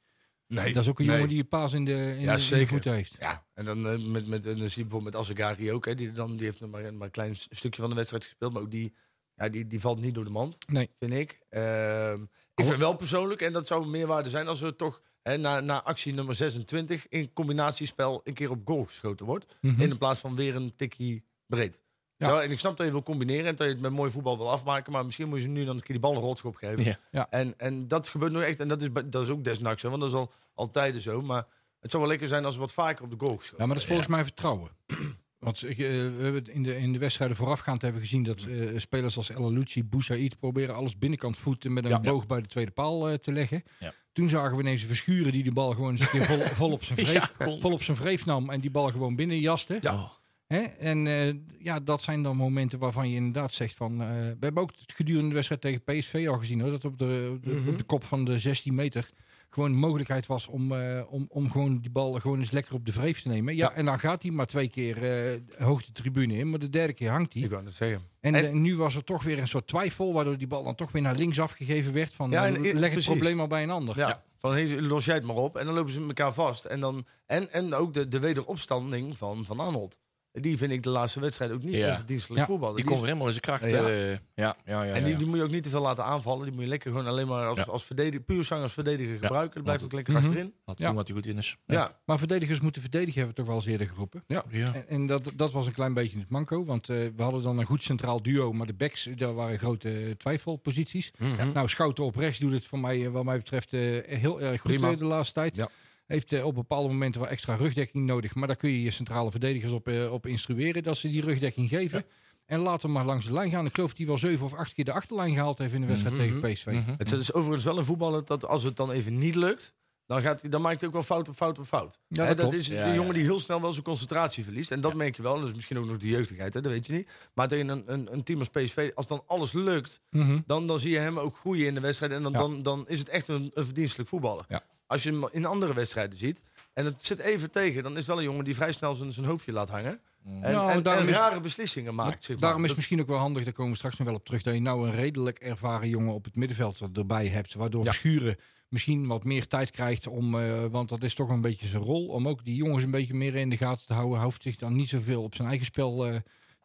Nee, 0.50 0.72
dat 0.72 0.82
is 0.82 0.88
ook 0.88 0.98
een 0.98 1.04
nee. 1.04 1.14
jongen 1.14 1.28
die 1.28 1.38
je 1.38 1.44
paas 1.44 1.72
in 1.72 1.84
de, 1.84 1.92
in 1.92 2.20
Ja, 2.20 2.36
de, 2.36 2.66
in 2.82 2.92
heeft. 2.92 3.16
Ja, 3.20 3.46
en 3.54 3.64
dan, 3.64 3.88
eh, 3.88 3.98
met, 3.98 4.26
met, 4.26 4.46
en 4.46 4.56
dan 4.56 4.68
zie 4.68 4.82
je 4.82 4.88
bijvoorbeeld 4.88 5.04
met 5.04 5.22
Azegari 5.22 5.72
ook. 5.72 5.84
Hè, 5.86 5.94
die, 5.94 6.12
dan, 6.12 6.36
die 6.36 6.44
heeft 6.44 6.60
nog 6.60 6.70
maar, 6.70 6.94
maar 6.94 7.06
een 7.06 7.10
klein 7.10 7.36
stukje 7.36 7.80
van 7.80 7.90
de 7.90 7.96
wedstrijd 7.96 8.24
gespeeld. 8.24 8.52
Maar 8.52 8.62
ook 8.62 8.70
die, 8.70 8.94
ja, 9.34 9.48
die, 9.48 9.66
die 9.66 9.80
valt 9.80 10.00
niet 10.00 10.14
door 10.14 10.24
de 10.24 10.30
mand, 10.30 10.56
Nee. 10.68 10.90
vind 10.98 11.12
ik. 11.12 11.40
Ehm, 11.48 12.22
ik 12.54 12.64
vind 12.64 12.78
wel 12.78 12.96
persoonlijk, 12.96 13.40
en 13.40 13.52
dat 13.52 13.66
zou 13.66 13.82
een 13.82 13.90
meerwaarde 13.90 14.28
zijn... 14.28 14.48
als 14.48 14.60
we 14.60 14.76
toch 14.76 15.02
hè, 15.22 15.36
na, 15.36 15.60
na 15.60 15.82
actie 15.82 16.14
nummer 16.14 16.34
26... 16.34 17.08
in 17.08 17.32
combinatiespel 17.32 18.20
een 18.24 18.34
keer 18.34 18.50
op 18.50 18.60
goal 18.64 18.84
geschoten 18.84 19.26
wordt. 19.26 19.56
Mhm. 19.60 19.80
In 19.80 19.98
plaats 19.98 20.20
van 20.20 20.36
weer 20.36 20.54
een 20.54 20.76
tikkie 20.76 21.24
breed. 21.46 21.80
Ja. 22.20 22.28
Zo, 22.28 22.38
en 22.38 22.50
ik 22.50 22.58
snap 22.58 22.76
dat 22.76 22.86
je 22.86 22.92
wil 22.92 23.02
combineren 23.02 23.46
en 23.46 23.54
dat 23.54 23.66
je 23.66 23.72
het 23.72 23.82
met 23.82 23.92
mooi 23.92 24.10
voetbal 24.10 24.36
wil 24.36 24.50
afmaken. 24.50 24.92
Maar 24.92 25.04
misschien 25.04 25.28
moet 25.28 25.36
je 25.38 25.44
ze 25.44 25.48
nu 25.50 25.64
dan 25.64 25.74
een 25.76 25.82
keer 25.82 25.92
die 25.92 26.00
bal 26.00 26.14
een 26.14 26.20
rotschop 26.20 26.56
geven. 26.56 26.84
Ja. 26.84 26.98
Ja. 27.10 27.26
En, 27.30 27.54
en 27.56 27.88
dat 27.88 28.08
gebeurt 28.08 28.32
nog 28.32 28.42
echt. 28.42 28.60
En 28.60 28.68
dat 28.68 28.82
is, 28.82 28.88
dat 29.04 29.22
is 29.22 29.28
ook 29.28 29.44
desnaks, 29.44 29.82
hè, 29.82 29.88
want 29.88 30.00
dat 30.00 30.10
is 30.10 30.16
al 30.16 30.32
altijd 30.54 31.02
zo. 31.02 31.22
Maar 31.22 31.46
het 31.80 31.90
zou 31.90 32.02
wel 32.02 32.10
lekker 32.10 32.28
zijn 32.28 32.44
als 32.44 32.54
we 32.54 32.60
wat 32.60 32.72
vaker 32.72 33.04
op 33.04 33.10
de 33.10 33.16
goal 33.18 33.36
geschoten. 33.36 33.58
Ja, 33.58 33.64
maar 33.66 33.74
dat 33.74 33.82
is 33.82 33.88
volgens 33.88 34.08
mij 34.08 34.22
vertrouwen. 34.24 34.70
Want 35.38 35.62
eh, 35.62 35.76
we 35.76 36.18
hebben 36.20 36.46
in 36.46 36.62
de, 36.62 36.76
in 36.76 36.92
de 36.92 36.98
wedstrijden 36.98 37.36
voorafgaand 37.36 37.82
hebben 37.82 38.00
gezien 38.00 38.22
dat 38.22 38.40
eh, 38.42 38.78
spelers 38.78 39.16
als 39.16 39.30
El 39.30 39.44
Alouci, 39.44 39.84
Boussaïd 39.84 40.38
proberen 40.38 40.74
alles 40.74 40.98
binnenkant 40.98 41.38
voeten 41.38 41.72
met 41.72 41.84
een 41.84 41.90
Ja. 41.90 42.00
boog 42.00 42.26
bij 42.26 42.40
de 42.40 42.46
tweede 42.48 42.70
paal 42.70 43.08
eh, 43.08 43.14
te 43.14 43.32
leggen. 43.32 43.62
Ja. 43.78 43.92
Toen 44.12 44.28
zagen 44.28 44.56
we 44.56 44.62
ineens 44.62 44.80
een 44.82 44.86
verschuren 44.88 45.32
die 45.32 45.42
de 45.42 45.52
bal 45.52 45.70
gewoon 45.74 45.90
eens 45.90 46.00
een 46.00 46.08
keer 46.08 46.24
vol, 46.24 46.38
vol, 46.60 46.72
op 46.72 46.84
zijn 46.84 47.06
vreef, 47.06 47.32
Ja, 47.38 47.58
vol 47.60 47.72
op 47.72 47.82
zijn 47.82 47.96
vreef 47.96 48.26
nam 48.26 48.50
en 48.50 48.60
die 48.60 48.70
bal 48.70 48.90
gewoon 48.90 49.16
binnenjaste. 49.16 49.78
Ja. 49.80 50.10
Hè? 50.50 50.60
En 50.60 51.06
eh, 51.06 51.34
ja, 51.58 51.80
dat 51.80 52.02
zijn 52.02 52.22
dan 52.22 52.36
momenten 52.36 52.78
waarvan 52.78 53.08
je 53.10 53.16
inderdaad 53.16 53.52
zegt 53.54 53.74
van... 53.74 53.92
eh, 54.02 54.08
we 54.08 54.36
hebben 54.40 54.62
ook 54.62 54.70
het 54.80 54.92
gedurende 54.92 55.28
de 55.28 55.34
wedstrijd 55.34 55.60
tegen 55.60 55.82
PSV 55.84 56.26
al 56.28 56.38
gezien 56.38 56.60
hoor. 56.60 56.70
Dat 56.70 56.84
op 56.84 56.98
de, 56.98 57.30
op 57.36 57.44
de, 57.44 57.50
Mhm. 57.54 57.68
op 57.68 57.78
de 57.78 57.84
kop 57.84 58.04
van 58.04 58.24
de 58.24 58.38
16 58.38 58.74
meter 58.74 59.10
gewoon 59.50 59.70
een 59.70 59.78
mogelijkheid 59.78 60.26
was 60.26 60.46
om, 60.46 60.72
eh, 60.72 61.02
om, 61.08 61.26
om 61.28 61.50
gewoon 61.50 61.78
die 61.80 61.90
bal 61.90 62.12
gewoon 62.12 62.38
eens 62.38 62.50
lekker 62.50 62.74
op 62.74 62.86
de 62.86 62.92
vreef 62.92 63.22
te 63.22 63.28
nemen. 63.28 63.56
Ja, 63.56 63.68
Ja. 63.70 63.74
en 63.76 63.84
dan 63.84 63.98
gaat 63.98 64.22
hij 64.22 64.30
maar 64.32 64.46
twee 64.46 64.68
keer 64.68 65.04
eh 65.32 65.40
hoog 65.66 65.84
de 65.84 65.92
tribune 65.92 66.34
in. 66.36 66.50
Maar 66.50 66.58
de 66.58 66.70
derde 66.70 66.92
keer 66.92 67.10
hangt 67.10 67.32
hij. 67.32 67.42
Ik 67.42 67.50
wou 67.50 67.64
het 67.64 67.74
zeggen. 67.74 68.02
En, 68.20 68.34
En- 68.34 68.62
nu 68.62 68.76
was 68.76 68.94
er 68.94 69.04
toch 69.04 69.22
weer 69.22 69.38
een 69.38 69.48
soort 69.48 69.66
twijfel... 69.66 70.12
waardoor 70.12 70.38
die 70.38 70.46
bal 70.46 70.64
dan 70.64 70.74
toch 70.74 70.92
weer 70.92 71.02
naar 71.02 71.16
links 71.16 71.40
afgegeven 71.40 71.92
werd. 71.92 72.14
Van 72.14 72.30
Ja, 72.30 72.46
en- 72.46 72.60
leg 72.60 72.72
het 72.72 72.80
precies. 72.90 73.06
probleem 73.06 73.36
maar 73.36 73.46
bij 73.48 73.62
een 73.62 73.70
ander. 73.70 73.96
Ja. 73.96 74.22
Van 74.38 74.52
hey, 74.52 74.80
los 74.80 75.04
jij 75.04 75.14
het 75.14 75.24
maar 75.24 75.36
op. 75.36 75.56
En 75.56 75.66
dan 75.66 75.74
lopen 75.74 75.92
ze 75.92 76.00
elkaar 76.00 76.32
vast. 76.32 76.64
En, 76.64 76.80
dan, 76.80 77.06
en, 77.26 77.52
en 77.52 77.74
ook 77.74 77.94
de, 77.94 78.08
de 78.08 78.18
wederopstanding 78.18 79.16
van 79.16 79.44
Van 79.44 79.60
Arnold. 79.60 79.98
Die 80.32 80.56
vind 80.56 80.72
ik 80.72 80.82
de 80.82 80.90
laatste 80.90 81.20
wedstrijd 81.20 81.50
ook 81.50 81.62
niet 81.62 81.74
Ja. 81.74 81.96
verdienstelijk 81.96 82.40
Ja. 82.40 82.46
voetbal. 82.46 82.74
Die 82.74 82.84
komt 82.84 82.98
er 83.00 83.04
helemaal 83.06 83.26
in 83.26 83.32
zijn 83.32 83.44
kracht. 83.44 83.70
Ja. 83.70 83.88
eh, 83.88 84.10
ja, 84.10 84.18
ja, 84.34 84.56
ja, 84.66 84.82
ja. 84.82 84.92
En 84.92 85.04
die, 85.04 85.16
die 85.16 85.26
moet 85.26 85.36
je 85.36 85.42
ook 85.42 85.50
niet 85.50 85.62
te 85.62 85.68
veel 85.68 85.80
laten 85.80 86.04
aanvallen. 86.04 86.44
Die 86.44 86.52
moet 86.52 86.62
je 86.62 86.68
lekker 86.68 86.90
gewoon 86.90 87.06
alleen 87.06 87.26
maar 87.26 87.46
als, 87.46 87.58
Ja. 87.58 87.64
als 87.64 87.84
verdediger, 87.84 88.20
puur 88.20 88.44
zang 88.44 88.62
als 88.62 88.72
verdediger 88.72 89.12
gebruiken. 89.18 89.54
Dan 89.54 89.62
blijf 89.62 89.80
Want 89.80 89.92
ik 89.92 89.96
lekker 89.98 90.14
Mhm. 90.14 90.24
achterin. 90.24 90.52
Laten 90.64 90.82
Ja. 90.82 90.88
doen 90.88 90.96
wat 90.96 91.06
hij 91.08 91.16
goed 91.16 91.26
in 91.26 91.38
is. 91.38 91.56
Ja. 91.66 92.00
Maar 92.04 92.18
verdedigers 92.18 92.60
moeten 92.60 92.82
verdedigen, 92.82 93.14
hebben 93.14 93.30
we 93.30 93.36
toch 93.36 93.46
wel 93.46 93.56
eens 93.56 93.66
eerder 93.66 93.86
geroepen. 93.86 94.24
Ja. 94.26 94.44
En, 94.50 94.88
en 94.88 95.06
dat, 95.06 95.32
dat 95.34 95.52
was 95.52 95.66
een 95.66 95.72
klein 95.72 95.94
beetje 95.94 96.18
het 96.18 96.30
manco. 96.30 96.64
Want 96.64 96.88
eh, 96.88 96.96
we 97.16 97.22
hadden 97.22 97.42
dan 97.42 97.58
een 97.58 97.66
goed 97.66 97.82
centraal 97.82 98.22
duo. 98.22 98.52
Maar 98.52 98.66
de 98.66 98.74
backs, 98.74 99.08
daar 99.16 99.34
waren 99.34 99.58
grote 99.58 100.14
twijfelposities. 100.18 101.10
Mhm. 101.18 101.52
Nou, 101.52 101.68
Schouten 101.68 102.04
op 102.04 102.16
rechts 102.16 102.38
doet 102.38 102.52
het 102.52 102.66
voor 102.66 102.78
mij, 102.78 103.04
eh, 103.06 103.10
wat 103.12 103.24
mij 103.24 103.36
betreft, 103.36 103.72
eh, 103.72 103.80
heel 104.06 104.40
erg 104.40 104.60
goed 104.60 104.70
Prima. 104.70 104.94
de 104.94 105.04
laatste 105.04 105.34
tijd. 105.34 105.56
Ja. 105.56 105.68
Heeft 106.10 106.32
eh, 106.32 106.44
op 106.44 106.54
bepaalde 106.54 106.88
momenten 106.88 107.20
wel 107.20 107.30
extra 107.30 107.54
rugdekking 107.54 108.06
nodig. 108.06 108.34
Maar 108.34 108.46
daar 108.46 108.56
kun 108.56 108.70
je 108.70 108.82
je 108.82 108.90
centrale 108.90 109.30
verdedigers 109.30 109.72
op, 109.72 109.88
eh, 109.88 110.12
op 110.12 110.26
instrueren 110.26 110.82
dat 110.82 110.96
ze 110.96 111.10
die 111.10 111.22
rugdekking 111.22 111.68
geven. 111.68 112.04
En 112.46 112.58
laat 112.60 112.82
hem 112.82 112.92
maar 112.92 113.04
langs 113.04 113.26
de 113.26 113.32
lijn 113.32 113.50
gaan. 113.50 113.66
Ik 113.66 113.74
geloof 113.74 113.88
dat 113.88 113.98
hij 113.98 114.06
wel 114.06 114.18
zeven 114.18 114.44
of 114.46 114.54
acht 114.54 114.74
keer 114.74 114.84
de 114.84 114.92
achterlijn 114.92 115.34
gehaald 115.34 115.58
heeft 115.58 115.72
in 115.74 115.80
de 115.80 115.86
wedstrijd 115.86 116.14
Mhm. 116.16 116.24
tegen 116.24 116.52
PSV. 116.52 116.66
Mhm. 116.66 116.90
Het 116.98 117.12
is 117.12 117.18
dus 117.18 117.32
overigens 117.32 117.64
wel 117.64 117.78
een 117.78 117.84
voetballer 117.84 118.24
dat 118.24 118.46
als 118.46 118.62
het 118.62 118.76
dan 118.76 118.90
even 118.90 119.18
niet 119.18 119.34
lukt, 119.34 119.72
dan, 120.06 120.20
gaat 120.20 120.40
hij, 120.40 120.50
dan 120.50 120.60
maakt 120.62 120.78
hij 120.78 120.86
ook 120.88 120.94
wel 120.94 121.02
fout 121.02 121.28
op 121.28 121.34
fout 121.34 121.58
op 121.58 121.64
fout. 121.66 121.98
Ja, 122.08 122.34
dat 122.34 122.52
is 122.52 122.66
Ja, 122.66 122.88
de 122.88 122.94
jongen 122.94 123.14
die 123.14 123.22
heel 123.22 123.38
snel 123.38 123.60
wel 123.60 123.72
zijn 123.72 123.84
concentratie 123.84 124.44
verliest. 124.44 124.70
En 124.70 124.80
dat 124.80 124.94
merk 124.94 125.16
je 125.16 125.22
wel. 125.22 125.38
Dat 125.40 125.48
is 125.48 125.54
misschien 125.54 125.78
ook 125.78 125.86
nog 125.86 125.96
de 125.96 126.06
jeugdigheid, 126.08 126.54
hè, 126.54 126.60
dat 126.60 126.72
weet 126.72 126.86
je 126.86 126.92
niet. 126.92 127.08
Maar 127.34 127.48
tegen 127.48 127.68
een, 127.68 127.82
een, 127.86 128.12
een 128.12 128.22
team 128.22 128.38
als 128.38 128.48
PSV, 128.48 128.90
als 128.94 129.06
dan 129.06 129.22
alles 129.26 129.52
lukt, 129.52 130.00
Mhm. 130.10 130.38
dan, 130.46 130.66
dan 130.66 130.78
zie 130.80 130.90
je 130.90 130.98
hem 130.98 131.18
ook 131.18 131.36
groeien 131.36 131.66
in 131.66 131.74
de 131.74 131.80
wedstrijd. 131.80 132.12
En 132.12 132.22
dan, 132.22 132.32
Ja. 132.32 132.38
dan, 132.38 132.62
dan 132.62 132.84
is 132.88 132.98
het 132.98 133.08
echt 133.08 133.28
een, 133.28 133.50
een 133.54 133.64
verdienstelijk 133.64 134.08
voetballer. 134.08 134.44
Als 134.90 135.02
je 135.02 135.10
hem 135.10 135.28
in 135.32 135.44
andere 135.44 135.74
wedstrijden 135.74 136.18
ziet 136.18 136.42
en 136.72 136.84
het 136.84 136.96
zit 137.06 137.18
even 137.18 137.50
tegen, 137.50 137.82
dan 137.82 137.96
is 137.96 138.06
wel 138.06 138.18
een 138.18 138.24
jongen 138.24 138.44
die 138.44 138.54
vrij 138.54 138.72
snel 138.72 138.94
zijn, 138.94 139.12
zijn 139.12 139.26
hoofdje 139.26 139.52
laat 139.52 139.68
hangen. 139.68 140.00
En, 140.24 140.40
Nou, 140.52 140.70
en, 140.72 140.82
daarom 140.82 141.02
en 141.04 141.08
is- 141.10 141.16
rare 141.16 141.40
beslissingen 141.40 141.94
maakt. 141.94 142.24
Zeg 142.24 142.28
maar. 142.28 142.38
Daarom 142.38 142.60
is 142.62 142.68
het 142.68 142.76
misschien 142.76 143.00
ook 143.00 143.06
wel 143.06 143.18
handig, 143.18 143.44
daar 143.44 143.52
komen 143.52 143.70
we 143.72 143.76
straks 143.76 143.96
nog 143.96 144.06
wel 144.06 144.16
op 144.16 144.24
terug, 144.24 144.42
dat 144.42 144.54
je 144.54 144.60
nou 144.60 144.88
een 144.88 144.94
redelijk 144.94 145.38
ervaren 145.38 145.88
jongen 145.88 146.14
op 146.14 146.24
het 146.24 146.36
middenveld 146.36 146.80
erbij 146.94 147.26
hebt. 147.26 147.54
Waardoor 147.54 147.84
Ja. 147.84 147.92
Schuren 147.92 148.36
misschien 148.68 149.06
wat 149.06 149.24
meer 149.24 149.46
tijd 149.46 149.70
krijgt 149.70 150.06
om, 150.06 150.38
eh, 150.40 150.64
want 150.70 150.88
dat 150.88 151.02
is 151.02 151.14
toch 151.14 151.28
een 151.28 151.40
beetje 151.40 151.66
zijn 151.66 151.82
rol, 151.82 152.06
om 152.06 152.28
ook 152.28 152.44
die 152.44 152.54
jongens 152.54 152.84
een 152.84 152.90
beetje 152.90 153.14
meer 153.14 153.34
in 153.34 153.50
de 153.50 153.56
gaten 153.56 153.86
te 153.86 153.92
houden. 153.92 154.14
Hij 154.16 154.24
hoeft 154.24 154.42
zich 154.42 154.56
dan 154.56 154.76
niet 154.76 154.88
zoveel 154.88 155.22
op 155.22 155.34
zijn 155.34 155.48
eigen 155.48 155.66
spel 155.66 156.06
eh, 156.06 156.14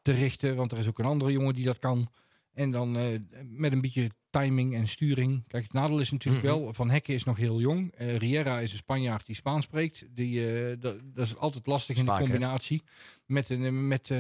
te 0.02 0.12
richten, 0.12 0.56
want 0.56 0.72
er 0.72 0.78
is 0.78 0.88
ook 0.88 1.00
een 1.00 1.06
andere 1.06 1.32
jongen 1.32 1.54
die 1.54 1.66
dat 1.66 1.80
kan. 1.80 2.08
En 2.56 2.72
dan 2.72 2.98
eh, 2.98 3.06
met 3.44 3.72
een 3.72 3.82
beetje 3.82 4.10
timing 4.30 4.74
en 4.76 4.88
sturing. 4.88 5.44
Kijk, 5.48 5.64
het 5.64 5.74
nadeel 5.74 6.00
is 6.00 6.12
natuurlijk 6.12 6.44
Mhm. 6.46 6.54
wel, 6.56 6.74
Van 6.74 6.90
Hekken 6.90 7.14
is 7.14 7.24
nog 7.24 7.38
heel 7.38 7.60
jong. 7.60 7.92
Eh 7.92 8.18
Riera 8.18 8.60
is 8.60 8.72
een 8.72 8.78
Spanjaard 8.78 9.26
die 9.26 9.36
Spaans 9.36 9.64
spreekt. 9.66 10.06
Die, 10.10 10.48
eh, 10.70 10.76
dat, 10.80 10.96
dat 11.04 11.26
is 11.26 11.38
altijd 11.38 11.68
lastig 11.68 11.98
in 11.98 12.06
de 12.06 12.12
hè? 12.12 12.20
combinatie. 12.20 12.84
Met, 13.26 13.50
een, 13.50 13.88
met 13.88 14.12
eh, 14.12 14.20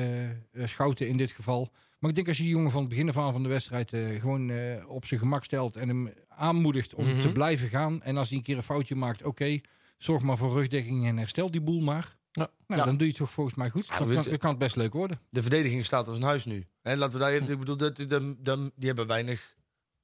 Schouten 0.63 1.07
in 1.07 1.17
dit 1.17 1.31
geval. 1.31 1.71
Maar 1.99 2.09
ik 2.09 2.15
denk 2.15 2.27
als 2.27 2.37
je 2.37 2.43
die 2.43 2.51
jongen 2.51 2.71
van 2.71 2.79
het 2.79 2.89
begin 2.89 3.09
af 3.09 3.17
aan 3.17 3.31
van 3.33 3.43
de 3.43 3.49
wedstrijd 3.49 3.89
gewoon 4.19 4.51
op 4.87 5.05
zijn 5.05 5.19
gemak 5.19 5.43
stelt 5.43 5.75
en 5.77 5.87
hem 5.87 6.09
aanmoedigt 6.27 6.93
om 6.93 7.07
Mhm. 7.07 7.21
te 7.21 7.31
blijven 7.31 7.69
gaan. 7.69 8.03
En 8.03 8.17
als 8.17 8.29
hij 8.29 8.37
een 8.37 8.43
keer 8.43 8.57
een 8.57 8.63
foutje 8.63 8.95
maakt, 8.95 9.23
oké, 9.23 9.59
zorg 9.97 10.21
maar 10.23 10.37
voor 10.37 10.53
rugdekking 10.53 11.07
en 11.07 11.17
herstel 11.17 11.51
die 11.51 11.61
boel 11.61 11.81
maar. 11.81 12.17
Ja. 12.31 12.49
Nou, 12.67 12.79
Ja. 12.79 12.85
dan 12.85 12.97
doe 12.97 13.03
je 13.07 13.13
het 13.13 13.17
toch 13.21 13.31
volgens 13.31 13.55
mij 13.55 13.69
goed. 13.69 13.85
Ja, 13.87 13.97
dan, 13.97 14.07
weet 14.07 14.17
kan, 14.17 14.29
dan 14.29 14.37
kan 14.37 14.49
het 14.49 14.59
best 14.59 14.75
leuk 14.75 14.93
worden. 14.93 15.19
de 15.29 15.41
verdediging 15.41 15.85
staat 15.85 16.07
als 16.07 16.17
een 16.17 16.23
huis 16.23 16.45
nu. 16.45 16.65
En 16.85 16.97
laten 16.97 17.19
we 17.19 17.23
daar, 17.23 17.33
ik 17.33 17.59
bedoel, 17.59 17.77
dat, 17.77 17.95
dat, 18.07 18.23
dat- 18.37 18.71
die 18.75 18.87
hebben 18.87 19.07
weinig 19.07 19.55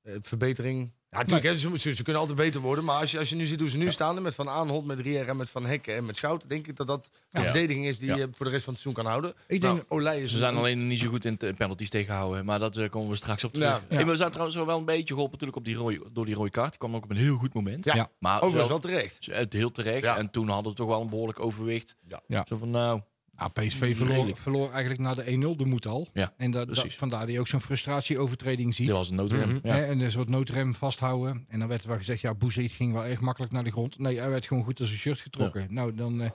eh, 0.02 0.14
verbetering. 0.22 0.92
Ja, 1.10 1.18
natuurlijk, 1.18 1.46
hè, 1.46 1.56
ze, 1.78 1.94
ze, 1.96 2.04
kunnen 2.04 2.22
altijd 2.22 2.40
beter 2.40 2.62
worden. 2.62 2.84
Maar 2.84 3.00
als 3.00 3.12
je, 3.12 3.18
als 3.20 3.30
je 3.30 3.36
nu 3.36 3.46
ziet 3.46 3.60
hoe 3.60 3.70
ze 3.70 3.78
nu 3.78 3.92
staan, 3.92 4.22
met 4.22 4.36
Van 4.36 4.50
Aanholt, 4.50 4.86
met 4.86 5.00
Riera, 5.00 5.34
met 5.34 5.50
Van 5.50 5.66
Hekken 5.66 5.96
en 5.96 6.06
met 6.06 6.16
Schouten, 6.16 6.50
denk 6.50 6.68
ik 6.68 6.76
dat 6.76 6.88
dat 6.88 7.10
de 7.30 7.40
Ja. 7.40 7.44
verdediging 7.44 7.88
is 7.88 7.98
die 7.98 8.08
Ja. 8.08 8.16
je 8.16 8.30
voor 8.32 8.46
de 8.46 8.52
rest 8.52 8.64
van 8.64 8.74
het 8.74 8.82
seizoen 8.82 9.04
kan 9.04 9.12
houden. 9.12 9.34
Ik 9.48 9.62
nou, 9.62 9.76
denk, 9.76 9.86
Olij 9.92 10.22
is 10.22 10.32
Ze 10.32 10.38
zijn 10.38 10.56
alleen 10.56 10.88
niet 10.88 11.00
zo 11.00 11.10
goed 11.10 11.26
in 11.26 11.36
het 11.38 11.56
penalties 11.56 11.90
tegenhouden. 11.90 12.46
Maar 12.46 12.60
dat 12.60 12.78
eh, 12.78 12.90
komen 12.90 13.10
we 13.10 13.16
straks 13.16 13.44
op 13.44 13.54
terug. 13.54 13.68
Ja. 13.70 13.82
Ja. 13.90 13.96
Hey, 13.96 14.06
we 14.06 14.16
zijn 14.16 14.30
trouwens 14.32 14.58
wel 14.58 14.78
een 14.78 14.86
beetje 14.86 15.14
geholpen 15.14 15.32
natuurlijk 15.32 15.58
op 15.58 15.66
die 15.66 15.76
rode, 15.76 16.12
door 16.14 16.26
die 16.26 16.36
rode 16.36 16.50
kaart. 16.52 16.70
Die 16.70 16.80
kwam 16.80 16.96
ook 16.96 17.04
op 17.04 17.10
een 17.10 17.16
heel 17.18 17.38
goed 17.38 17.54
moment. 17.54 17.86
Ja. 17.86 18.10
Maar 18.20 18.36
overigens 18.42 18.70
wel, 18.70 18.80
wel 18.82 18.92
terecht. 18.92 19.28
het 19.32 19.54
heel 19.54 19.72
terecht. 19.72 20.04
Ja. 20.04 20.18
En 20.18 20.30
toen 20.32 20.50
hadden 20.50 20.72
we 20.72 20.78
toch 20.78 20.88
wel 20.88 21.02
een 21.02 21.10
behoorlijk 21.10 21.40
overwicht. 21.40 21.96
Ja. 22.08 22.22
Ja. 22.28 22.46
Zo 22.48 22.58
van 22.58 22.70
nou, 22.70 23.02
ah, 23.42 23.54
PSV 23.54 23.96
verloor, 23.98 24.16
Redelijk. 24.16 24.38
verloor 24.38 24.70
eigenlijk 24.72 25.02
na 25.02 25.14
de 25.14 25.24
1-0 25.56 25.58
de 25.58 25.66
moed 25.66 25.88
al. 25.88 26.08
Ja, 26.14 26.34
en 26.38 26.52
dat, 26.52 26.68
dat, 26.68 26.76
precies. 26.80 26.96
vandaar 26.98 27.20
dat 27.26 27.30
je 27.32 27.40
ook 27.40 27.48
zo'n 27.48 27.62
frustratieovertreding 27.62 28.76
ziet. 28.76 28.88
dit 28.88 28.96
was 28.96 29.10
een 29.10 29.16
noodrem. 29.16 29.60
Ja. 29.64 29.74
Hè, 29.76 29.86
en 29.86 29.98
dus 30.00 30.16
wat 30.16 30.28
noodrem 30.30 30.76
vasthouden. 30.76 31.46
En 31.50 31.60
dan 31.60 31.68
werd 31.68 31.82
er 31.82 31.88
wel 31.88 31.98
gezegd, 31.98 32.22
ja, 32.22 32.34
Bouzid 32.34 32.72
ging 32.72 32.94
wel 32.94 33.06
erg 33.06 33.20
makkelijk 33.22 33.52
naar 33.52 33.64
de 33.64 33.72
grond. 33.72 34.00
Nee, 34.00 34.20
hij 34.20 34.30
werd 34.30 34.46
gewoon 34.48 34.64
goed 34.64 34.80
als 34.80 34.88
zijn 34.88 35.00
shirt 35.00 35.22
getrokken. 35.22 35.68
Nou, 35.70 35.96
dan... 35.96 36.22
eh, 36.22 36.30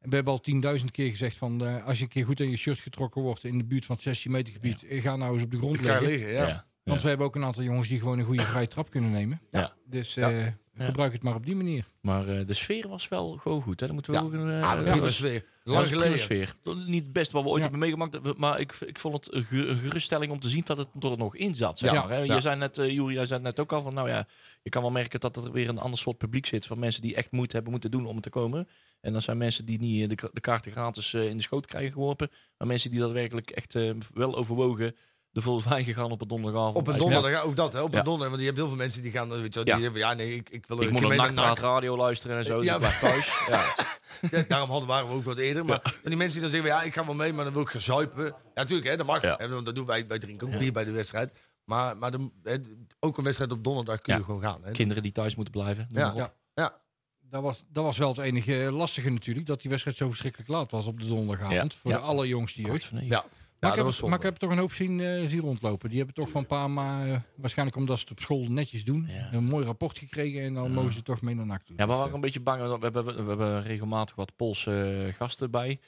we 0.00 0.14
hebben 0.14 0.32
al 0.32 0.78
10.000 0.78 0.84
keer 0.90 1.10
gezegd 1.10 1.36
van 1.36 1.64
eh, 1.66 1.84
als 1.86 1.96
je 1.98 2.02
een 2.02 2.08
keer 2.08 2.24
goed 2.24 2.40
aan 2.40 2.50
je 2.50 2.56
shirt 2.56 2.78
getrokken 2.78 3.22
wordt 3.22 3.44
in 3.44 3.58
de 3.58 3.64
buurt 3.64 3.84
van 3.84 3.94
het 3.94 4.04
16 4.04 4.30
meter 4.30 4.52
gebied, 4.52 4.86
eh, 4.86 5.02
ga 5.02 5.16
nou 5.16 5.34
eens 5.34 5.42
op 5.42 5.50
de 5.50 5.56
grond 5.56 5.76
Ik 5.76 5.84
ga 5.84 5.90
liggen. 6.00 6.08
liggen, 6.10 6.32
ja. 6.32 6.64
Ja. 6.84 6.90
Want 6.90 7.02
we 7.02 7.08
hebben 7.08 7.26
ook 7.26 7.34
een 7.36 7.44
aantal 7.44 7.62
jongens 7.62 7.88
die 7.88 7.98
gewoon 7.98 8.18
een 8.18 8.24
goede 8.24 8.42
vrije 8.42 8.68
trap 8.68 8.90
kunnen 8.90 9.10
nemen. 9.10 9.40
Ja. 9.50 9.72
Dus 9.86 10.14
Ja. 10.14 10.30
eh, 10.30 10.46
gebruik 10.86 11.12
het 11.12 11.22
maar 11.22 11.34
op 11.34 11.46
die 11.46 11.56
manier. 11.56 11.86
Maar 12.00 12.28
eh, 12.28 12.46
de 12.46 12.54
sfeer 12.54 12.88
was 12.88 13.08
wel 13.08 13.32
gewoon 13.36 13.62
goed. 13.62 13.80
Hè? 13.80 13.86
Dat 13.86 13.94
moeten 13.94 14.12
we 14.12 14.18
Ja. 14.18 14.24
ook... 14.24 14.32
eh, 14.32 14.62
Ah, 14.70 14.94
de 14.94 15.00
dat- 15.00 15.12
sfeer. 15.12 15.32
dat 15.64 15.74
Lang 15.74 15.82
een 15.82 15.92
geleden. 15.92 16.18
sfeer. 16.18 16.54
Niet 16.86 17.02
het 17.02 17.12
beste 17.12 17.32
wat 17.32 17.42
we 17.42 17.48
ooit 17.48 17.62
Ja. 17.62 17.68
hebben 17.70 17.88
meegemaakt. 17.88 18.38
Maar 18.38 18.60
ik, 18.60 18.72
ik 18.86 18.98
vond 18.98 19.14
het 19.14 19.34
een 19.34 19.44
ge- 19.44 19.66
een 19.66 19.76
geruststelling 19.76 20.32
om 20.32 20.40
te 20.40 20.48
zien 20.48 20.62
dat 20.64 20.76
het 20.76 20.88
er 21.00 21.16
nog 21.18 21.36
in 21.36 21.54
zat. 21.54 21.78
Zeg 21.78 21.92
Ja. 21.92 22.00
maar, 22.00 22.08
hè? 22.10 22.18
Je 22.18 22.26
Ja. 22.26 22.40
zei 22.40 22.56
net, 22.56 22.78
uh, 22.78 22.90
Jury, 22.92 23.14
jij 23.14 23.26
zei 23.26 23.40
net 23.40 23.60
ook 23.60 23.72
al 23.72 23.82
van... 23.82 23.94
Nou 23.94 24.08
ja, 24.08 24.26
je 24.62 24.70
kan 24.70 24.82
wel 24.82 24.90
merken 24.90 25.20
dat 25.20 25.36
er 25.36 25.52
weer 25.52 25.68
een 25.68 25.78
ander 25.78 25.98
soort 25.98 26.18
publiek 26.18 26.46
zit. 26.46 26.66
Van 26.66 26.78
mensen 26.78 27.02
die 27.02 27.14
echt 27.14 27.30
moeite 27.32 27.54
hebben 27.54 27.72
moeten 27.72 27.90
doen 27.90 28.06
om 28.06 28.20
te 28.20 28.30
komen. 28.30 28.68
En 29.00 29.12
dan 29.12 29.22
zijn 29.22 29.36
mensen 29.38 29.64
die 29.64 29.78
niet 29.78 30.08
de, 30.08 30.14
ka- 30.14 30.30
de 30.32 30.40
kaarten 30.40 30.72
gratis 30.72 31.14
in 31.14 31.36
de 31.36 31.42
schoot 31.42 31.66
krijgen 31.66 31.92
geworpen. 31.92 32.30
Maar 32.58 32.66
mensen 32.68 32.90
die 32.90 33.00
daadwerkelijk 33.00 33.50
echt 33.50 33.72
wel 34.14 34.36
overwogen... 34.36 34.96
de 35.32 35.40
volle 35.42 35.62
wijn 35.68 35.84
gegaan 35.84 36.10
op 36.10 36.20
een 36.20 36.28
donderdagavond. 36.28 36.76
Op 36.76 36.86
een 36.88 36.98
donderdag, 36.98 37.42
ook 37.42 37.56
dat, 37.56 37.72
hè, 37.72 37.80
op 37.80 37.92
Ja. 37.92 37.98
een 37.98 38.04
donderdag. 38.04 38.28
Want 38.28 38.40
je 38.40 38.46
hebt 38.46 38.58
heel 38.58 38.68
veel 38.68 38.76
mensen 38.76 39.02
die 39.02 39.10
gaan, 39.10 39.28
weet 39.28 39.54
je, 39.54 39.60
wel, 39.60 39.66
Ja. 39.66 39.74
die 39.74 39.82
hebben, 39.84 40.00
ja, 40.00 40.14
nee, 40.14 40.34
ik, 40.34 40.50
ik 40.50 40.66
wil 40.66 40.76
er 40.76 40.82
Ik 40.82 40.88
een 40.88 41.02
moet 41.02 41.34
naar 41.34 41.48
het 41.48 41.58
radio 41.58 41.96
luisteren 41.96 42.36
en 42.36 42.44
zo. 42.44 42.56
Dus 42.58 42.66
Ja, 42.66 42.78
thuis. 42.78 43.44
Ja. 43.48 43.64
Ja, 44.30 44.44
daarom 44.48 44.70
hadden 44.70 44.88
waren 44.88 45.08
we 45.08 45.14
ook 45.14 45.24
wat 45.24 45.38
eerder. 45.38 45.64
Maar 45.64 45.80
maar 45.82 46.00
die 46.04 46.16
mensen 46.16 46.32
die 46.32 46.40
dan 46.40 46.50
zeggen, 46.50 46.68
ja, 46.70 46.82
ik 46.82 46.92
ga 46.94 47.04
wel 47.04 47.14
mee, 47.14 47.32
maar 47.32 47.44
dan 47.44 47.52
wil 47.52 47.62
ik 47.62 47.68
gaan 47.68 47.80
zuipen. 47.80 48.24
Ja, 48.24 48.34
natuurlijk, 48.54 48.88
hè, 48.88 48.96
dat 48.96 49.06
mag. 49.06 49.22
Ja. 49.22 49.34
Hè, 49.38 49.48
want 49.48 49.64
dat 49.66 49.74
doen 49.74 49.86
wij, 49.86 50.06
wij 50.06 50.18
drinken 50.18 50.46
ook 50.52 50.58
bier 50.58 50.72
bij 50.72 50.84
de 50.84 50.90
wedstrijd. 50.90 51.32
Maar, 51.64 51.96
maar 51.96 52.10
de, 52.10 52.30
hè, 52.42 52.56
ook 53.00 53.18
een 53.18 53.24
wedstrijd 53.24 53.52
op 53.52 53.64
donderdag 53.64 54.00
kun 54.00 54.12
je 54.12 54.18
Ja. 54.18 54.24
gewoon 54.24 54.40
gaan. 54.40 54.64
Hè. 54.64 54.70
Kinderen 54.70 55.02
die 55.02 55.12
thuis 55.12 55.34
moeten 55.34 55.52
blijven. 55.54 55.86
Ja. 55.88 56.12
Ja. 56.16 56.32
Ja. 56.54 56.80
Dat 57.20 57.42
was, 57.42 57.64
dat 57.68 57.84
was 57.84 57.98
wel 57.98 58.08
het 58.08 58.18
enige 58.18 58.52
lastige 58.72 59.10
natuurlijk. 59.10 59.46
Dat 59.46 59.60
die 59.60 59.70
wedstrijd 59.70 59.96
zo 59.96 60.08
verschrikkelijk 60.08 60.50
laat 60.50 60.70
was 60.70 60.86
op 60.86 61.00
de 61.00 61.06
donderdagavond. 61.08 61.72
Ja. 61.72 61.78
Voor 61.80 61.90
Ja. 61.90 61.96
de 61.96 62.02
allerjongste 62.02 62.60
jeugd. 62.62 62.90
Ja. 63.00 63.24
Maar, 63.62 63.70
ik 63.70 63.76
heb, 63.76 63.86
was 63.86 64.00
maar 64.00 64.08
ik 64.08 64.10
zonde. 64.14 64.26
heb 64.26 64.36
toch 64.36 64.50
een 64.50 64.58
hoop 64.58 64.72
zien, 64.72 65.28
zien 65.28 65.40
rondlopen. 65.40 65.88
Die 65.88 65.96
hebben 65.98 66.14
toch 66.16 66.30
van 66.30 66.40
een 66.40 66.46
paar 66.46 66.70
maar 66.70 67.08
eh, 67.08 67.20
waarschijnlijk 67.36 67.76
omdat 67.78 67.96
ze 67.96 68.02
het 68.02 68.12
op 68.12 68.20
school 68.20 68.46
netjes 68.48 68.84
doen, 68.84 69.06
Ja. 69.08 69.32
een 69.32 69.44
mooi 69.44 69.64
rapport 69.66 69.98
gekregen 69.98 70.42
en 70.42 70.54
dan 70.54 70.64
Ja. 70.64 70.68
mogen 70.74 70.92
ze 70.92 71.02
toch 71.02 71.22
mee 71.22 71.34
naar 71.34 71.46
NAC 71.46 71.62
toe. 71.62 71.76
Ja, 71.78 71.86
we 71.86 71.92
waren 71.92 72.14
een 72.14 72.20
beetje 72.20 72.40
bang. 72.40 72.62
We 72.62 72.78
hebben, 72.82 73.04
we 73.04 73.28
hebben 73.28 73.62
regelmatig 73.62 74.14
wat 74.14 74.36
Poolse 74.36 75.04
eh, 75.08 75.14
gasten 75.14 75.50
bij. 75.50 75.80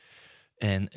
En 0.58 0.88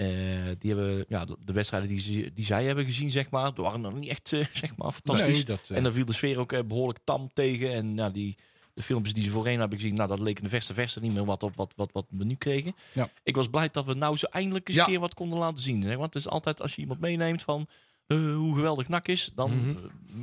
die 0.59 0.73
hebben 0.75 1.05
ja, 1.07 1.25
de, 1.25 1.37
de 1.45 1.53
wedstrijden 1.53 1.89
die, 1.89 1.99
ze, 1.99 2.31
die 2.33 2.45
zij 2.45 2.65
hebben 2.65 2.85
gezien, 2.85 3.09
zeg 3.09 3.29
maar, 3.29 3.51
waren 3.55 3.81
nog 3.81 3.93
niet 3.93 4.09
echt 4.09 4.27
zeg 4.53 4.75
maar, 4.77 4.91
fantastisch. 4.91 5.35
Nee, 5.35 5.43
dat, 5.43 5.69
En 5.69 5.83
dan 5.83 5.93
viel 5.93 6.05
de 6.05 6.13
sfeer 6.13 6.39
ook 6.39 6.51
eh, 6.51 6.63
behoorlijk 6.63 6.99
tam 7.03 7.29
tegen. 7.33 7.73
En 7.73 7.95
ja, 7.95 8.09
die, 8.09 8.37
de 8.77 8.83
filmpjes 8.83 9.13
die 9.13 9.23
ze 9.23 9.29
voorheen 9.29 9.59
hebben 9.59 9.79
gezien, 9.79 9.95
nou, 9.95 10.09
dat 10.09 10.19
leek 10.19 10.37
in 10.37 10.43
de 10.43 10.49
verste 10.49 10.73
verste 10.73 10.99
niet 10.99 11.13
meer 11.13 11.25
wat 11.25 11.43
op 11.43 11.55
wat, 11.55 11.73
wat, 11.75 11.89
wat 11.93 12.05
we 12.09 12.23
nu 12.25 12.35
kregen. 12.35 12.75
Ja. 12.93 13.09
Ik 13.23 13.35
was 13.35 13.47
blij 13.49 13.69
dat 13.71 13.85
we 13.85 13.93
nou 13.93 14.17
zo 14.17 14.25
eindelijk 14.25 14.67
eens 14.67 14.77
Ja. 14.77 14.85
keer 14.85 14.99
wat 14.99 15.13
konden 15.13 15.39
laten 15.39 15.59
zien. 15.63 15.83
Hè? 15.83 15.95
Want 15.97 16.13
het 16.13 16.23
is 16.23 16.29
altijd 16.29 16.61
als 16.61 16.75
je 16.75 16.81
iemand 16.81 16.99
meeneemt 16.99 17.41
van 17.43 17.67
eh, 18.07 18.17
hoe 18.35 18.55
geweldig 18.55 18.87
nak 18.87 19.07
is, 19.07 19.31
dan 19.35 19.55
Mhm. 19.57 19.69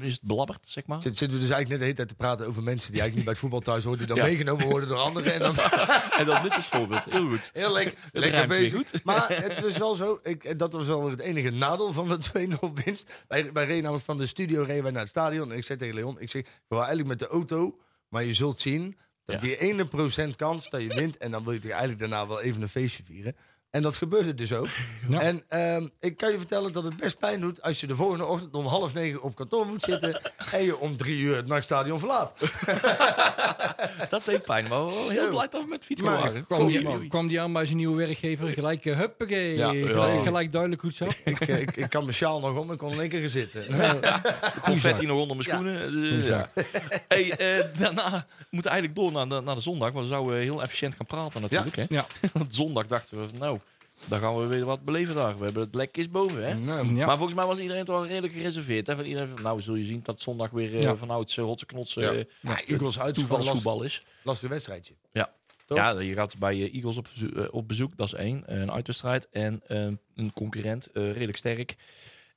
eh, 0.00 0.06
is 0.06 0.12
het 0.12 0.22
belabberd, 0.22 0.68
zeg 0.68 0.86
maar. 0.86 1.02
Zit- 1.02 1.16
Zitten 1.18 1.38
we 1.38 1.44
dus 1.44 1.54
eigenlijk 1.54 1.68
net 1.68 1.78
de 1.78 1.84
hele 1.84 1.96
tijd 1.96 2.08
te 2.08 2.14
praten 2.14 2.46
over 2.46 2.62
mensen 2.62 2.92
die 2.92 3.00
eigenlijk 3.00 3.14
niet 3.14 3.24
bij 3.24 3.32
het 3.32 3.38
voetbal 3.42 3.60
thuis 3.60 3.84
horen, 3.84 3.98
die 3.98 4.06
dan 4.08 4.16
Ja. 4.16 4.22
meegenomen 4.24 4.66
worden 4.66 4.88
door 4.88 4.98
anderen. 4.98 5.32
En 5.34 5.38
dan 5.40 5.54
En 6.18 6.24
dan 6.26 6.42
dit 6.42 6.56
is 6.56 6.66
voorbeeld. 6.66 7.04
Heel 7.10 7.28
goed. 7.28 7.50
heel 7.52 7.72
lekker, 7.72 7.94
lekker 8.12 8.46
bezig. 8.46 8.72
goed. 8.72 9.04
Maar 9.04 9.28
het 9.42 9.64
is 9.64 9.76
wel 9.76 9.94
zo, 9.94 10.20
ik, 10.22 10.58
dat 10.58 10.72
was 10.72 10.86
wel 10.86 11.02
weer 11.02 11.10
het 11.10 11.20
enige 11.20 11.50
nadeel 11.50 11.92
van 11.92 12.08
de 12.08 12.18
2-0 12.58 12.84
winst. 12.84 13.24
Wij, 13.28 13.52
wij 13.52 13.64
reden 13.64 13.82
namelijk 13.82 14.04
van 14.06 14.18
de 14.18 14.26
studio 14.26 14.62
reden 14.62 14.82
wij 14.82 14.92
naar 14.92 15.00
het 15.00 15.10
stadion. 15.10 15.50
En 15.52 15.56
ik 15.58 15.64
zei 15.64 15.78
tegen 15.78 15.94
Leon, 15.94 16.20
ik 16.20 16.30
zeg, 16.30 16.42
ik 16.42 16.48
wil 16.68 16.78
eigenlijk 16.78 17.08
met 17.08 17.18
de 17.18 17.26
auto, 17.28 17.78
maar 18.14 18.24
je 18.24 18.34
zult 18.34 18.60
zien 18.60 18.96
dat 19.24 19.40
die 19.40 19.58
ene 19.58 19.86
procent 19.86 20.36
kans 20.36 20.68
dat 20.68 20.80
je 20.80 20.94
wint. 20.94 21.16
En 21.16 21.30
dan 21.30 21.44
wil 21.44 21.52
je 21.52 21.58
toch 21.58 21.70
eigenlijk 21.70 22.00
daarna 22.00 22.26
wel 22.26 22.40
even 22.40 22.62
een 22.62 22.68
feestje 22.68 23.02
vieren. 23.04 23.36
En 23.74 23.82
dat 23.82 23.96
gebeurde 23.96 24.34
dus 24.34 24.52
ook. 24.52 24.66
Ja. 25.08 25.20
En 25.20 25.42
ehm, 25.48 25.86
ik 26.00 26.16
kan 26.16 26.30
je 26.32 26.38
vertellen 26.38 26.72
dat 26.72 26.84
het 26.84 26.96
best 26.96 27.18
pijn 27.18 27.40
doet 27.40 27.62
als 27.62 27.80
je 27.80 27.86
de 27.86 27.94
volgende 27.94 28.24
ochtend 28.24 28.54
om 28.54 28.66
half 28.66 28.94
negen 28.94 29.22
op 29.22 29.34
kantoor 29.36 29.66
moet 29.66 29.82
zitten. 29.82 30.20
en 30.52 30.64
je 30.64 30.78
om 30.78 30.96
drie 30.96 31.18
uur 31.18 31.36
het 31.36 31.46
nachtstadion 31.46 31.98
verlaat. 31.98 32.32
Dat 34.10 34.24
deed 34.24 34.44
pijn, 34.44 34.68
maar 34.68 34.84
we 34.84 34.92
waren 34.92 35.10
heel 35.12 35.30
blij 35.30 35.48
dat 35.50 35.62
we 35.62 35.68
met 35.68 35.84
fiets 35.84 36.02
Maar 36.02 36.18
waren. 36.20 36.46
kwam, 36.46 36.66
die, 36.66 37.08
kwam 37.08 37.28
die 37.28 37.40
aan 37.40 37.52
bij 37.52 37.64
zijn 37.64 37.76
nieuwe 37.76 37.96
werkgever, 37.96 38.48
gelijk 38.48 38.84
uh, 38.84 38.96
huppakee, 38.96 39.56
Ja. 39.56 39.68
gelijk, 39.68 40.14
Ja. 40.14 40.22
gelijk 40.22 40.52
duidelijk 40.52 40.80
hoe 40.82 40.90
het 40.90 40.98
zat. 40.98 41.14
ik, 41.24 41.40
eh, 41.40 41.60
ik, 41.60 41.76
ik 41.76 41.90
kan 41.90 42.02
mijn 42.02 42.14
sjaal 42.14 42.40
nog 42.40 42.56
om 42.58 42.70
en 42.70 42.76
kon 42.76 42.92
in 42.92 43.00
één 43.00 43.08
keer 43.08 43.20
gaan 43.20 43.28
zitten. 43.28 43.64
confetti 44.62 45.06
nog 45.06 45.18
onder 45.20 45.36
mijn 45.36 45.48
schoenen. 45.48 45.90
Goeie 45.92 46.10
Eh, 46.10 46.16
ja. 46.16 46.22
zaak. 46.54 46.66
Hey, 47.08 47.30
eh, 47.36 47.64
daarna 47.78 48.26
moeten 48.50 48.72
we 48.72 48.78
eigenlijk 48.78 48.94
door 48.94 49.12
naar 49.12 49.28
de, 49.28 49.40
naar 49.40 49.54
de 49.54 49.60
zondag. 49.60 49.92
Want 49.92 50.04
we 50.06 50.12
zouden 50.12 50.38
heel 50.38 50.62
efficiënt 50.62 50.94
gaan 50.94 51.06
praten 51.06 51.40
natuurlijk. 51.40 51.76
Hè? 51.76 51.84
Ja. 51.88 52.06
Want 52.32 52.54
zondag 52.54 52.86
dachten 52.86 53.20
we 53.20 53.28
van 53.28 53.38
nou, 53.38 53.58
Dan 54.08 54.20
gaan 54.20 54.38
we 54.40 54.46
weer 54.46 54.64
wat 54.64 54.84
beleven 54.84 55.14
daar. 55.14 55.38
We 55.38 55.44
hebben 55.44 55.62
het 55.62 55.74
lek 55.74 55.96
is 55.96 56.10
boven, 56.10 56.46
hè? 56.46 56.54
Nou, 56.54 56.94
Ja. 56.94 57.06
Maar 57.06 57.16
volgens 57.16 57.38
mij 57.38 57.46
was 57.46 57.58
iedereen 57.58 57.84
toch 57.84 57.96
wel 57.96 58.06
redelijk 58.06 58.32
gereserveerd. 58.32 58.86
Hè? 58.86 58.96
Van 58.96 59.04
iedereen 59.04 59.28
van, 59.28 59.42
nou, 59.42 59.60
zul 59.60 59.74
je 59.74 59.84
zien 59.84 60.00
dat 60.02 60.20
zondag 60.20 60.50
weer 60.50 60.74
eh, 60.74 60.80
Ja. 60.80 60.96
van 60.96 61.10
ouds 61.10 61.36
uh, 61.36 61.44
hotse 61.44 61.66
knots 61.66 61.94
Ja. 61.94 62.12
eh, 62.12 62.24
Ja, 62.40 62.64
Eagles 62.64 63.00
uit 63.00 63.14
toevalsvoetbal 63.14 63.82
is. 63.82 64.04
lastig 64.22 64.48
wedstrijdje. 64.48 64.94
Ja. 65.12 65.32
Toch? 65.66 65.78
Ja, 65.78 66.00
je 66.00 66.14
gaat 66.14 66.38
bij 66.38 66.54
eh, 66.62 66.74
Eagles 66.74 66.96
op, 66.96 67.08
bezoek- 67.12 67.36
eh, 67.36 67.44
op 67.50 67.68
bezoek, 67.68 67.96
dat 67.96 68.06
is 68.06 68.14
één. 68.14 68.42
Een 68.46 68.72
uitwedstrijd 68.72 69.28
en 69.30 69.60
eh, 69.66 69.86
een 70.14 70.32
concurrent, 70.34 70.86
eh, 70.92 71.12
redelijk 71.12 71.38
sterk. 71.38 71.76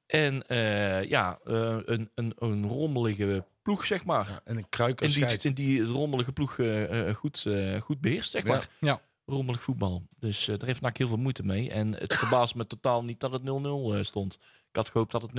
En 0.07 0.47
eh, 0.47 1.03
ja, 1.03 1.39
eh, 1.45 1.77
een, 1.85 2.09
een, 2.15 2.33
een 2.37 2.67
rommelige 2.67 3.45
ploeg, 3.61 3.85
zeg 3.85 4.05
maar. 4.05 4.27
Ja, 4.29 4.41
en 4.43 4.57
een 4.57 4.69
kruik 4.69 4.99
en 4.99 5.05
als 5.05 5.15
die, 5.15 5.25
en 5.41 5.53
die 5.53 5.79
het 5.81 5.89
rommelige 5.89 6.31
ploeg 6.31 6.59
eh, 6.59 7.07
eh, 7.09 7.15
goed, 7.15 7.43
eh, 7.47 7.81
goed 7.81 8.01
beheerst, 8.01 8.31
zeg 8.31 8.43
Ja. 8.43 8.49
maar. 8.49 8.69
Ja. 8.79 9.01
Rommelig 9.29 9.63
voetbal. 9.63 10.07
Dus 10.19 10.47
eh, 10.47 10.57
daar 10.57 10.67
heeft 10.67 10.81
NAC 10.81 10.97
heel 10.97 11.07
veel 11.07 11.17
moeite 11.17 11.43
mee. 11.43 11.69
En 11.71 11.93
het 11.93 12.13
verbaast 12.23 12.55
me 12.55 12.67
totaal 12.67 13.03
niet 13.03 13.19
dat 13.19 13.31
het 13.31 13.41
0-0 13.41 13.45
eh, 13.45 14.03
stond. 14.03 14.33
Ik 14.69 14.75
had 14.75 14.89
gehoopt 14.89 15.11
dat 15.11 15.21
het 15.21 15.31
0-0 15.31 15.35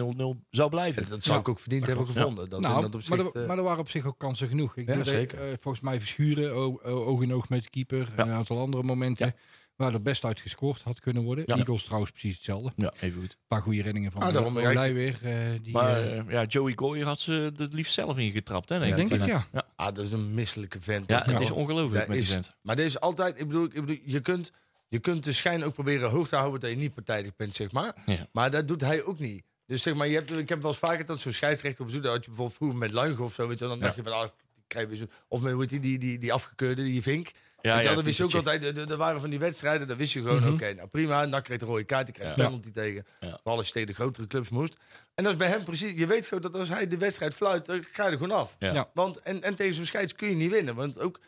zou 0.51 0.71
blijven. 0.71 1.09
Dat 1.09 1.23
zou 1.23 1.39
ik 1.39 1.49
ook 1.49 1.59
verdiend 1.59 1.87
hebben 1.87 2.05
klopt. 2.05 2.19
gevonden. 2.19 2.51
Dat, 2.51 2.61
nou, 2.61 2.91
dat 2.91 3.09
maar, 3.09 3.19
er, 3.19 3.47
maar 3.47 3.57
er 3.57 3.63
waren 3.63 3.79
op 3.81 3.91
zich 3.91 4.05
ook 4.05 4.19
kansen 4.19 4.49
genoeg. 4.49 4.77
Ik 4.77 4.87
Ja, 4.89 4.97
bedoel, 4.97 5.13
zeker. 5.13 5.39
eh, 5.51 5.55
volgens 5.61 5.85
mij 5.85 5.99
Verschuren, 5.99 6.53
oog 6.85 7.23
in 7.23 7.35
oog 7.35 7.49
met 7.49 7.63
de 7.63 7.71
keeper. 7.71 8.13
En 8.17 8.29
een 8.29 8.35
aantal 8.35 8.59
andere 8.59 8.83
momenten 8.83 9.27
Ja. 9.27 9.35
Waar 9.79 9.93
er 9.95 10.03
best 10.03 10.25
uit 10.25 10.41
gescoord 10.41 10.83
had 10.83 11.01
kunnen 11.01 11.23
worden. 11.23 11.45
Ja. 11.47 11.57
Eagles 11.57 11.83
trouwens 11.83 12.11
precies 12.11 12.35
hetzelfde. 12.35 12.73
Een 12.77 12.85
Ja, 12.85 12.93
even 13.01 13.21
goed. 13.21 13.37
paar 13.47 13.63
goede 13.63 13.83
reddingen 13.83 14.13
van 14.13 14.23
Ah, 14.23 14.33
daarom 14.33 14.55
weer. 14.55 15.19
eh, 15.23 15.33
die, 15.63 15.73
Maar 15.73 15.97
eh, 16.03 16.19
eh, 16.19 16.25
ja, 16.31 16.45
Joey 16.45 16.73
Goyer 16.77 17.07
had 17.07 17.21
ze 17.21 17.53
het 17.57 17.73
liefst 17.73 17.95
zelf 17.95 18.19
ingetrapt. 18.19 18.69
Hè, 18.69 18.79
denk 18.79 18.91
ik 18.97 19.09
denk 19.09 19.21
het, 19.21 19.31
ja. 19.53 19.67
ah, 19.77 19.95
dat 19.95 20.05
is 20.05 20.13
een 20.13 20.35
misselijke 20.35 20.81
vent. 20.81 21.11
Ja, 21.11 21.23
het 21.25 21.41
is 21.41 21.51
ongelooflijk 21.51 21.99
Dat 21.99 22.09
met 22.09 22.17
die 22.17 22.27
vent. 22.27 22.57
Maar 22.63 22.77
dit 22.77 22.85
is 22.87 23.01
altijd, 23.01 23.41
ik 23.41 23.47
bedoel, 23.47 23.65
ik 23.65 23.73
bedoel 23.75 23.99
je, 24.05 24.21
kunt, 24.21 24.53
je 24.89 24.99
kunt 24.99 25.25
de 25.25 25.33
schijn 25.33 25.65
ook 25.65 25.75
proberen 25.75 26.11
hoog 26.11 26.29
te 26.29 26.37
houden 26.37 26.61
dat 26.61 26.71
je 26.71 26.77
niet 26.77 26.95
partijdig 26.95 27.37
bent, 27.37 27.55
zeg 27.55 27.73
maar. 27.73 27.97
Ja. 28.07 28.27
Maar 28.33 28.51
dat 28.51 28.69
doet 28.69 28.81
hij 28.81 29.03
ook 29.05 29.19
niet. 29.19 29.45
Dus 29.67 29.83
zeg 29.83 29.95
maar, 29.95 30.09
je 30.09 30.15
hebt, 30.15 30.31
ik 30.31 30.49
heb 30.49 30.63
wel 30.63 30.71
eens 30.71 30.81
vaker 30.81 31.07
dat 31.07 31.19
zo'n 31.19 31.33
scheidsrechter 31.33 31.81
op 31.81 31.87
bezoek, 31.87 32.03
dat 32.03 32.13
had 32.13 32.21
je 32.25 32.29
bijvoorbeeld 32.31 32.57
vroeger 32.59 32.79
met 32.79 32.91
Luigen 32.93 33.25
of 33.25 33.35
zo, 33.35 33.49
weet 33.49 33.59
je, 33.59 33.67
dan 33.67 33.81
dacht 33.81 33.95
je 33.97 34.03
van, 34.03 34.13
ah, 34.13 34.29
krijg 34.67 34.85
je 34.85 34.91
weer 34.91 34.99
zo, 34.99 35.15
of 35.29 35.41
met 35.41 35.53
hoe 35.53 35.61
heet 35.61 35.71
die, 35.71 35.81
die, 35.81 35.99
die, 35.99 36.19
die 36.19 36.33
afgekeurde, 36.33 36.83
die 36.83 37.03
Vink. 37.03 37.31
Ja, 37.61 37.81
ja, 37.81 37.95
dan 37.95 38.05
wist 38.05 38.19
je 38.19 38.25
ook 38.25 38.35
altijd, 38.35 38.65
er- 38.79 38.97
waren 38.97 39.21
van 39.21 39.31
die 39.31 39.39
wedstrijden, 39.39 39.89
dan 39.89 39.97
wist 39.97 40.13
je 40.13 40.21
gewoon, 40.23 40.53
oké, 40.53 40.73
nou 40.75 40.89
prima, 40.89 41.25
NAC 41.25 41.45
kreeg 41.45 41.59
de 41.59 41.65
rode 41.65 41.85
kaart, 41.85 42.07
die 42.07 42.15
kreeg 42.15 42.27
Ja. 42.27 42.33
een 42.33 42.45
penalty 42.45 42.71
tegen. 42.71 43.07
Ja. 43.21 43.39
Vooral 43.43 43.57
als 43.59 43.67
je 43.67 43.73
tegen 43.73 43.89
de 43.89 43.95
grotere 43.95 44.27
clubs 44.27 44.49
moest. 44.49 44.77
En 45.15 45.25
dat 45.25 45.33
is 45.33 45.39
bij 45.39 45.49
hem 45.49 45.65
precies, 45.65 45.99
je 45.99 46.07
weet 46.07 46.27
gewoon 46.27 46.43
dat 46.43 46.55
als 46.55 46.69
hij 46.69 46.89
de 46.89 46.99
wedstrijd 46.99 47.35
fluit, 47.35 47.67
dan 47.67 47.85
ga 47.93 48.05
je 48.05 48.11
er 48.11 48.19
gewoon 48.19 48.39
af. 48.39 48.57
Ja. 48.59 48.73
Ja. 48.73 48.91
Want, 48.95 49.23
en, 49.23 49.43
en 49.43 49.55
tegen 49.55 49.75
zo'n 49.75 49.85
scheids 49.85 50.15
kun 50.15 50.29
je 50.29 50.35
niet 50.35 50.51
winnen. 50.51 50.75
Want 50.75 50.99
ook, 50.99 51.21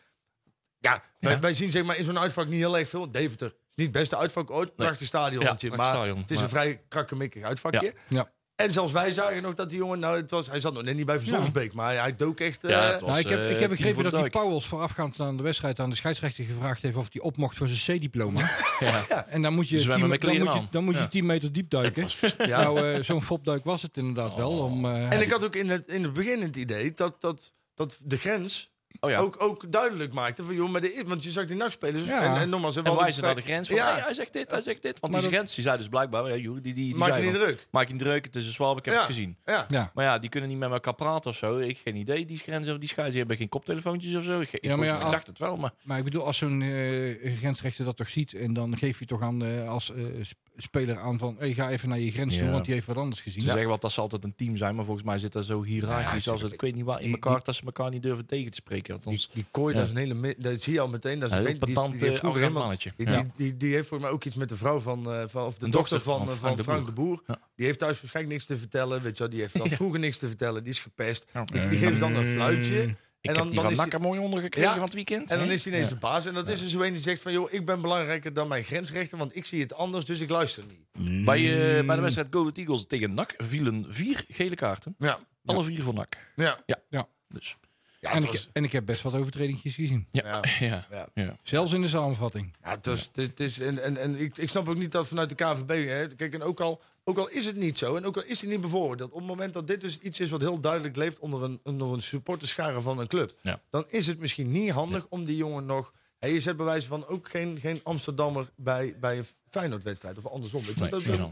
ja, 0.79 1.03
wij, 1.21 1.33
Ja. 1.33 1.41
wij 1.41 1.55
zien 1.55 1.71
zeg 1.71 1.85
maar 1.85 1.97
in 1.99 2.05
zo'n 2.05 2.19
uitvak 2.19 2.47
niet 2.47 2.59
heel 2.61 2.79
erg 2.79 2.89
veel. 2.89 3.11
Deventer 3.11 3.47
is 3.47 3.75
niet 3.77 3.87
het 3.87 3.97
beste 3.97 4.17
uitvak 4.17 4.51
ooit. 4.51 4.75
Prachtig 4.77 5.07
stadionnetje. 5.07 5.69
prachtig 5.69 5.77
maar 5.77 5.95
stadion, 5.95 6.19
het 6.19 6.31
is 6.31 6.37
maar- 6.37 6.45
een 6.45 6.51
vrij 6.51 6.83
krakkemikkig 6.89 7.43
uitvakje. 7.43 7.83
Ja. 7.83 7.93
Ja. 8.09 8.31
En 8.61 8.73
zelfs 8.73 8.93
wij 8.93 9.11
zagen 9.11 9.43
nog 9.43 9.55
dat 9.55 9.69
die 9.69 9.79
jongen, 9.79 9.99
nou, 9.99 10.17
het 10.17 10.31
was, 10.31 10.47
hij 10.47 10.61
zat 10.61 10.73
nog 10.73 10.83
net 10.83 10.97
niet 10.97 11.07
bij 11.07 11.19
Verzonsbeek, 11.19 11.73
maar 11.73 11.87
hij, 11.87 11.97
hij 11.97 12.17
dook 12.17 12.41
echt. 12.41 12.63
Ja, 12.63 12.87
eh, 12.87 13.01
was, 13.01 13.09
Nou, 13.09 13.19
ik 13.19 13.29
heb, 13.29 13.39
eh, 13.39 13.51
ik 13.51 13.51
heb 13.51 13.59
tien 13.59 13.69
begrepen 13.69 14.11
dat 14.11 14.23
die. 14.23 14.31
Pauwels 14.31 14.67
voorafgaand 14.67 15.21
aan 15.21 15.37
de 15.37 15.43
wedstrijd 15.43 15.81
aan 15.81 15.91
de 15.91 15.97
scheidsrechter 15.97 16.45
gevraagd 16.45 16.83
heeft 16.83 16.97
of 16.97 17.09
hij 17.13 17.23
op 17.23 17.37
mocht 17.37 17.57
voor 17.57 17.69
zijn 17.69 17.99
C-diploma. 17.99 18.41
Ja. 18.81 19.27
En 19.27 19.43
dan 19.43 19.55
moet 19.55 19.69
je, 19.69 19.81
Zwemmen 19.81 20.01
10, 20.01 20.09
met 20.09 20.21
dan 20.21 20.55
moet 20.55 20.63
je, 20.63 20.69
dan 20.71 20.85
moet 20.85 20.95
je 20.95 21.01
Ja. 21.01 21.09
10 21.09 21.27
meter 21.27 21.53
diep 21.53 21.71
duiken. 21.71 22.09
ja. 22.39 22.63
Nou, 22.63 22.93
eh, 22.95 23.03
zo'n 23.03 23.23
fopduik 23.23 23.65
was 23.65 23.83
het 23.83 23.97
inderdaad 23.97 24.35
wel. 24.35 24.51
Om, 24.51 24.85
eh, 24.85 25.13
en 25.13 25.21
ik 25.21 25.31
had 25.31 25.45
ook 25.45 25.57
in 25.57 25.71
het, 25.71 25.87
in 25.87 26.03
het 26.03 26.13
begin 26.13 26.43
het 26.43 26.57
idee 26.57 26.93
dat, 26.95 27.21
dat, 27.21 27.53
dat 27.75 27.99
de 28.03 28.17
grens 28.17 28.71
Oh 29.01 29.11
ja. 29.11 29.19
ook, 29.19 29.43
ook 29.43 29.73
duidelijk 29.73 30.13
maakte 30.13 30.43
van, 30.45 30.55
joh, 30.55 30.69
maar 30.71 30.81
de, 30.81 31.03
want 31.07 31.25
je 31.25 31.31
zag 31.31 31.45
die 31.47 31.57
nachtspelers. 31.57 32.07
Ja. 32.07 32.23
En, 32.35 32.41
en 32.41 32.49
nogmaals, 32.49 32.77
En 32.77 32.97
wij 32.97 33.13
zijn 33.13 33.25
naar 33.25 33.35
de 33.35 33.41
grens 33.43 33.67
van, 33.69 33.77
Ja. 33.77 33.93
hey, 33.93 34.01
hij 34.03 34.15
zegt 34.15 34.33
dit, 34.33 34.51
hij 34.51 34.61
zegt 34.63 34.83
dit. 34.83 35.01
Want 35.01 35.13
Maar 35.13 35.21
die 35.23 35.31
dat- 35.31 35.39
grens, 35.39 35.55
die 35.55 35.65
zei 35.65 35.77
dus 35.77 35.89
blijkbaar, 35.89 36.29
ja, 36.29 36.37
joh, 36.37 36.55
die, 36.55 36.63
die, 36.63 36.75
die 36.75 36.97
Maak 36.97 37.09
je 37.09 37.15
zei 37.15 37.27
niet 37.27 37.37
van, 37.37 37.45
druk. 37.45 37.67
Maak 37.71 37.87
je 37.87 37.93
niet 37.93 38.03
druk, 38.03 38.25
het 38.25 38.37
is 38.37 38.47
een 38.47 38.53
zwalbe, 38.53 38.79
ik 38.79 38.85
heb 38.85 38.95
Ja. 38.95 39.01
het 39.01 39.09
gezien. 39.09 39.37
Ja. 39.45 39.65
ja. 39.69 39.91
Maar 39.95 40.05
ja, 40.05 40.19
die 40.19 40.31
kunnen 40.31 40.49
niet 40.49 40.59
met 40.59 40.71
elkaar 40.71 40.95
praten 40.95 41.31
of 41.31 41.37
zo. 41.37 41.59
Ik 41.59 41.67
heb 41.69 41.77
geen 41.85 41.97
idee. 41.97 42.25
Die 42.27 42.39
grenzen, 42.39 42.81
die 42.81 42.89
scheids, 42.89 43.11
die 43.11 43.19
hebben 43.19 43.37
geen 43.37 43.49
koptelefoontjes 43.49 44.15
of 44.15 44.23
zo. 44.25 44.41
Ik, 44.41 44.59
Ja, 44.65 44.77
maar 44.77 44.87
ja, 44.87 44.97
ik 44.97 45.03
al- 45.03 45.11
dacht 45.11 45.27
het 45.27 45.39
wel, 45.39 45.57
maar... 45.57 45.73
Maar 45.83 45.99
ik 45.99 46.05
bedoel, 46.05 46.25
als 46.25 46.39
zo'n 46.39 46.63
eh, 46.63 47.37
grensrechter 47.37 47.85
dat 47.85 47.97
toch 47.97 48.09
ziet... 48.11 48.35
en 48.35 48.53
dan 48.53 48.79
geef 48.79 48.99
je 48.99 49.05
toch 49.05 49.23
aan 49.23 49.45
eh, 49.45 49.69
als 49.69 49.93
eh, 49.93 50.05
sp- 50.23 50.39
speler 50.57 50.99
aan 50.99 51.19
van... 51.19 51.37
Hey, 51.39 51.53
ga 51.55 51.71
even 51.71 51.89
naar 51.89 51.99
je 51.99 52.11
grens 52.11 52.37
toe, 52.39 52.51
want 52.51 52.65
die 52.65 52.75
heeft 52.75 52.87
wat 52.87 52.97
anders 52.97 53.21
gezien. 53.21 53.41
Ze 53.43 53.47
zeggen 53.49 53.67
wel 53.69 53.79
dat 53.79 53.93
ze 53.93 54.01
altijd 54.01 54.25
een 54.25 54.35
team 54.37 54.57
zijn, 54.57 54.75
maar 54.75 54.85
volgens 54.85 55.07
mij 55.07 55.19
zit 55.19 55.33
dat 55.33 55.45
zo 55.45 55.63
hiërarchisch 55.63 56.25
Ja, 56.25 56.33
als 56.33 56.43
het, 56.43 56.53
ik 56.53 56.61
weet 56.61 56.75
niet 56.75 56.85
waar, 56.85 57.01
in 57.01 57.11
elkaar, 57.13 57.41
dat 57.43 57.55
ze 57.55 57.63
elkaar 57.65 57.91
niet 57.91 58.03
durven 58.03 58.27
tegen 58.27 58.51
te 58.51 58.57
spreken. 58.57 58.80
Die, 58.85 58.95
Althans, 58.95 59.31
die 59.33 59.45
kooi, 59.51 59.75
Ja. 59.75 59.79
dat 59.81 59.89
is 59.89 59.95
een 59.95 59.99
hele... 60.19 60.35
Dat 60.39 60.63
zie 60.63 60.73
je 60.73 60.81
al 60.81 60.89
meteen. 60.89 61.19
Dat 61.19 61.31
is 61.31 61.37
een 61.37 61.45
vent, 61.45 61.65
die, 61.67 62.09
heeft 62.09 62.19
vroeger 62.19 62.41
helemaal... 62.41 62.63
mannetje. 62.63 62.93
Die, 62.97 63.11
Ja. 63.11 63.17
die, 63.23 63.31
die, 63.37 63.57
die 63.57 63.75
heeft 63.75 63.89
voor 63.89 64.01
mij 64.01 64.11
ook 64.11 64.25
iets 64.25 64.35
met 64.37 64.49
de 64.49 64.57
vrouw 64.57 64.79
van, 64.79 65.13
eh, 65.13 65.23
van 65.27 65.45
of 65.45 65.59
de 65.59 65.65
Een 65.65 65.71
dochter, 65.71 65.97
dochter 65.97 66.13
van, 66.15 66.27
van 66.27 66.35
eh, 66.35 66.41
Frank 66.41 66.57
de 66.57 66.63
Frank 66.63 66.87
de 66.87 66.93
Boer. 66.93 67.23
Ja. 67.27 67.41
Die 67.57 67.67
heeft 67.67 67.79
thuis 67.79 68.01
waarschijnlijk 68.01 68.35
niks 68.37 68.47
te 68.49 68.57
vertellen. 68.57 69.03
Weet 69.03 69.17
je, 69.17 69.23
wel. 69.23 69.33
die 69.33 69.41
heeft 69.41 69.55
Ja. 69.71 69.77
vroeger 69.77 70.01
niks 70.01 70.19
te 70.19 70.27
vertellen. 70.29 70.63
Die 70.63 70.73
is 70.73 70.79
gepest. 70.79 71.27
Ja. 71.33 71.45
Die, 71.45 71.69
die 71.69 71.79
geeft 71.79 72.01
dan 72.01 72.15
een 72.15 72.33
fluitje. 72.35 72.95
Ik 73.23 73.31
en 73.31 73.35
heb 73.37 73.45
dan, 73.45 73.53
die 73.53 73.55
dan 73.55 73.63
van 73.65 73.73
is 73.73 73.79
Nakker 73.91 74.01
mooi 74.01 74.21
ondergekregen 74.21 74.69
Ja. 74.71 74.75
van 74.77 74.85
het 74.85 74.95
weekend. 74.95 75.31
En 75.31 75.39
dan 75.39 75.51
is 75.51 75.65
hij 75.65 75.73
ineens 75.73 75.89
Ja. 75.89 75.95
de 75.95 76.01
baas. 76.01 76.27
En 76.27 76.35
dat 76.35 76.49
is 76.49 76.63
er 76.63 76.69
zo 76.69 76.81
een 76.83 76.93
die 76.93 77.03
zegt 77.03 77.23
van... 77.23 77.33
joh, 77.33 77.53
ik 77.53 77.65
ben 77.67 77.81
belangrijker 77.81 78.33
dan 78.33 78.49
mijn 78.49 78.65
grensrechter... 78.65 79.19
want 79.19 79.37
ik 79.37 79.45
zie 79.47 79.61
het 79.61 79.75
anders, 79.75 80.05
dus 80.05 80.21
ik 80.21 80.31
luister 80.31 80.65
niet. 80.69 81.25
Bij, 81.25 81.79
eh, 81.79 81.87
bij 81.87 81.97
de 81.97 82.03
wedstrijd 82.03 82.29
Go 82.31 82.51
Eagles 82.55 82.87
tegen 82.87 83.15
NAC 83.15 83.35
vielen 83.39 83.87
vier 83.89 84.25
gele 84.29 84.55
kaarten. 84.55 84.95
Ja, 84.99 85.19
Alle 85.45 85.65
vier 85.65 85.83
voor 85.83 85.95
NAC. 85.95 86.17
ja. 86.37 87.09
Dus, 87.29 87.57
ja, 88.01 88.13
en, 88.13 88.23
ik, 88.23 88.47
en 88.53 88.65
ik 88.65 88.73
heb 88.73 88.87
best 88.87 89.03
wat 89.03 89.15
overtredingjes 89.15 89.75
gezien. 89.75 90.07
ja. 90.13 90.23
Ja. 90.25 90.43
Ja. 90.67 90.87
ja. 90.91 91.09
Ja. 91.15 91.37
Zelfs 91.43 91.73
in 91.73 91.83
de 91.83 91.89
samenvatting. 91.89 92.57
Ja, 92.63 92.71
het 92.71 92.87
was, 92.87 93.01
het, 93.01 93.17
het 93.17 93.41
is, 93.41 93.59
en 93.59 93.83
en, 93.83 93.97
en 93.97 94.17
ik, 94.17 94.39
ik 94.39 94.49
snap 94.49 94.69
ook 94.69 94.79
niet 94.79 94.93
dat 94.93 95.09
vanuit 95.09 95.29
de 95.29 95.35
KVB... 95.35 95.89
Hè, 95.89 96.15
kijk, 96.15 96.35
en 96.35 96.43
ook 96.43 96.61
al, 96.61 96.83
ook 97.05 97.19
al 97.19 97.29
is 97.29 97.47
het 97.47 97.57
niet 97.57 97.79
zo... 97.79 97.97
en 97.97 98.05
ook 98.05 98.17
al 98.17 98.25
is 98.25 98.41
het 98.41 98.51
niet 98.51 98.61
bevooroordeeld... 98.61 99.13
op 99.13 99.19
het 99.19 99.27
moment 99.27 99.53
dat 99.53 99.67
dit 99.67 99.81
dus 99.81 99.99
iets 99.99 100.21
is 100.21 100.31
wat 100.31 100.41
heel 100.41 100.61
duidelijk 100.61 100.97
leeft... 100.97 101.19
onder 101.19 101.43
een, 101.43 101.61
onder 101.63 101.93
een 101.93 102.03
supporterschare 102.03 102.81
van 102.81 102.99
een 102.99 103.07
club... 103.07 103.35
Ja. 103.43 103.61
dan 103.71 103.85
is 103.89 104.07
het 104.07 104.19
misschien 104.19 104.51
niet 104.51 104.71
handig 104.71 105.07
om 105.09 105.25
die 105.25 105.37
jongen 105.37 105.67
nog... 105.67 105.93
Hè, 106.19 106.29
je 106.29 106.41
zet 106.41 106.57
bij 106.57 106.67
wijze 106.67 106.89
van 106.89 107.07
ook 107.07 107.29
geen, 107.29 107.59
geen 107.61 107.81
Amsterdammer 107.83 108.51
bij, 108.57 108.97
bij 109.01 109.19
een 109.19 109.27
Feyenoord-wedstrijd... 109.51 110.19
of 110.19 110.27
andersom. 110.27 110.63
Weet 110.65 110.79
je? 110.79 110.81
Nee, 110.81 111.19
dat. 111.19 111.31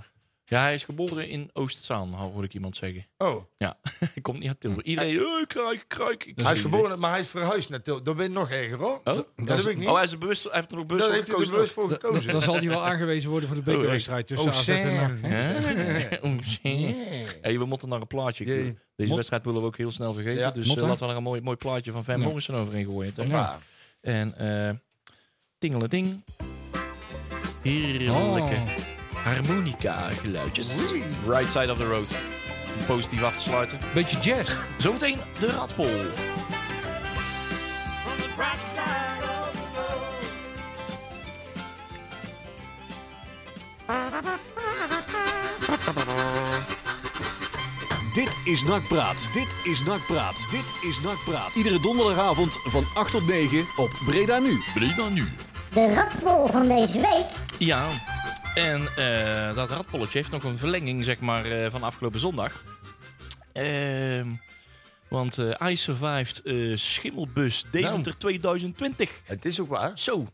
Ja, 0.48 0.62
hij 0.62 0.74
is 0.74 0.84
geboren 0.84 1.28
in 1.28 1.50
Oostzaan, 1.52 2.08
hoorde 2.14 2.46
ik 2.46 2.54
iemand 2.54 2.76
zeggen. 2.76 3.06
oh, 3.18 3.42
Ja, 3.56 3.78
hij 4.12 4.22
komt 4.22 4.38
niet 4.38 4.48
uit 4.48 4.60
Tilburg. 4.60 4.86
Iedereen, 4.86 5.20
oh, 5.26 5.46
kruik, 5.46 5.84
kruik. 5.88 6.24
Ik 6.24 6.38
hij 6.40 6.52
is 6.52 6.60
geboren, 6.60 6.98
maar 6.98 7.10
hij 7.10 7.20
is 7.20 7.28
verhuisd 7.28 7.68
naar 7.68 7.82
Tilburg. 7.82 8.04
Dat 8.06 8.16
ben 8.16 8.24
je 8.24 8.30
nog 8.32 8.50
erger, 8.50 8.78
hoor. 8.78 8.96
Oh, 8.96 9.04
dat, 9.04 9.28
dat 9.36 9.58
heb 9.58 9.66
ik 9.66 9.78
niet. 9.78 9.88
Oh, 9.88 9.94
hij 9.94 10.04
is 10.04 10.12
er 10.12 10.18
bewust, 10.18 10.42
hij 10.44 10.52
heeft 10.54 10.70
er 10.70 10.76
nog 10.76 10.86
bewust 10.86 11.06
heeft 11.10 11.16
hij 11.26 11.26
er 11.26 11.32
gekozen. 11.32 11.52
bewust 11.54 11.72
voor 11.72 11.88
gekozen. 11.88 12.22
Dan, 12.22 12.32
dan 12.32 12.40
zal 12.42 12.54
hij 12.56 12.68
wel 12.68 12.84
aangewezen 12.86 13.30
worden 13.30 13.48
voor 13.48 13.56
de 13.58 13.64
bekerwedstrijd. 13.72 14.26
tussen 14.26 14.50
Oh, 14.50 14.56
AZ 14.56 14.68
en? 14.68 15.20
Oh. 16.22 16.38
Hey, 17.42 17.58
we 17.58 17.64
moeten 17.64 17.88
naar 17.88 18.00
een 18.00 18.06
plaatje. 18.06 18.44
Deze 18.44 18.74
Mot- 18.96 19.08
wedstrijd 19.16 19.44
willen 19.44 19.60
we 19.60 19.66
ook 19.66 19.76
heel 19.76 19.90
snel 19.90 20.14
vergeten. 20.14 20.40
Ja, 20.40 20.50
dus 20.50 20.68
eh, 20.76 20.76
laten 20.76 21.06
we 21.06 21.10
er 21.12 21.16
een 21.16 21.22
mooi, 21.22 21.40
mooi 21.40 21.56
plaatje 21.56 21.92
van 21.92 22.04
Van 22.04 22.20
Ja. 22.20 22.24
Morrison 22.26 22.56
overheen 22.56 22.84
gooien. 22.84 23.12
Ja. 23.28 23.58
En 24.00 24.38
eh 24.38 24.70
tingeleding. 25.58 26.24
Heerlijke 27.62 28.12
Oh. 28.12 28.87
Harmonica 29.24 30.10
geluidjes. 30.10 30.92
Right 31.26 31.52
side 31.52 31.72
of 31.72 31.78
the 31.78 31.86
road. 31.86 32.08
Om 32.78 32.84
positief 32.86 33.22
af 33.22 33.34
te 33.36 33.42
sluiten. 33.42 33.78
Beetje 33.94 34.18
jazz. 34.20 34.52
Zometeen 34.78 35.16
de 35.38 35.46
Radpol. 35.46 35.90
Dit 48.14 48.36
is 48.44 48.64
Nakpraat. 48.64 49.28
Dit 49.32 49.48
is 49.64 49.84
Nakpraat. 49.84 50.46
Dit 50.50 50.90
is 50.90 51.00
Nakpraat. 51.00 51.54
Iedere 51.54 51.80
donderdagavond 51.80 52.58
van 52.64 52.84
8 52.94 53.10
tot 53.12 53.26
9 53.26 53.58
op 53.76 53.90
Breda 54.06 54.38
Nu. 54.38 54.58
Breda 54.74 55.08
nu. 55.08 55.28
De 55.72 55.94
radbol 55.94 56.46
van 56.46 56.68
deze 56.68 57.00
week. 57.00 57.26
Ja, 57.58 57.86
en 58.58 58.88
eh, 58.96 59.54
dat 59.54 59.70
radpolletje 59.70 60.18
heeft 60.18 60.30
nog 60.30 60.44
een 60.44 60.58
verlenging 60.58 61.04
zeg 61.04 61.20
maar, 61.20 61.44
eh, 61.44 61.70
van 61.70 61.82
afgelopen 61.82 62.20
zondag. 62.20 62.64
Ehm, 63.52 64.28
want 65.08 65.38
eh 65.38 65.70
I 65.70 65.76
Survived 65.76 66.42
Schimmelbus 66.80 67.64
Deventer 67.70 68.18
2020. 68.18 69.20
Het 69.24 69.44
is 69.44 69.60
ook 69.60 69.68
waar. 69.68 69.98
Zo, 69.98 70.26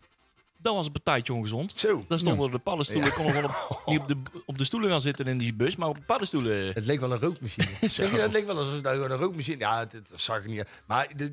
dat 0.65 0.75
was 0.75 0.87
een 0.87 0.93
partijtje 0.93 1.33
ongezond. 1.33 1.73
Zo. 1.77 2.05
Daar 2.09 2.19
stonden 2.19 2.51
de 2.51 2.59
paddenstoelen. 2.59 3.09
Ik 3.09 3.15
kon 3.15 3.45
op, 3.45 3.83
niet 3.87 4.01
op 4.01 4.09
de, 4.09 4.17
op 4.47 4.59
de 4.59 4.65
stoelen 4.65 4.91
gaan 4.91 5.01
zitten 5.01 5.27
in 5.27 5.39
die 5.39 5.55
bus, 5.55 5.77
maar 5.77 5.89
op 5.89 5.97
de 5.97 6.03
paddenstoelen. 6.03 6.73
Het 6.75 6.87
leek 6.87 7.01
wel 7.01 7.13
een 7.13 7.21
rookmachine. 7.21 7.67
Het 8.23 8.33
leek 8.33 8.47
wel 8.47 8.59
alsof 8.59 8.75
het 8.75 8.83
nou 8.83 8.95
gewoon 8.95 9.11
een 9.11 9.19
rookmachine... 9.19 9.59
Ja, 9.59 9.79
het, 9.79 9.93
het 9.93 10.11
zag 10.15 10.43
er 10.43 10.49
niet. 10.49 10.65
Maar 10.87 11.09
de, 11.17 11.33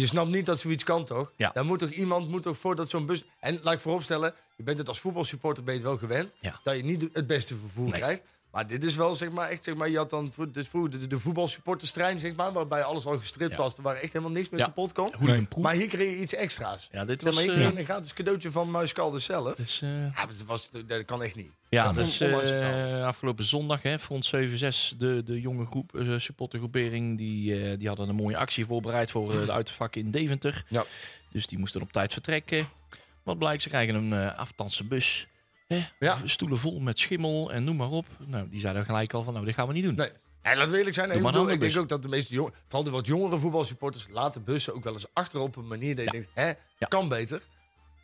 je 0.00 0.06
snapt 0.06 0.30
niet 0.30 0.46
dat 0.46 0.58
zoiets 0.58 0.84
kan, 0.84 1.04
toch? 1.04 1.32
Ja. 1.36 1.50
Dan 1.54 1.66
moet 1.66 1.78
toch 1.78 1.90
iemand 1.90 2.28
moet 2.28 2.42
toch 2.42 2.58
voordat 2.58 2.88
zo'n 2.88 3.06
bus... 3.06 3.24
En 3.40 3.58
laat 3.62 3.74
ik 3.74 3.80
vooropstellen, 3.80 4.34
je 4.56 4.62
bent 4.62 4.78
het 4.78 4.88
als 4.88 5.00
voetbalsupporter 5.00 5.64
ben 5.64 5.74
je 5.74 5.80
het 5.80 5.88
wel 5.88 5.98
gewend... 5.98 6.36
Ja. 6.40 6.60
dat 6.62 6.76
je 6.76 6.84
niet 6.84 7.08
het 7.12 7.26
beste 7.26 7.54
vervoer 7.56 7.90
Nee. 7.90 8.00
krijgt. 8.00 8.22
Maar 8.58 8.66
dit 8.66 8.84
is 8.84 8.96
wel, 8.96 9.14
zeg 9.14 9.30
maar, 9.30 9.48
echt, 9.48 9.64
zeg 9.64 9.74
maar, 9.74 9.88
je 9.88 9.96
had 9.96 10.10
dan, 10.10 10.32
dus 10.52 10.68
vroeger 10.68 11.00
de, 11.00 11.06
de 11.06 11.18
voetbalsupporterstrein, 11.18 12.18
zeg 12.18 12.34
maar, 12.34 12.52
waarbij 12.52 12.82
alles 12.82 13.06
al 13.06 13.18
gestript 13.18 13.50
Ja. 13.50 13.56
was. 13.56 13.76
Er 13.76 13.82
waren 13.82 14.02
echt 14.02 14.12
helemaal 14.12 14.34
niks 14.34 14.48
meer 14.48 14.60
Ja. 14.60 14.66
kapot 14.66 14.92
kon. 14.92 15.12
Maar 15.58 15.74
hier 15.74 15.86
kreeg 15.88 16.10
je 16.10 16.16
iets 16.22 16.34
extra's. 16.34 16.88
Ja, 16.92 17.04
dit 17.04 17.20
Zeg 17.22 17.24
maar, 17.24 17.32
was... 17.32 17.42
hier 17.42 17.52
kreeg 17.52 17.66
eh, 17.66 17.72
je 17.72 17.78
een 17.78 17.84
gratis 17.84 18.12
cadeautje 18.12 18.50
van 18.50 18.70
Muiskalde 18.70 19.18
zelf. 19.18 19.54
dus, 19.54 19.82
eh, 19.82 19.90
Ja, 20.14 20.26
dat, 20.26 20.44
was, 20.46 20.70
dat 20.86 21.04
kan 21.04 21.22
echt 21.22 21.34
niet. 21.34 21.50
Ja, 21.68 21.92
dus 21.92 22.20
eh, 22.20 23.06
afgelopen 23.06 23.44
zondag, 23.44 23.82
hè, 23.82 23.98
Front 23.98 24.26
76, 24.26 24.98
de, 24.98 25.22
de 25.24 25.40
jonge 25.40 25.66
groep, 25.66 25.94
eh, 25.96 26.18
supportergroepering, 26.18 27.18
die, 27.18 27.62
eh, 27.70 27.78
die 27.78 27.88
hadden 27.88 28.08
een 28.08 28.14
mooie 28.14 28.36
actie 28.36 28.66
voorbereid 28.66 29.10
voor 29.10 29.34
eh, 29.40 29.46
de 29.46 29.52
uitervakken 29.52 30.00
in 30.00 30.10
Deventer. 30.10 30.64
Ja. 30.68 30.84
Dus 31.32 31.46
die 31.46 31.58
moesten 31.58 31.80
op 31.82 31.92
tijd 31.92 32.12
vertrekken. 32.12 32.68
Wat 33.22 33.38
blijkt, 33.38 33.62
ze 33.62 33.68
krijgen 33.68 33.94
een 33.94 34.12
eh 34.12 34.38
afstandse 34.38 34.84
bus. 34.84 35.26
Hè, 35.68 35.84
Ja. 35.98 36.18
Stoelen 36.24 36.58
vol 36.58 36.80
met 36.80 36.98
schimmel 36.98 37.52
en 37.52 37.64
noem 37.64 37.76
maar 37.76 37.90
op. 37.90 38.06
Nou, 38.26 38.48
die 38.50 38.60
zeiden 38.60 38.84
gelijk 38.84 39.12
al 39.12 39.22
van, 39.22 39.32
nou, 39.32 39.44
dit 39.46 39.54
gaan 39.54 39.66
we 39.66 39.72
niet 39.72 39.84
doen. 39.84 39.94
Nee. 39.94 40.10
En 40.42 40.56
laten 40.56 40.72
we 40.72 40.76
eerlijk 40.78 40.94
zijn, 40.94 41.10
ik, 41.10 41.20
maar 41.20 41.32
bedoel, 41.32 41.50
ik 41.50 41.60
denk 41.60 41.76
ook 41.76 41.88
dat 41.88 42.02
de 42.02 42.08
meeste 42.08 42.34
jong, 42.34 42.52
vooral 42.66 42.84
de 42.84 42.90
wat 42.90 43.06
jongere 43.06 43.38
voetbalsupporters 43.38 44.06
laten 44.10 44.44
bussen 44.44 44.74
ook 44.74 44.84
wel 44.84 44.92
eens 44.92 45.06
achter 45.12 45.40
op 45.40 45.56
een 45.56 45.66
manier 45.66 45.94
dat 45.96 46.04
je 46.04 46.10
Ja. 46.10 46.18
denkt, 46.18 46.28
hè, 46.34 46.46
Ja. 46.78 46.86
kan 46.88 47.08
beter. 47.08 47.42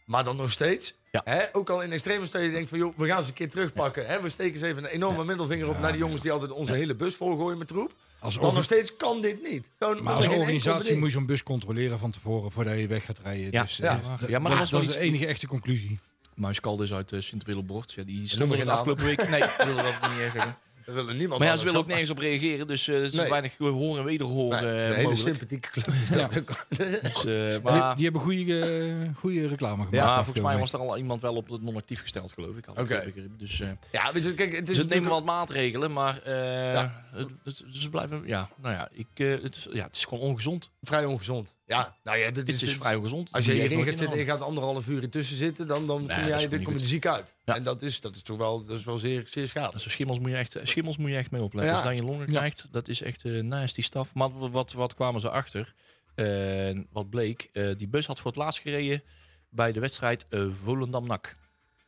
Maar 0.07 0.24
dan 0.24 0.37
nog 0.37 0.50
steeds, 0.50 0.94
Ja. 1.12 1.20
hè, 1.24 1.42
ook 1.53 1.70
al 1.70 1.81
in 1.83 1.92
extreme 1.92 2.27
steden, 2.27 2.46
je 2.46 2.53
denkt 2.53 2.68
van, 2.68 2.79
joh, 2.79 2.98
we 2.98 3.07
gaan 3.07 3.22
ze 3.22 3.29
een 3.29 3.35
keer 3.35 3.50
terugpakken. 3.50 4.07
Hè, 4.07 4.20
we 4.20 4.29
steken 4.29 4.55
eens 4.55 4.62
even 4.62 4.85
een 4.85 4.90
enorme 4.90 5.24
middelvinger 5.24 5.68
op 5.68 5.79
naar 5.81 5.90
die 5.92 6.00
jongens 6.00 6.20
die 6.20 6.33
altijd 6.33 6.50
onze 6.50 6.72
hele 6.74 6.94
bus 6.94 7.14
volgooien 7.16 7.59
met 7.59 7.68
troep. 7.68 7.94
Als, 8.20 8.38
Dan 8.40 8.55
nog 8.55 8.64
steeds 8.64 8.96
kan 8.96 9.20
dit 9.20 9.42
niet. 9.42 9.70
Gewoon 9.79 10.03
maar 10.03 10.14
als 10.14 10.29
organisatie 10.29 10.96
moet 10.96 11.07
je 11.07 11.12
zo'n 11.12 11.27
bus 11.27 11.42
controleren 11.42 11.98
van 11.98 12.11
tevoren 12.11 12.50
voordat 12.50 12.79
je 12.79 12.87
weg 12.87 13.05
gaat 13.05 13.18
rijden. 13.18 13.48
Ja. 13.50 13.62
Dus, 13.62 13.77
Ja. 13.77 14.00
eh, 14.20 14.29
Ja, 14.29 14.38
d- 14.38 14.42
maar 14.42 14.50
dat, 14.50 14.50
dat 14.50 14.59
was 14.59 14.70
dat 14.70 14.83
is 14.83 14.92
de 14.92 14.98
enige 14.98 15.27
echte 15.27 15.46
conclusie. 15.46 15.98
Muiskalde 16.35 16.85
is 16.85 16.92
uit 16.92 17.12
uh, 17.12 17.20
Sint-Willebord. 17.20 17.92
Ja, 17.92 18.03
die 18.05 18.29
stonden 18.29 18.57
maar 18.57 18.66
de 18.66 18.73
afgelopen 18.73 19.05
week... 19.05 19.29
Nee, 19.29 19.42
ik 19.42 19.55
wilde 19.64 19.83
dat 19.83 20.01
niet 20.11 20.18
zeggen. 20.18 20.57
Dat 20.87 20.94
willen 20.94 21.16
niemand 21.16 21.40
Maar 21.40 21.49
ja, 21.49 21.57
ze 21.57 21.64
willen 21.64 21.81
ook 21.81 21.87
nergens 21.87 22.11
op 22.11 22.18
reageren. 22.18 22.66
Dus 22.66 22.88
eh, 22.88 22.94
er 22.97 23.03
is 23.03 23.12
Nee. 23.12 23.29
weinig 23.29 23.57
horen 23.59 23.99
en 23.99 24.05
wederhoren 24.05 24.62
Nee, 24.64 24.73
eh, 24.75 24.88
een 24.88 24.94
hele 24.94 25.09
mogelijk. 25.09 25.18
sympathieke 25.18 25.70
club 25.70 25.87
is 26.03 26.11
dat 26.11 26.38
ook. 26.38 26.66
Dus, 26.79 27.25
eh, 27.25 27.49
Die, 27.51 27.61
maar 27.62 27.94
die 27.94 28.05
hebben 28.05 28.23
goede, 28.23 28.61
eh, 28.61 29.18
goede 29.18 29.47
reclame 29.47 29.77
gemaakt. 29.77 29.94
Ja, 29.94 30.14
volgens 30.25 30.44
mij 30.44 30.59
was 30.59 30.73
er 30.73 30.79
al 30.79 30.97
iemand 30.97 31.20
wel 31.23 31.35
op 31.35 31.49
het 31.49 31.62
non-actief 31.62 32.01
gesteld, 32.01 32.33
geloof 32.33 32.57
ik. 32.57 32.68
Oké. 32.79 33.12
Dus, 33.38 33.61
eh 33.61 33.68
Ja, 33.92 34.12
weet 34.12 34.25
je, 34.25 34.35
kijk, 34.35 34.53
het 34.53 34.61
is 34.68 34.77
dus 34.77 34.79
het 34.85 34.88
nemen 34.88 35.11
wat 35.11 35.25
maatregelen, 35.25 35.92
maar 35.92 36.23
eh, 36.23 36.73
Ja. 36.73 37.05
het, 37.12 37.29
het- 37.44 37.62
ze 37.73 37.90
blijven, 37.90 38.23
ja, 38.27 38.49
nou 38.62 38.75
ja, 38.75 38.88
ik, 38.92 39.07
eh, 39.14 39.42
het, 39.42 39.57
is- 39.57 39.68
ja, 39.73 39.85
het 39.85 39.97
is 39.97 40.05
gewoon 40.05 40.25
ongezond. 40.25 40.70
vrij 40.83 41.05
ongezond. 41.05 41.55
Ja, 41.66 41.96
nou 42.03 42.18
ja, 42.18 42.24
dit 42.31 42.35
Dit 42.35 42.48
is, 42.48 42.55
is, 42.55 42.61
dit 42.61 42.68
is- 42.68 42.77
vrij 42.77 42.94
ongezond. 42.94 43.29
Als 43.33 43.44
je 43.44 43.50
Die 43.53 43.61
hierin 43.61 43.79
gaat 43.85 43.87
zitten 43.98 44.11
en 44.18 44.18
je 44.18 44.24
gaat 44.31 44.40
anderhalf 44.40 44.88
uur 44.88 45.03
ertussen 45.03 45.37
zitten, 45.37 45.66
dan, 45.66 45.87
dan 45.87 46.07
Nee, 46.07 46.18
kom, 46.20 46.29
jij, 46.29 46.48
dan 46.48 46.62
kom 46.62 46.72
je 46.74 46.79
er 46.81 46.87
ziek 46.87 47.07
uit. 47.07 47.37
Ja. 47.44 47.55
En 47.55 47.62
dat 47.62 47.83
is, 47.83 48.00
dat 48.00 48.14
is 48.14 48.22
toch 48.22 48.37
wel, 48.38 48.64
dat 48.66 48.79
is 48.79 48.85
wel 48.85 48.98
zeer, 48.98 49.22
zeer 49.27 49.48
schadelijk. 49.48 49.83
Dus 49.85 49.92
schimmels 49.92 50.18
moet 50.18 50.31
je 50.31 50.37
echt, 50.37 50.57
schimmels 50.62 50.96
moet 50.96 51.11
je 51.11 51.16
echt 51.16 51.31
mee 51.31 51.42
opletten. 51.42 51.72
Ja. 51.74 51.81
Als 51.81 51.88
je 51.90 51.96
dan 51.96 52.07
je 52.07 52.12
longen 52.12 52.33
Ja. 52.33 52.38
krijgt, 52.38 52.66
dat 52.70 52.88
is 52.88 53.03
echt 53.03 53.24
eh 53.24 53.42
nasty 53.42 53.83
stuff. 53.83 54.14
Maar 54.14 54.38
wat, 54.38 54.50
wat, 54.50 54.72
wat 54.72 54.94
kwamen 54.94 55.20
ze 55.20 55.31
achter? 55.31 55.74
Eh, 56.14 56.79
wat 56.92 57.11
bleek, 57.11 57.48
eh, 57.53 57.70
die 57.77 57.88
bus 57.88 58.07
had 58.07 58.18
voor 58.20 58.31
het 58.31 58.40
laatst 58.40 58.61
gereden 58.61 59.03
bij 59.48 59.72
de 59.72 59.81
wedstrijd 59.81 60.27
eh 60.29 60.46
Volendam-NAC. 60.64 61.37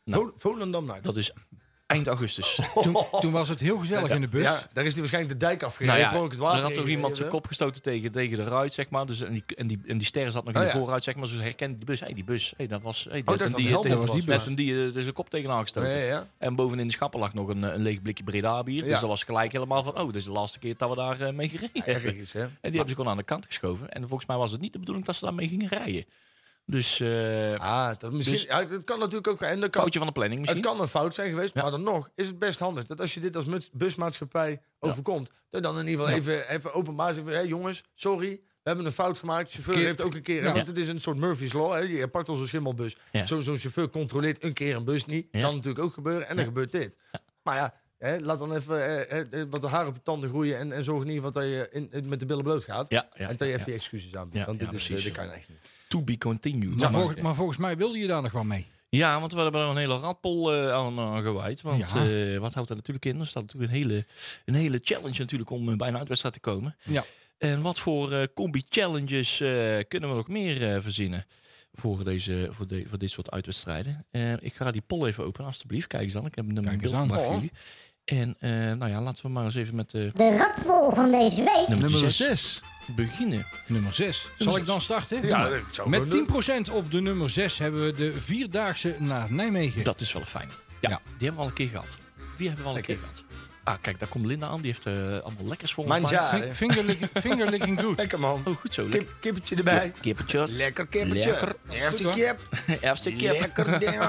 Nou. 0.04 0.22
Vo- 0.24 0.32
Volendam 0.36 0.84
nou. 0.86 1.00
Dat 1.02 1.16
is 1.16 1.32
eind 1.86 2.06
augustus. 2.06 2.58
Toen, 2.82 2.96
toen 3.20 3.32
was 3.32 3.48
het 3.48 3.60
heel 3.60 3.78
gezellig 3.78 4.10
in 4.10 4.20
de 4.20 4.28
bus. 4.28 4.42
Ja, 4.42 4.62
daar 4.72 4.84
is 4.84 4.92
hij 4.92 5.00
waarschijnlijk 5.00 5.40
de 5.40 5.46
dijk 5.46 5.62
afgereden. 5.62 6.00
Nou 6.00 6.16
ja, 6.16 6.28
het 6.28 6.38
water 6.38 6.58
er 6.58 6.64
had 6.64 6.74
toch 6.74 6.86
iemand 6.86 7.16
zijn 7.16 7.28
kop 7.28 7.46
gestoten 7.46 7.82
tegen, 7.82 8.12
tegen 8.12 8.36
de 8.36 8.44
ruit, 8.44 8.72
zeg 8.72 8.90
maar. 8.90 9.06
Dus, 9.06 9.20
en, 9.20 9.32
die, 9.32 9.44
en, 9.56 9.66
die, 9.66 9.80
en 9.86 9.98
die 9.98 10.06
ster 10.06 10.30
zat 10.30 10.44
nog 10.44 10.54
in 10.54 10.60
Oh, 10.60 10.66
de 10.66 10.72
ja. 10.72 10.78
voorruit, 10.78 11.04
zeg 11.04 11.14
maar. 11.14 11.26
Ze 11.26 11.40
herkende 11.40 11.76
die 11.76 11.86
bus. 11.86 12.00
Hé, 12.00 12.12
die 12.12 12.24
bus. 12.24 12.54
Hey, 12.56 12.66
dat 12.66 12.82
was... 12.82 13.06
Hey, 13.10 13.22
dat 13.22 13.40
en 13.40 13.50
van 13.50 13.62
die, 13.62 13.80
de 13.82 13.96
was 13.96 14.10
die 14.10 14.26
met 14.26 14.38
bus. 14.38 14.46
een 14.46 14.54
die, 14.54 14.86
eh, 14.86 14.90
zijn 14.92 15.12
kop 15.12 15.30
tegenaan 15.30 15.60
gestoten. 15.60 15.90
Ja, 15.90 15.96
ja, 15.96 16.04
ja. 16.04 16.26
En 16.38 16.54
bovenin 16.54 16.86
de 16.86 16.92
schappen 16.92 17.20
lag 17.20 17.34
nog 17.34 17.48
een, 17.48 17.62
een 17.62 17.82
leeg 17.82 18.02
blikje 18.02 18.24
Breda 18.24 18.62
bier. 18.62 18.84
Ja. 18.84 18.90
Dus 18.90 19.00
dat 19.00 19.08
was 19.08 19.22
gelijk 19.22 19.52
helemaal 19.52 19.82
van... 19.82 19.98
Oh, 19.98 20.06
dit 20.06 20.14
is 20.14 20.24
de 20.24 20.30
laatste 20.30 20.58
keer 20.58 20.74
dat 20.76 20.88
we 20.88 20.96
daar 20.96 21.20
eh, 21.20 21.32
mee 21.32 21.48
gereden 21.48 21.82
hebben. 21.84 22.14
En 22.14 22.26
die 22.34 22.50
hebben 22.60 22.88
ze 22.88 22.94
gewoon 22.94 23.10
aan 23.10 23.16
de 23.16 23.22
kant 23.22 23.46
geschoven. 23.46 23.92
En 23.92 24.08
volgens 24.08 24.28
mij 24.28 24.36
was 24.36 24.50
het 24.50 24.60
niet 24.60 24.72
de 24.72 24.78
bedoeling 24.78 25.06
dat 25.06 25.16
ze 25.16 25.24
daarmee 25.24 25.48
gingen 25.48 25.68
rijden. 25.68 26.04
Dus 26.68 27.00
eh 27.00 27.54
Ah, 27.54 27.90
dat, 27.98 28.12
misschien, 28.12 28.34
Dus- 28.36 28.44
ja, 28.44 28.66
het 28.66 28.84
kan 28.84 28.98
natuurlijk 28.98 29.26
ook... 29.26 29.40
En 29.42 29.60
dat 29.60 29.70
kan, 29.70 29.80
foutje 29.80 29.98
van 29.98 30.08
de 30.08 30.14
planning 30.14 30.40
misschien. 30.40 30.60
het 30.62 30.70
kan 30.70 30.80
een 30.80 30.88
fout 30.88 31.14
zijn 31.14 31.30
geweest, 31.30 31.54
Ja. 31.54 31.62
maar 31.62 31.70
dan 31.70 31.82
nog 31.82 32.10
is 32.14 32.26
het 32.26 32.38
best 32.38 32.58
handig 32.58 32.86
dat 32.86 33.00
als 33.00 33.14
je 33.14 33.20
dit 33.20 33.36
als 33.36 33.68
busmaatschappij 33.72 34.60
overkomt, 34.80 35.30
dat 35.48 35.62
dan 35.62 35.78
in 35.78 35.86
ieder 35.86 36.00
geval 36.06 36.18
even, 36.20 36.48
even 36.48 36.72
openbaar 36.72 37.14
zegt, 37.14 37.26
hé 37.26 37.38
jongens, 37.40 37.82
sorry, 37.94 38.28
we 38.30 38.72
hebben 38.72 38.84
een 38.86 38.92
fout 38.92 39.18
gemaakt. 39.18 39.46
De 39.56 39.62
chauffeur 39.62 39.84
heeft 39.86 40.00
ook 40.00 40.14
een 40.14 40.22
keer, 40.22 40.42
Ja. 40.42 40.52
want 40.52 40.66
het 40.66 40.76
is 40.78 40.88
een 40.88 41.00
soort 41.00 41.16
Murphy's 41.16 41.52
Law, 41.52 41.72
hè, 41.72 41.78
je 41.78 42.08
pakt 42.08 42.28
onze 42.28 42.46
schimmelbus. 42.46 42.96
Ja. 43.12 43.26
Zo- 43.26 43.40
Zo'n 43.40 43.56
chauffeur 43.56 43.90
controleert 43.90 44.44
een 44.44 44.52
keer 44.52 44.76
een 44.76 44.84
bus 44.84 45.06
niet, 45.06 45.28
Ja. 45.30 45.40
kan 45.40 45.54
natuurlijk 45.54 45.84
ook 45.84 45.94
gebeuren 45.94 46.28
en 46.28 46.36
dan 46.36 46.44
gebeurt 46.44 46.72
dit. 46.72 46.98
Maar 47.42 47.56
ja, 47.56 47.74
hè, 47.98 48.18
laat 48.20 48.38
dan 48.38 48.54
even 48.54 49.08
eh, 49.08 49.20
eh, 49.40 49.46
wat 49.50 49.60
de 49.60 49.68
haar 49.68 49.86
op 49.86 49.94
je 49.94 50.02
tanden 50.02 50.28
groeien 50.28 50.58
en, 50.58 50.72
en 50.72 50.84
zorg 50.84 51.02
in 51.02 51.08
ieder 51.08 51.24
geval 51.24 51.42
dat 51.42 51.50
je 51.50 51.68
in, 51.90 52.08
met 52.08 52.20
de 52.20 52.26
billen 52.26 52.44
bloot 52.44 52.64
gaat. 52.64 52.88
En 52.88 53.36
dat 53.36 53.38
je 53.48 53.54
even 53.54 53.64
je 53.66 53.72
excuses 53.78 54.16
aanbiedt, 54.16 54.38
Ja, 54.38 54.44
want 54.46 54.58
dit, 54.58 54.72
is, 54.72 54.86
dit 54.86 55.12
kan 55.12 55.30
echt 55.30 55.48
niet. 55.48 55.58
To 55.88 56.02
be 56.02 56.18
continued. 56.18 56.76
Maar, 56.76 56.90
Maar- 56.90 57.00
volg- 57.00 57.18
maar 57.20 57.34
volgens 57.34 57.58
mij 57.58 57.76
wilde 57.76 57.98
je 57.98 58.06
daar 58.06 58.22
nog 58.22 58.32
wel 58.32 58.44
mee. 58.44 58.66
Ja, 58.88 59.20
want 59.20 59.32
we 59.32 59.40
hebben 59.40 59.60
er 59.60 59.68
een 59.68 59.76
hele 59.76 59.96
rappel 59.96 60.52
eh, 60.54 60.72
aan, 60.72 60.98
aan 61.00 61.22
gewijd. 61.22 61.62
Want 61.62 61.90
Ja. 61.90 62.06
eh, 62.08 62.38
wat 62.38 62.54
houdt 62.54 62.70
er 62.70 62.76
natuurlijk 62.76 63.04
in? 63.04 63.20
Er 63.20 63.26
staat 63.26 63.42
natuurlijk 63.42 63.72
een 63.72 63.78
hele, 63.78 64.04
een 64.44 64.54
hele 64.54 64.80
challenge 64.82 65.18
natuurlijk 65.18 65.50
om 65.50 65.68
eh, 65.70 65.76
bij 65.76 65.88
een 65.88 65.96
uitwedstrijd 65.96 66.34
te 66.34 66.40
komen. 66.40 66.76
Ja. 66.82 67.04
En 67.38 67.62
wat 67.62 67.78
voor 67.78 68.12
eh, 68.12 68.26
combi-challenges 68.34 69.40
eh, 69.40 69.78
kunnen 69.88 70.08
we 70.10 70.16
nog 70.16 70.28
meer 70.28 70.74
eh, 70.74 70.80
verzinnen 70.82 71.24
voor, 71.72 72.04
deze, 72.04 72.48
voor, 72.50 72.66
de, 72.66 72.84
voor 72.88 72.98
dit 72.98 73.10
soort 73.10 73.30
uitwedstrijden? 73.30 74.04
Eh, 74.10 74.32
ik 74.32 74.54
ga 74.54 74.70
die 74.70 74.82
poll 74.86 75.06
even 75.06 75.24
openen, 75.24 75.46
alstublieft. 75.46 75.86
Kijk 75.86 76.02
eens 76.02 76.12
dan. 76.12 76.26
Ik 76.26 76.34
heb 76.34 76.44
hem 76.46 76.54
Kijk 76.54 76.66
in 76.66 76.72
eens 76.72 76.82
beeld 76.82 76.94
aan. 76.94 77.02
gebracht 77.02 77.22
Oh. 77.24 77.30
voor 77.30 77.40
jullie. 77.40 77.52
En 78.06 78.36
eh, 78.40 78.50
nou 78.50 78.88
ja, 78.88 79.00
laten 79.02 79.22
we 79.22 79.28
maar 79.30 79.44
eens 79.44 79.54
even 79.54 79.74
met 79.74 79.90
de 79.90 80.10
De 80.14 80.36
ratbol 80.36 80.94
van 80.94 81.10
deze 81.10 81.36
week. 81.36 81.68
nummer 81.68 81.90
Nummer 81.90 82.10
6 82.10 82.16
6. 82.16 82.60
beginnen. 82.96 83.46
Nummer 83.66 83.94
6. 83.94 84.28
Zal 84.38 84.56
ik 84.56 84.66
dan 84.66 84.80
starten? 84.80 85.26
Ja, 85.26 85.48
dat 85.48 85.60
zou 85.70 85.88
Met 85.88 86.00
gewoon 86.08 86.26
doen. 86.26 86.66
10% 86.70 86.72
op 86.74 86.90
de 86.90 87.00
nummer 87.00 87.30
6 87.30 87.58
hebben 87.58 87.84
we 87.84 87.92
de 87.92 88.12
Vierdaagse 88.24 88.94
naar 88.98 89.32
Nijmegen. 89.32 89.84
Dat 89.84 90.00
is 90.00 90.12
wel 90.12 90.22
een 90.22 90.28
fijn. 90.28 90.48
Ja, 90.80 90.90
Ja. 90.90 91.00
die 91.04 91.28
hebben 91.28 91.34
we 91.34 91.40
al 91.40 91.46
een 91.46 91.52
keer 91.52 91.68
gehad. 91.68 91.98
Die 92.36 92.46
hebben 92.46 92.64
we 92.64 92.70
al 92.70 92.76
een 92.76 92.82
keer 92.82 92.96
gehad. 92.98 93.24
Ah, 93.66 93.74
kijk, 93.80 93.98
daar 93.98 94.08
komt 94.08 94.26
Linda 94.26 94.46
aan. 94.46 94.60
Die 94.60 94.72
heeft 94.72 94.86
eh, 94.86 94.94
allemaal 94.94 95.46
lekkers 95.46 95.72
voor 95.74 95.84
ons. 95.84 96.12
Fingerlicking, 96.52 97.10
fingerlicking 97.14 97.80
good. 97.82 97.96
Lekker 97.96 98.20
man. 98.20 98.42
Oh, 98.44 98.56
goed 98.56 98.74
zo. 98.74 98.84
Kip, 98.90 99.08
kippetje 99.20 99.56
erbij. 99.56 99.92
Kippertjes. 100.00 100.50
Lekker 100.50 100.86
kippetje. 100.86 101.30
Lekker. 101.30 101.54
Kip. 102.14 102.40
Eerste 102.80 103.10
kip. 103.12 103.40
Lekker 103.40 103.78
ding. 103.80 104.00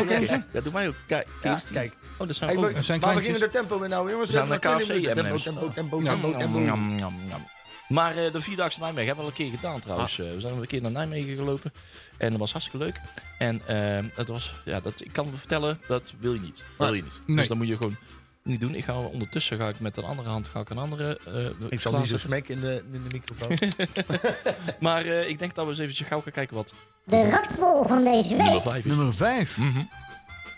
Oké, 0.00 0.44
Dat 0.52 0.64
doe 0.64 0.72
mij 0.72 0.88
ook. 0.88 0.94
Kijk, 1.06 1.28
Ja, 1.42 1.60
kijk. 1.72 1.92
Oh, 2.18 2.26
dat 2.26 2.36
zijn 2.36 2.58
Hey, 2.58 2.72
we, 2.74 2.82
zijn 2.82 3.00
maar 3.00 3.14
we 3.14 3.22
gingen 3.22 3.40
de 3.40 3.48
tempo 3.48 3.78
weer 3.78 3.88
nou, 3.88 4.10
jongens. 4.10 4.30
We 4.30 4.36
zijn 4.36 4.48
nog 4.48 4.58
KFC. 4.58 4.86
Tempo, 5.14 5.36
tempo, 5.36 5.68
tempo, 5.68 6.02
Ja. 6.02 6.10
tempo, 6.10 6.32
tempo. 6.38 7.55
Maar 7.88 8.16
eh, 8.16 8.32
de 8.32 8.40
Vierdaagse 8.40 8.80
Nijmegen 8.80 9.06
hebben 9.06 9.24
we 9.24 9.30
al 9.30 9.36
een 9.38 9.48
keer 9.50 9.58
gedaan 9.58 9.80
trouwens. 9.80 10.18
Eh, 10.18 10.30
we 10.30 10.40
zijn 10.40 10.54
een 10.56 10.66
keer 10.66 10.82
naar 10.82 10.90
Nijmegen 10.90 11.36
gelopen. 11.36 11.72
En 12.16 12.30
dat 12.30 12.38
was 12.38 12.52
hartstikke 12.52 12.84
leuk. 12.84 13.00
En 13.38 13.62
eh, 13.66 14.04
het 14.14 14.28
was, 14.28 14.52
ja, 14.64 14.80
dat, 14.80 15.04
ik 15.04 15.12
kan 15.12 15.26
me 15.30 15.36
vertellen, 15.36 15.80
dat 15.88 16.12
wil 16.18 16.34
je 16.34 16.40
niet. 16.40 16.64
Dat 16.78 16.86
wil 16.86 16.96
je 16.96 17.02
niet. 17.02 17.20
Nee. 17.26 17.36
Dus 17.36 17.48
dat 17.48 17.56
moet 17.56 17.68
je 17.68 17.76
gewoon 17.76 17.96
niet 18.42 18.60
doen. 18.60 18.74
Ik 18.74 18.84
ga 18.84 18.98
ondertussen 18.98 19.58
ga 19.58 19.68
ik 19.68 19.80
met 19.80 19.96
een 19.96 20.04
andere 20.04 20.28
hand 20.28 20.48
ga 20.48 20.60
ik 20.60 20.70
een 20.70 20.78
andere. 20.78 21.18
eh, 21.60 21.68
Ik 21.70 21.80
zal 21.80 21.98
niet 21.98 22.08
zo 22.08 22.18
smekken 22.18 22.54
in 22.54 22.60
de, 22.60 22.82
in 22.92 23.02
de 23.08 23.08
microfoon. 23.12 23.58
Maar 24.80 25.04
eh, 25.04 25.28
ik 25.28 25.38
denk 25.38 25.54
dat 25.54 25.64
we 25.64 25.70
eens 25.70 25.80
eventjes 25.80 26.06
gauw 26.08 26.20
gaan 26.20 26.32
kijken 26.32 26.56
wat 26.56 26.74
De 27.04 27.28
ratbol 27.30 27.86
van 27.86 28.04
deze 28.04 28.28
nummer 28.34 28.52
week. 28.52 28.62
5 28.62 28.76
is. 28.84 28.84
Nummer 28.84 29.14
5. 29.14 29.56
Mhm. 29.56 29.78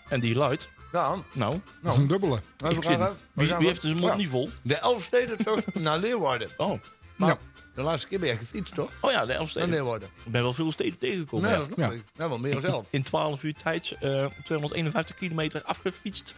En 0.09 0.21
die 0.21 0.35
luidt. 0.35 0.69
ja, 0.93 1.17
Nou, 1.35 1.61
Dat 1.83 1.93
is 1.93 1.99
een 1.99 2.07
dubbele. 2.07 2.41
nou, 2.59 2.75
we 2.75 2.81
ik 2.91 2.99
gaan. 2.99 3.17
We 3.33 3.57
wie, 3.57 3.67
heeft 3.67 3.83
zijn 3.83 3.97
mond 3.97 4.13
Ja. 4.13 4.17
niet 4.17 4.29
vol? 4.29 4.51
De 4.63 4.77
Elfsteden 4.79 5.37
toch 5.45 5.61
naar 5.75 5.99
Leeuwarden. 5.99 6.49
Oh, 6.57 6.81
Maar 7.19 7.29
Ja. 7.29 7.39
de 7.75 7.83
laatste 7.83 8.09
keer 8.09 8.19
ben 8.19 8.29
je 8.29 8.37
gefietst, 8.37 8.75
toch? 8.75 8.91
oh 9.01 9.11
ja, 9.11 9.27
de 9.27 9.33
Elfsteden. 9.33 9.69
Leeuwarden. 9.69 10.09
Ik 10.25 10.33
ben 10.33 10.43
wel 10.43 10.53
veel 10.53 10.73
steden 10.73 10.99
tegengekomen. 10.99 11.51
Nee, 11.51 11.59
ja. 11.61 11.67
dat 11.67 11.77
Ja. 11.77 11.91
ik. 11.91 12.03
Nou, 12.17 12.29
wel 12.31 12.39
meer 12.39 12.53
dan 12.53 12.61
zelf. 12.61 12.87
in 12.91 13.03
12 13.03 13.43
uur 13.43 13.55
tijd 13.55 13.91
eh 14.01 14.27
251 14.45 15.17
kilometer 15.17 15.63
afgefietst. 15.63 16.35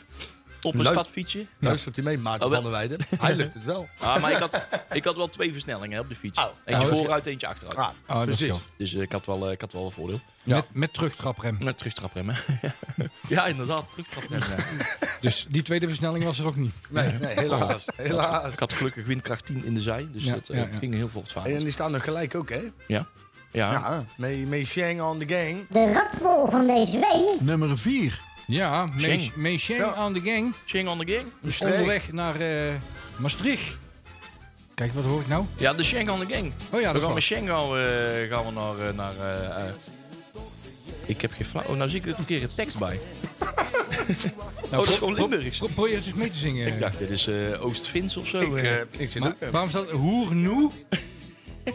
Op 0.62 0.74
een 0.74 0.80
Leuk. 0.82 0.92
stadfietsje. 0.92 1.46
Luistert 1.58 1.94
hij 1.96 2.04
mee, 2.04 2.18
Maarten 2.18 2.46
Oh, 2.48 2.54
van 2.54 2.62
der 2.62 2.72
Weijden? 2.72 2.98
Hij 3.18 3.34
lukt 3.34 3.54
het 3.54 3.64
wel. 3.64 3.88
Ah, 3.98 4.20
maar 4.20 4.30
ik 4.30 4.36
had, 4.36 4.62
ik 4.92 5.04
had 5.04 5.16
wel 5.16 5.28
twee 5.28 5.52
versnellingen 5.52 5.96
hè, 5.96 6.00
op 6.00 6.08
de 6.08 6.14
fiets. 6.14 6.38
Oh. 6.38 6.44
Eentje 6.64 6.88
Oh, 6.90 6.96
vooruit, 6.96 7.26
eentje 7.26 7.46
achteruit. 7.46 7.76
Ah, 7.78 7.88
Ah, 8.06 8.22
precies. 8.24 8.58
Dus 8.76 8.94
eh, 8.94 9.00
ik, 9.02 9.12
had 9.12 9.26
wel, 9.26 9.46
eh, 9.46 9.52
ik 9.52 9.60
had 9.60 9.72
wel 9.72 9.84
een 9.84 9.90
voordeel. 9.90 10.20
Ja. 10.44 10.56
Met, 10.56 10.64
met 10.72 10.92
terugtraprem. 10.94 11.56
Met 11.60 11.78
terugtrapremmen. 11.78 12.36
ja, 13.28 13.46
inderdaad, 13.46 13.90
terugtrapremmen. 13.90 14.48
ja. 14.48 14.56
Dus 15.20 15.46
die 15.48 15.62
tweede 15.62 15.87
versnelling 15.87 16.24
was 16.24 16.38
er 16.38 16.46
ook 16.46 16.56
niet. 16.56 16.72
Nee, 16.88 17.12
nee, 17.12 17.35
helaas. 17.35 17.85
Helaas. 17.96 18.52
Ik 18.52 18.59
had 18.59 18.72
gelukkig 18.72 19.06
windkracht 19.06 19.46
10 19.46 19.64
in 19.64 19.74
de 19.74 19.80
zij. 19.80 20.09
Dus 20.12 20.24
Ja, 20.24 20.33
dat 20.35 20.48
eh, 20.48 20.56
ja, 20.59 20.68
ja. 20.72 20.78
ging 20.78 20.94
heel 20.94 21.09
voortvarend. 21.09 21.54
en 21.54 21.62
die 21.64 21.72
staan 21.72 21.90
nog 21.92 22.04
gelijk 22.04 22.35
ook, 22.35 22.48
hè? 22.50 22.61
Ja. 22.87 23.06
Ja. 23.52 23.72
Ja, 23.72 24.04
mee, 24.16 24.46
mee 24.46 24.66
Shang 24.66 25.00
on 25.02 25.18
the 25.18 25.35
gang. 25.35 25.66
De 25.68 25.92
ratbol 25.92 26.50
van 26.50 26.66
deze 26.66 26.98
week. 26.98 27.40
Nummer 27.40 27.78
4. 27.78 28.20
Ja. 28.46 28.88
Mei 29.35 29.59
Sheng 29.59 29.80
Ja. 29.80 29.94
aan 29.94 30.12
de 30.12 30.20
gang. 30.20 30.54
Ching 30.66 30.88
on 30.88 30.98
the 31.04 31.12
gang. 31.12 31.26
Een 31.42 31.52
streek. 31.52 31.72
Onderweg 31.72 32.12
naar 32.12 32.40
eh, 32.40 32.72
Maastricht. 33.16 33.78
Kijk, 34.74 34.92
wat 34.94 35.04
hoor 35.04 35.20
ik 35.20 35.28
nou? 35.28 35.44
Ja, 35.56 35.72
de 35.72 35.83
Shang 35.85 36.11
on 36.11 36.26
the 36.26 36.35
gang. 36.35 36.52
Oh 36.72 36.80
ja, 36.80 36.87
we 36.87 36.92
dat 36.92 37.02
gaan 37.09 37.09
is 37.09 37.14
met 37.14 37.22
Shang 37.22 37.48
gaan 37.48 37.70
we, 37.70 38.26
gaan 38.30 38.44
we 38.44 38.50
naar... 38.52 38.88
eh, 38.88 38.94
naar 38.94 39.16
eh, 39.18 39.66
eh, 39.66 39.72
ik 41.06 41.20
heb 41.20 41.33
geen 41.33 41.46
flauw... 41.46 41.64
Oh, 41.66 41.76
nou 41.76 41.90
zie 41.90 42.00
ik 42.00 42.06
er 42.06 42.18
een 42.18 42.24
keer 42.24 42.42
een 42.42 42.54
tekst 42.54 42.78
bij. 42.78 43.00
oh, 44.64 44.70
dat 44.70 44.88
is 44.88 44.96
gewoon 44.99 45.14
Limburgs. 45.14 45.59
Pro- 45.59 45.66
Probeer 45.75 45.96
het 45.96 46.05
eens 46.07 46.14
mee 46.14 46.31
te 46.31 46.37
zingen. 46.37 46.66
Ik 46.66 46.81
dacht, 46.81 46.99
dit 46.99 47.11
is 47.11 47.27
eh 47.27 47.64
Oost-Fins 47.64 48.16
of 48.16 48.27
zo. 48.27 48.40
Ik, 48.40 48.55
eh. 48.55 48.81
eh, 48.81 48.87
ik 48.99 49.11
zit 49.11 49.23
Maar 49.23 49.37
ook... 49.42 49.51
waarom 49.51 49.70
staat 49.70 49.90
Hoernoe? 49.90 50.70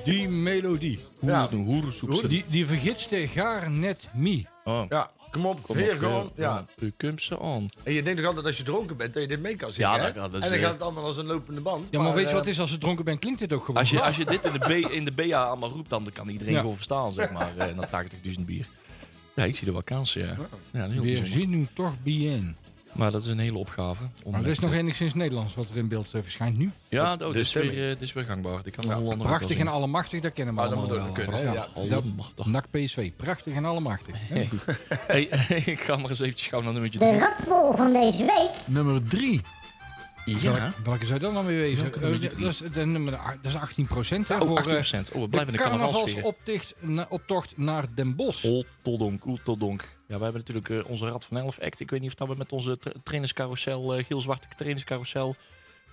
Die 0.03 0.29
melodie. 0.29 0.99
ja, 1.21 1.47
Een 1.51 1.63
hoerensoep. 1.63 2.29
Die, 2.29 2.43
die 2.47 2.65
vergitste 2.65 3.27
gaar 3.27 3.71
net 3.71 4.07
mi. 4.13 4.45
Oh. 4.63 4.81
ja, 4.89 5.11
kom 5.31 5.45
op, 5.45 5.63
Kom 5.63 5.75
veer 5.75 5.95
gewoon. 5.95 6.31
Ja. 6.35 6.65
U 6.79 6.93
komt 6.97 7.21
ze 7.21 7.39
aan. 7.39 7.65
En 7.83 7.93
je 7.93 8.03
denkt 8.03 8.17
toch 8.19 8.27
altijd 8.27 8.45
als 8.45 8.57
je 8.57 8.63
dronken 8.63 8.97
bent 8.97 9.13
dat 9.13 9.21
je 9.21 9.27
dit 9.27 9.41
mee 9.41 9.55
kan 9.55 9.71
zingen, 9.71 9.89
Ja, 9.91 10.11
dat- 10.11 10.31
dat 10.31 10.33
is, 10.33 10.43
En 10.45 10.49
dan 10.51 10.59
gaat 10.59 10.71
het 10.73 10.81
allemaal 10.81 11.03
als 11.03 11.17
een 11.17 11.25
lopende 11.25 11.61
band. 11.61 11.87
Ja, 11.91 12.01
maar, 12.01 12.13
weet 12.13 12.27
je 12.27 12.33
wat 12.33 12.45
het 12.45 12.53
is? 12.53 12.59
Als 12.59 12.69
je 12.71 12.77
dronken 12.77 13.05
bent, 13.05 13.19
klinkt 13.19 13.39
het 13.39 13.53
ook 13.53 13.65
gewoon. 13.65 13.79
Als 13.79 13.89
je, 13.89 14.01
als 14.01 14.15
je 14.15 14.25
dit 14.25 14.45
in 14.45 14.51
de, 14.51 14.59
B, 14.59 14.91
in 14.91 15.05
de 15.05 15.11
BA 15.11 15.43
allemaal 15.43 15.69
roept, 15.69 15.89
dan 15.89 16.07
kan 16.13 16.29
iedereen 16.29 16.53
Ja. 16.53 16.59
gewoon 16.59 16.75
verstaan, 16.75 17.11
zeg 17.11 17.31
maar. 17.31 17.57
eh, 17.57 17.75
na 17.75 17.87
80.000 17.87 18.45
bier. 18.45 18.65
Ja, 19.35 19.43
ik 19.43 19.55
zie 19.55 19.67
er 19.67 19.73
wel 19.73 19.83
kansen, 19.83 20.21
ja. 20.25 20.35
ja 20.71 20.89
Weer 21.01 21.25
zien 21.25 21.49
nu 21.49 21.67
toch 21.73 21.93
bien. 22.03 22.55
Maar 22.91 23.11
dat 23.11 23.23
is 23.23 23.29
een 23.29 23.39
hele 23.39 23.57
opgave. 23.57 24.03
om 24.23 24.31
Maar 24.31 24.41
er 24.43 24.47
is 24.49 24.59
nog 24.59 24.71
eh, 24.71 24.77
enigszins 24.77 25.13
Nederlands 25.13 25.55
wat 25.55 25.69
er 25.69 25.77
in 25.77 25.87
beeld 25.87 26.13
eh, 26.13 26.21
verschijnt 26.21 26.57
nu. 26.57 26.71
Ja, 26.89 27.13
oh, 27.13 27.19
de 27.19 27.25
dit, 27.25 27.35
is 27.35 27.53
weer, 27.53 27.91
eh, 27.91 28.01
is 28.01 28.13
weer 28.13 28.23
gangbaar. 28.23 28.63
Die 28.63 28.71
kan 28.71 28.87
de 29.09 29.15
Prachtig 29.17 29.57
en 29.57 29.67
allemachtig, 29.67 30.21
dat 30.21 30.33
kennen 30.33 30.55
we 30.55 30.61
Ah, 30.61 30.69
dat 30.69 30.77
allemaal 30.77 30.97
moet 30.97 31.07
ook 31.09 31.15
wel. 31.15 31.25
kunnen? 31.25 31.53
Ja. 31.53 31.53
Dat- 31.53 31.69
Allemachtig. 32.03 32.45
NAC 32.45 32.65
PSV, 32.71 33.11
prachtig 33.15 33.53
en 33.55 33.65
allemachtig. 33.65 34.15
Hey. 34.19 34.49
Hey, 35.07 35.21
ik 35.73 35.79
ga 35.81 35.95
maar 35.97 36.09
eens 36.09 36.19
eventjes 36.19 36.47
gauw 36.47 36.61
naar 36.61 36.71
nummertje 36.73 36.99
De 36.99 37.05
3. 37.05 37.19
ratbol 37.19 37.75
van 37.75 37.93
deze 37.93 38.17
week. 38.25 38.51
Nummer 38.65 39.03
3. 39.07 39.41
Ja, 40.25 40.73
Welke 40.83 41.05
zou 41.05 41.19
dat 41.19 41.33
dan 41.33 41.45
weer 41.45 41.57
wezen? 41.59 41.83
Welke 41.83 41.99
Eh, 41.99 42.21
dat, 42.21 42.37
is, 42.53 42.57
de 42.73 42.85
nummer, 42.85 43.11
dat 43.41 43.51
is 43.51 43.55
18 43.57 43.85
procent. 43.85 44.29
oh, 44.31 44.39
voor 44.39 44.57
18%. 44.59 45.09
eh, 45.09 45.15
Oh, 45.15 45.21
we 45.21 45.29
blijven 45.29 45.53
in 45.53 45.57
de 45.59 45.63
carnavalsfeer. 45.63 46.13
carnavalsoptocht 46.13 46.75
na- 46.79 47.05
optocht 47.09 47.57
naar 47.57 47.85
Den 47.95 48.15
Bosch. 48.15 48.43
Oeltoldonk, 48.45 49.25
oeltoldonk. 49.25 49.81
Ja, 50.07 50.17
we 50.17 50.23
hebben 50.23 50.43
natuurlijk 50.47 50.69
eh, 50.69 50.91
onze 50.91 51.07
Rad 51.07 51.25
van 51.25 51.37
Elf 51.37 51.59
act. 51.59 51.79
Ik 51.79 51.89
weet 51.89 51.99
niet 52.01 52.09
of 52.09 52.15
dat 52.15 52.27
we 52.27 52.35
met 52.37 52.51
onze 52.51 52.77
tra 52.77 52.91
trainerscarousel, 53.03 53.95
eh 53.95 54.05
Giel 54.05 54.19
Zwarte 54.19 54.47
trainerscarousel, 54.57 55.35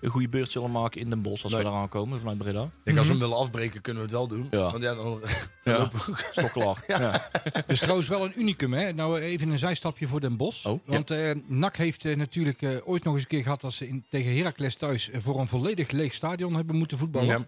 een 0.02 0.10
goede 0.10 0.28
beurt 0.28 0.50
zullen 0.50 0.70
maken 0.70 1.00
in 1.00 1.10
Den 1.10 1.22
Bosch 1.22 1.42
als 1.44 1.52
we 1.52 1.58
Nee. 1.62 1.70
daar 1.70 1.80
aankomen 1.80 2.18
vanuit 2.18 2.38
Breda. 2.38 2.62
Ik 2.62 2.70
denk 2.84 2.98
als 2.98 3.06
we 3.06 3.12
Mhm. 3.12 3.22
hem 3.22 3.30
willen 3.30 3.44
afbreken 3.44 3.80
kunnen 3.80 4.02
we 4.02 4.08
het 4.08 4.18
wel 4.18 4.26
doen. 4.28 4.46
Ja. 4.50 4.70
Want 4.70 4.82
ja, 4.82 4.94
dan 4.94 5.20
Ja, 5.64 5.90
stokklaar. 6.32 6.84
Ja. 6.88 7.30
Is 7.66 7.78
trouwens 7.80 8.08
wel 8.08 8.24
een 8.24 8.40
unicum. 8.40 8.72
Hè? 8.72 8.92
Nou, 8.92 9.20
even 9.20 9.48
een 9.50 9.58
zijstapje 9.58 10.06
voor 10.08 10.20
Den 10.20 10.36
Bosch. 10.36 10.66
Oh, 10.66 10.80
ja. 10.86 10.92
Want 10.92 11.10
eh 11.10 11.30
NAC 11.46 11.76
heeft 11.76 12.04
eh, 12.04 12.16
natuurlijk 12.16 12.62
eh, 12.62 12.70
ooit 12.84 13.04
nog 13.04 13.12
eens 13.14 13.22
een 13.22 13.28
keer 13.28 13.42
gehad... 13.42 13.60
dat 13.60 13.72
ze 13.72 13.88
in, 13.88 14.04
tegen 14.10 14.36
Heracles 14.36 14.74
thuis 14.76 15.10
voor 15.18 15.40
een 15.40 15.46
volledig 15.48 15.90
leeg 15.90 16.14
stadion 16.14 16.54
hebben 16.54 16.76
moeten 16.76 16.98
voetballen. 16.98 17.28
Ja. 17.28 17.46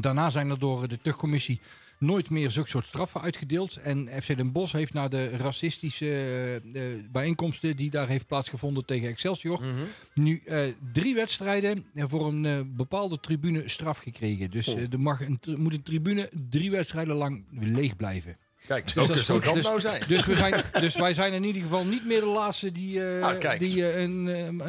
Daarna 0.00 0.30
zijn 0.30 0.50
er 0.50 0.58
door 0.58 0.88
de 0.88 0.98
tuchtcommissie 1.02 1.60
nooit 1.98 2.30
meer 2.30 2.50
zulke 2.50 2.68
soort 2.68 2.86
straffen 2.86 3.20
uitgedeeld. 3.20 3.76
En 3.76 4.08
FC 4.22 4.36
Den 4.36 4.52
Bosch 4.52 4.72
heeft 4.72 4.92
na 4.92 5.08
de 5.08 5.28
racistische 5.28 6.06
eh, 6.06 6.54
eh, 6.56 7.04
bijeenkomsten... 7.10 7.76
die 7.76 7.90
daar 7.90 8.08
heeft 8.08 8.26
plaatsgevonden 8.26 8.84
tegen 8.84 9.08
Excelsior... 9.08 9.60
Mhm. 9.60 9.74
nu 10.14 10.42
eh, 10.44 10.60
drie 10.92 11.14
wedstrijden 11.14 11.84
voor 11.94 12.26
een 12.26 12.74
bepaalde 12.76 13.20
tribune 13.20 13.68
straf 13.68 13.98
gekregen. 13.98 14.50
Dus 14.50 14.64
Oh. 14.66 14.80
er 14.92 15.00
mag 15.00 15.20
een, 15.20 15.38
er 15.42 15.58
moet 15.58 15.74
een 15.74 15.82
tribune 15.82 16.30
drie 16.50 16.70
wedstrijden 16.70 17.14
lang 17.14 17.44
leeg 17.50 17.96
blijven. 17.96 18.36
Kijk, 18.66 18.94
Dus 18.94 19.06
dat 19.06 19.18
zou 19.18 19.40
Dus- 19.54 19.64
nou 19.64 19.80
zijn? 19.80 20.02
Dus, 20.08 20.26
we 20.26 20.34
zijn, 20.34 20.54
dus 20.80 20.94
wij 20.96 21.14
zijn 21.14 21.32
in 21.32 21.44
ieder 21.44 21.62
geval 21.62 21.84
niet 21.84 22.06
meer 22.06 22.20
de 22.20 22.26
laatste 22.26 22.72
die, 22.72 23.04
eh, 23.18 23.22
Ah, 23.24 23.58
die 23.58 23.86
eh, 23.88 24.02
een, 24.02 24.28
eh, 24.28 24.68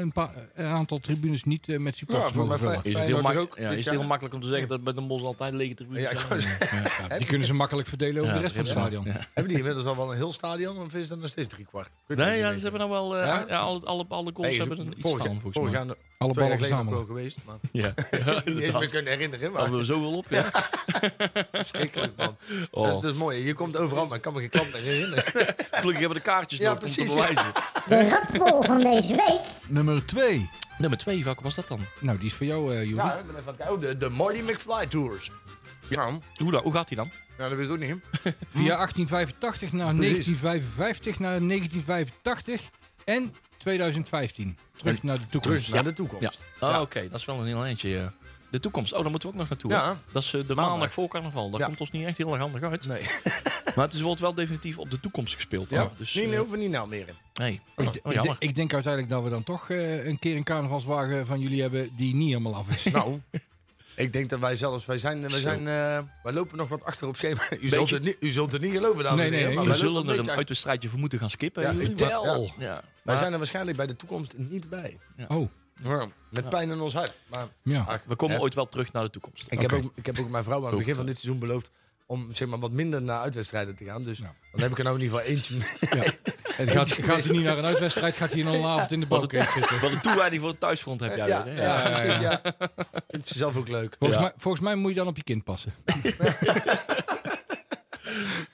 een, 0.56 0.66
aantal 0.66 1.00
tribunes 1.00 1.44
niet 1.44 1.68
met 1.80 1.98
supporters 1.98 2.28
Ja, 2.30 2.34
voor 2.36 2.48
mogen 2.48 2.64
mij 2.64 2.74
vullen. 2.74 2.86
Is 2.86 2.98
het, 2.98 3.08
heel, 3.08 3.22
mak- 3.22 3.58
ja, 3.60 3.70
is 3.70 3.86
het 3.86 3.94
heel 3.94 4.04
makkelijk 4.04 4.36
om 4.36 4.42
te 4.42 4.48
zeggen 4.48 4.68
dat 4.68 4.84
bij 4.84 4.94
Den 4.94 5.08
Bosch 5.08 5.24
altijd 5.24 5.54
lege 5.54 5.74
tribunes 5.74 6.02
Ja, 6.12 6.40
zijn? 6.40 6.58
Ja, 7.10 7.18
die 7.18 7.28
kunnen 7.28 7.48
ze 7.48 7.54
makkelijk 7.54 7.88
verdelen 7.88 8.18
over 8.22 8.28
Ja, 8.28 8.36
de 8.36 8.42
rest 8.42 8.56
van 8.56 8.64
het 8.64 8.74
stadion. 8.74 9.04
ja. 9.06 9.12
Hebben 9.12 9.48
die 9.48 9.58
inmiddels 9.58 9.86
al 9.86 9.96
wel 9.96 10.10
een 10.12 10.18
heel 10.18 10.34
stadion 10.34 10.78
of 10.82 10.94
is 10.94 11.08
dat 11.08 11.20
nog 11.20 11.30
steeds 11.30 11.48
drie 11.48 11.66
kwart? 11.66 11.90
Nee, 12.08 12.38
ja, 12.38 12.54
ze 12.54 12.60
hebben 12.60 12.80
dan 12.80 12.90
wel... 12.90 13.18
eh, 13.18 13.26
Ja? 13.26 13.46
ja? 13.48 13.58
alle, 13.60 13.80
alle, 13.86 14.06
alle 14.10 14.32
goals 14.34 14.58
hebben 14.58 14.80
een 14.80 14.94
iets 14.98 15.10
staan, 15.10 15.40
volgens 15.42 15.72
mij. 15.86 15.96
Alle 16.18 16.32
twee 16.34 16.44
ballen 16.46 16.60
verzamelen. 16.60 16.94
wel 16.98 17.06
geweest. 17.08 17.38
Maar 17.46 17.56
Ja, 17.72 17.94
niet 18.46 18.60
eens 18.62 18.74
meer 18.78 18.90
kunnen 18.90 19.12
herinneren. 19.14 19.52
Maar 19.52 19.62
Hadden 19.62 19.80
we 19.80 19.86
zoveel 19.86 20.18
op, 20.18 20.26
ja. 20.30 20.50
schrikkelijk 21.72 22.14
man. 22.16 22.38
Dat, 22.48 22.68
Oh. 22.72 22.88
is, 22.88 22.94
dat 22.94 23.04
is 23.04 23.14
mooi. 23.14 23.46
Je 23.46 23.54
komt 23.54 23.78
overal, 23.78 24.08
maar 24.08 24.16
ik 24.16 24.22
kan 24.22 24.34
me 24.34 24.40
geen 24.40 24.50
klant 24.50 24.72
meer 24.74 24.82
herinneren. 24.82 25.24
Gelukkig 25.72 26.00
hebben 26.00 26.08
we 26.08 26.14
de 26.14 26.20
kaartjes 26.22 26.60
Ja, 26.60 26.70
nog 26.74 26.80
om 26.84 26.86
te 26.88 26.94
precies, 26.94 27.14
bewijzen. 27.14 27.52
De 27.88 28.10
ratbol 28.10 28.64
van 28.64 28.82
deze 28.84 29.08
week. 29.16 29.40
Nummer 29.68 30.06
2. 30.06 30.50
Nummer 30.78 30.98
2, 31.00 31.24
welke 31.24 31.44
was 31.44 31.56
dat 31.56 31.68
dan? 31.68 31.80
Nou, 32.00 32.18
die 32.18 32.28
is 32.28 32.34
voor 32.34 32.46
jou, 32.46 32.76
eh 32.76 32.84
Joeri. 32.84 32.96
Ja, 33.08 33.14
ik 33.18 33.26
ben 33.26 33.36
even 33.36 33.48
aan 33.48 33.48
het 33.48 33.56
kijken. 33.58 33.76
Oh, 33.76 33.82
de, 33.82 33.98
de 33.98 34.10
Marty 34.10 34.40
McFly 34.40 34.86
Tours. 34.88 35.32
Ja, 35.88 36.20
Hoe, 36.38 36.52
dan? 36.52 36.62
Hoe 36.64 36.72
gaat 36.74 36.88
die 36.88 36.98
dan? 36.98 37.12
ja, 37.38 37.48
dat 37.50 37.58
weet 37.58 37.66
ik 37.66 37.72
ook 37.72 37.80
niet. 37.80 37.96
Via 38.54 38.76
1885 38.76 39.72
naar 39.72 39.96
Precies. 39.96 40.26
1955 40.26 41.20
naar 41.20 41.40
1985 41.48 42.62
en 43.04 43.34
2015. 43.72 44.58
Terug 44.78 45.04
naar 45.04 45.18
de 45.18 45.28
toekomst. 45.30 45.58
Terug 45.66 45.74
naar 45.76 45.84
de 45.84 45.94
toekomst. 45.94 46.46
Ja. 46.60 46.82
oké, 46.82 47.10
dat 47.10 47.20
is 47.20 47.26
wel 47.26 47.40
een 47.40 47.46
heel 47.46 47.64
eindje. 47.64 47.90
ja. 47.90 48.14
De 48.52 48.60
toekomst. 48.60 48.94
Oh, 48.94 49.02
daar 49.02 49.10
moeten 49.12 49.30
we 49.30 49.34
ook 49.36 49.40
nog 49.42 49.50
naartoe. 49.50 49.72
Ja. 49.72 49.98
Dat 50.12 50.24
is 50.24 50.34
eh, 50.34 50.40
de 50.40 50.48
Maandag. 50.48 50.66
maandag 50.70 50.94
voor 50.94 51.08
carnaval. 51.08 51.50
Dat 51.50 51.60
Ja. 51.60 51.66
komt 51.66 51.80
ons 51.80 51.92
niet 51.92 52.06
echt 52.06 52.18
heel 52.18 52.32
erg 52.32 52.42
handig 52.42 52.62
uit. 52.64 52.88
Nee. 52.88 53.02
Maar 53.76 53.86
het 53.86 53.94
is, 53.96 54.02
wordt 54.02 54.22
wel 54.22 54.34
definitief 54.34 54.78
op 54.78 54.92
de 54.92 55.00
toekomst 55.00 55.36
gespeeld. 55.36 55.70
Ja, 55.70 55.80
hoor. 55.82 55.92
Dus, 55.98 56.14
nee, 56.14 56.24
eh, 56.24 56.30
nee, 56.30 56.40
hoeven 56.40 56.60
niet 56.60 56.70
nou 56.72 56.88
meer 56.88 57.08
in. 57.08 57.14
nee. 57.34 57.52
Ik, 57.54 57.62
Oh, 58.04 58.14
ik, 58.14 58.24
denk- 58.24 58.36
ik 58.40 58.56
denk 58.56 58.74
uiteindelijk 58.74 59.14
dat 59.14 59.24
we 59.24 59.30
dan 59.30 59.44
toch 59.44 59.70
eh, 59.70 60.06
een 60.06 60.20
keer 60.20 60.36
een 60.36 60.44
carnavalswagen 60.44 61.26
van 61.26 61.40
jullie 61.40 61.62
hebben 61.62 61.90
die 61.98 62.16
niet 62.16 62.28
helemaal 62.28 62.56
af 62.56 62.68
is. 62.70 62.84
Nou, 62.94 63.22
ik 63.98 64.14
denk 64.14 64.30
dat 64.30 64.40
wij 64.40 64.56
zelfs, 64.56 64.86
wij 64.86 64.98
zijn, 64.98 65.22
wij 65.22 65.40
zijn, 65.40 65.60
eh, 65.60 66.00
wij 66.24 66.34
lopen 66.34 66.58
nog 66.58 66.68
wat 66.68 66.84
achter 66.84 67.08
op 67.08 67.16
schema. 67.16 67.42
U, 67.62 67.70
zult 67.70 67.90
het, 67.90 68.04
niet, 68.04 68.18
u 68.20 68.30
zult 68.30 68.52
het 68.52 68.62
niet 68.62 68.72
geloven, 68.72 69.04
dames 69.04 69.30
Nee, 69.30 69.40
en 69.42 69.46
nee, 69.48 69.56
maar 69.56 69.66
we 69.66 69.74
zullen 69.74 70.10
er 70.10 70.20
een 70.20 70.32
uitwedstrijdje 70.32 70.90
voor 70.90 71.00
moeten 71.00 71.20
gaan 71.20 71.30
skippen. 71.30 71.64
Ja, 71.64 71.72
jullie. 71.72 71.86
vertel. 71.88 72.26
Maar- 72.26 72.36
Ja. 72.36 72.52
Ja. 72.58 72.74
Wij 72.74 72.82
Maar 73.04 73.18
zijn 73.18 73.32
er 73.32 73.38
waarschijnlijk 73.38 73.78
bij 73.78 73.88
de 73.88 73.96
toekomst 73.96 74.34
niet 74.38 74.70
bij. 74.70 74.98
Oh, 75.28 75.50
Ja, 75.84 76.08
Met 76.30 76.50
pijn 76.50 76.70
in 76.70 76.80
ons 76.80 76.94
hart. 76.94 77.22
Maar 77.28 77.48
ja. 77.64 77.86
ach, 77.88 78.04
we 78.08 78.16
komen 78.16 78.40
ooit 78.40 78.54
wel 78.54 78.70
terug 78.70 78.94
naar 78.94 79.04
de 79.04 79.10
toekomst. 79.10 79.46
Ik, 79.50 79.62
heb 79.62 79.74
ook, 79.74 79.92
ik 79.96 80.06
heb 80.06 80.20
ook 80.20 80.30
mijn 80.30 80.44
vrouw 80.44 80.60
aan 80.60 80.70
het 80.70 80.78
begin 80.78 80.96
van 80.96 81.06
dit 81.06 81.18
seizoen 81.20 81.40
beloofd 81.40 81.70
om 82.08 82.28
zeg 82.32 82.48
maar, 82.48 82.60
wat 82.60 82.72
minder 82.72 83.02
naar 83.02 83.22
uitwedstrijden 83.22 83.76
te 83.76 83.84
gaan. 83.86 84.04
Dus 84.04 84.17
Ja. 84.17 84.34
dan 84.52 84.62
heb 84.62 84.72
ik 84.72 84.78
er 84.78 84.84
nou 84.84 84.96
in 84.98 85.04
ieder 85.04 85.17
geval 85.17 85.34
eentje. 85.36 85.56
En 86.58 86.67
gaat, 86.67 86.91
gaat 86.91 87.24
hij 87.24 87.32
niet 87.36 87.43
naar 87.43 87.58
een 87.58 87.65
uitwedstrijd, 87.65 88.15
gaat 88.15 88.32
hij 88.32 88.39
in 88.39 88.48
een 88.48 88.65
avond 88.65 88.91
in 88.91 89.00
de 89.00 89.06
balketen 89.06 89.52
zitten. 89.52 89.80
Wat 89.82 89.91
een 89.91 90.02
toewijding 90.02 90.41
voor 90.41 90.50
het 90.52 90.60
thuisfront 90.60 91.00
heb 91.00 91.15
jij 91.15 91.28
ja, 91.28 91.43
weer. 91.43 91.56
ja, 91.56 91.62
hè? 91.62 91.89
ja, 91.89 91.89
precies, 92.00 92.20
ja. 92.20 92.41
Vind 93.08 93.30
je 93.30 93.38
zelf 93.38 93.56
ook 93.56 93.67
leuk. 93.67 93.96
Volgens, 94.00 94.20
Ja. 94.20 94.26
mij, 94.26 94.34
volgens 94.38 94.63
mij 94.63 94.76
moet 94.76 94.89
je 94.91 94.98
dan 94.98 95.08
op 95.08 95.17
je 95.17 95.24
kind 95.24 95.43
passen. 95.43 95.74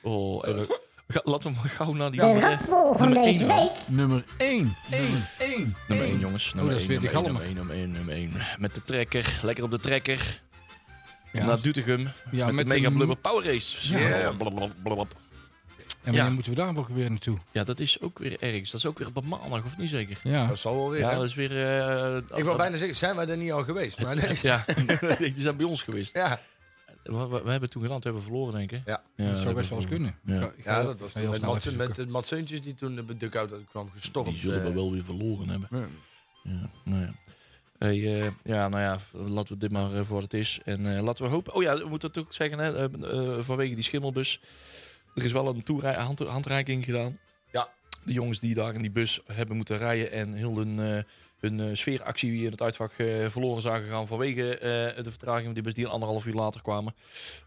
Oh, 0.02 0.48
en, 0.48 0.68
ga- 1.08 1.22
laten 1.24 1.52
we 1.52 1.58
maar 1.62 1.70
gauw 1.70 1.94
naar 1.94 2.12
die 2.12 2.20
De 2.20 2.26
andere... 2.26 2.58
van 2.68 2.96
nummer 3.00 3.24
deze 3.24 3.40
één 3.40 3.48
dan. 3.48 3.58
week. 3.58 3.72
Nummer 3.88 4.24
1. 4.38 4.76
1. 4.92 5.06
1. 5.40 5.76
Nummer 5.88 6.08
1, 6.08 6.20
jongens. 6.20 6.54
Nummer 6.54 6.76
is 6.76 6.80
1, 6.88 6.88
weer 6.90 7.02
nummer 7.02 7.32
de 7.34 7.40
1, 7.40 7.56
galmen. 7.56 7.56
nummer 7.56 7.76
1, 7.76 7.92
nummer 7.92 8.16
1, 8.16 8.22
nummer 8.24 8.48
1. 8.48 8.60
Met 8.62 8.74
de 8.76 8.84
trekker. 8.84 9.40
Lekker 9.42 9.64
op 9.64 9.72
de 9.72 9.80
trekker. 9.80 10.42
Ja. 11.34 11.46
Naar 11.46 11.62
Doetinchem. 11.62 12.08
Ja, 12.32 12.46
met, 12.46 12.56
met 12.56 12.68
de 12.70 12.74
mega 12.74 12.88
een- 12.88 12.94
blubber 12.94 13.18
power 13.18 13.46
race. 13.46 13.98
Ja. 13.98 14.32
Blablabla. 14.32 15.18
En 16.04 16.12
wanneer 16.12 16.24
Ja. 16.24 16.30
moeten 16.30 16.52
we 16.52 16.58
daar 16.58 16.78
ook 16.78 16.88
weer 16.88 17.10
naartoe? 17.10 17.38
Ja, 17.52 17.64
dat 17.64 17.80
is 17.80 18.02
ook 18.02 18.20
weer 18.20 18.38
ergens. 18.42 18.72
Dat 18.72 18.80
is 18.80 18.86
ook 18.86 18.98
weer 18.98 19.08
op 19.14 19.26
maandag, 19.26 19.66
of 19.66 19.78
niet 19.78 19.90
zeker? 19.90 20.18
Ja. 20.24 20.48
Dat 20.48 20.58
zal 20.60 20.76
wel 20.76 20.90
weer. 20.90 21.00
Ja, 21.00 21.16
dat 21.16 21.24
is 21.24 21.34
weer... 21.36 21.78
eh, 21.80 22.38
ik 22.38 22.44
wil 22.44 22.56
bijna 22.56 22.78
zeggen, 22.78 22.98
zijn 22.98 23.16
wij 23.16 23.28
er 23.28 23.38
niet 23.38 23.52
al 23.52 23.64
geweest? 23.64 24.02
Maar 24.02 24.16
nee. 24.16 24.38
Ja, 24.42 24.66
die 25.20 25.34
zijn 25.36 25.56
bij 25.58 25.66
ons 25.66 25.84
geweest. 25.84 26.16
Ja, 26.16 26.40
We, 27.04 27.28
we, 27.28 27.42
we 27.44 27.52
hebben 27.52 27.70
toen 27.70 27.82
gedaan, 27.82 28.00
toen 28.02 28.12
hebben 28.14 28.22
we 28.22 28.28
verloren, 28.38 28.54
denk 28.68 28.72
ik. 28.72 28.82
Ja. 28.86 29.02
dat 29.16 29.36
zou 29.36 29.48
we 29.48 29.54
best 29.54 29.70
wel 29.70 29.80
eens 29.80 29.88
kunnen. 29.88 30.16
Ja. 30.26 30.34
Ik 30.36 30.42
ga- 30.42 30.54
ik 30.58 30.64
ga 30.64 30.78
ja 30.78 30.84
dat 30.84 31.00
was 31.00 31.14
met, 31.14 31.24
snel 31.36 31.50
Mats, 31.52 31.66
met 31.66 31.74
zoeken. 31.86 32.06
uh, 32.06 32.12
Mats 32.12 32.28
Seuntjes 32.28 32.62
die 32.62 32.74
toen 32.74 32.96
de 32.96 33.18
dugout 33.18 33.52
uit 33.52 33.64
kwam 33.70 33.90
gestormd. 33.96 34.30
Die 34.30 34.40
zullen 34.40 34.62
we 34.64 34.68
eh. 34.70 34.74
wel 34.76 34.92
weer 34.92 35.04
verloren 35.06 35.50
hebben. 35.50 35.68
Ja. 35.72 35.88
Ja, 36.44 36.70
nou 36.84 37.02
ja. 37.02 37.14
Hey, 37.84 38.14
eh, 38.24 38.32
ja, 38.44 38.68
nou 38.70 38.82
ja, 38.82 39.00
laten 39.12 39.54
we 39.54 39.60
dit 39.60 39.72
maar 39.72 39.92
eh, 39.96 39.98
voor 40.06 40.14
wat 40.14 40.22
het 40.24 40.34
is. 40.34 40.60
En 40.66 40.96
eh, 40.98 41.04
laten 41.04 41.24
we 41.24 41.30
hopen. 41.30 41.54
Oh 41.54 41.64
ja, 41.64 41.78
we 41.78 41.88
moeten 41.90 42.08
natuurlijk 42.08 42.36
zeggen, 42.36 42.60
hè, 42.60 43.44
vanwege 43.44 43.76
die 43.76 43.84
schimmelbus. 43.84 44.40
Er 45.16 45.24
is 45.24 45.32
wel 45.32 45.48
een 45.48 45.64
toerij- 45.64 45.94
hand, 45.96 46.20
handreiking 46.20 46.84
gedaan. 46.86 47.20
Ja. 47.52 47.70
De 48.04 48.14
jongens 48.14 48.40
die 48.40 48.56
daar 48.56 48.74
in 48.74 48.82
die 48.82 48.92
bus 48.92 49.22
hebben 49.32 49.56
moeten 49.56 49.78
rijden 49.78 50.12
en 50.12 50.34
heel 50.34 50.58
hun, 50.58 50.80
eh, 50.80 51.04
hun 51.40 51.78
sfeeractie 51.78 52.44
in 52.46 52.52
het 52.52 52.62
uitvak 52.62 52.92
eh, 52.92 53.08
verloren 53.30 53.62
zagen 53.62 53.90
gaan 53.90 54.08
vanwege 54.08 54.58
eh, 54.58 55.04
de 55.04 55.10
vertraging 55.10 55.46
van 55.46 55.54
die 55.54 55.64
bus 55.64 55.74
die 55.74 55.86
een 55.86 55.92
anderhalf 55.92 56.26
uur 56.26 56.34
later 56.34 56.62
kwamen. 56.62 56.96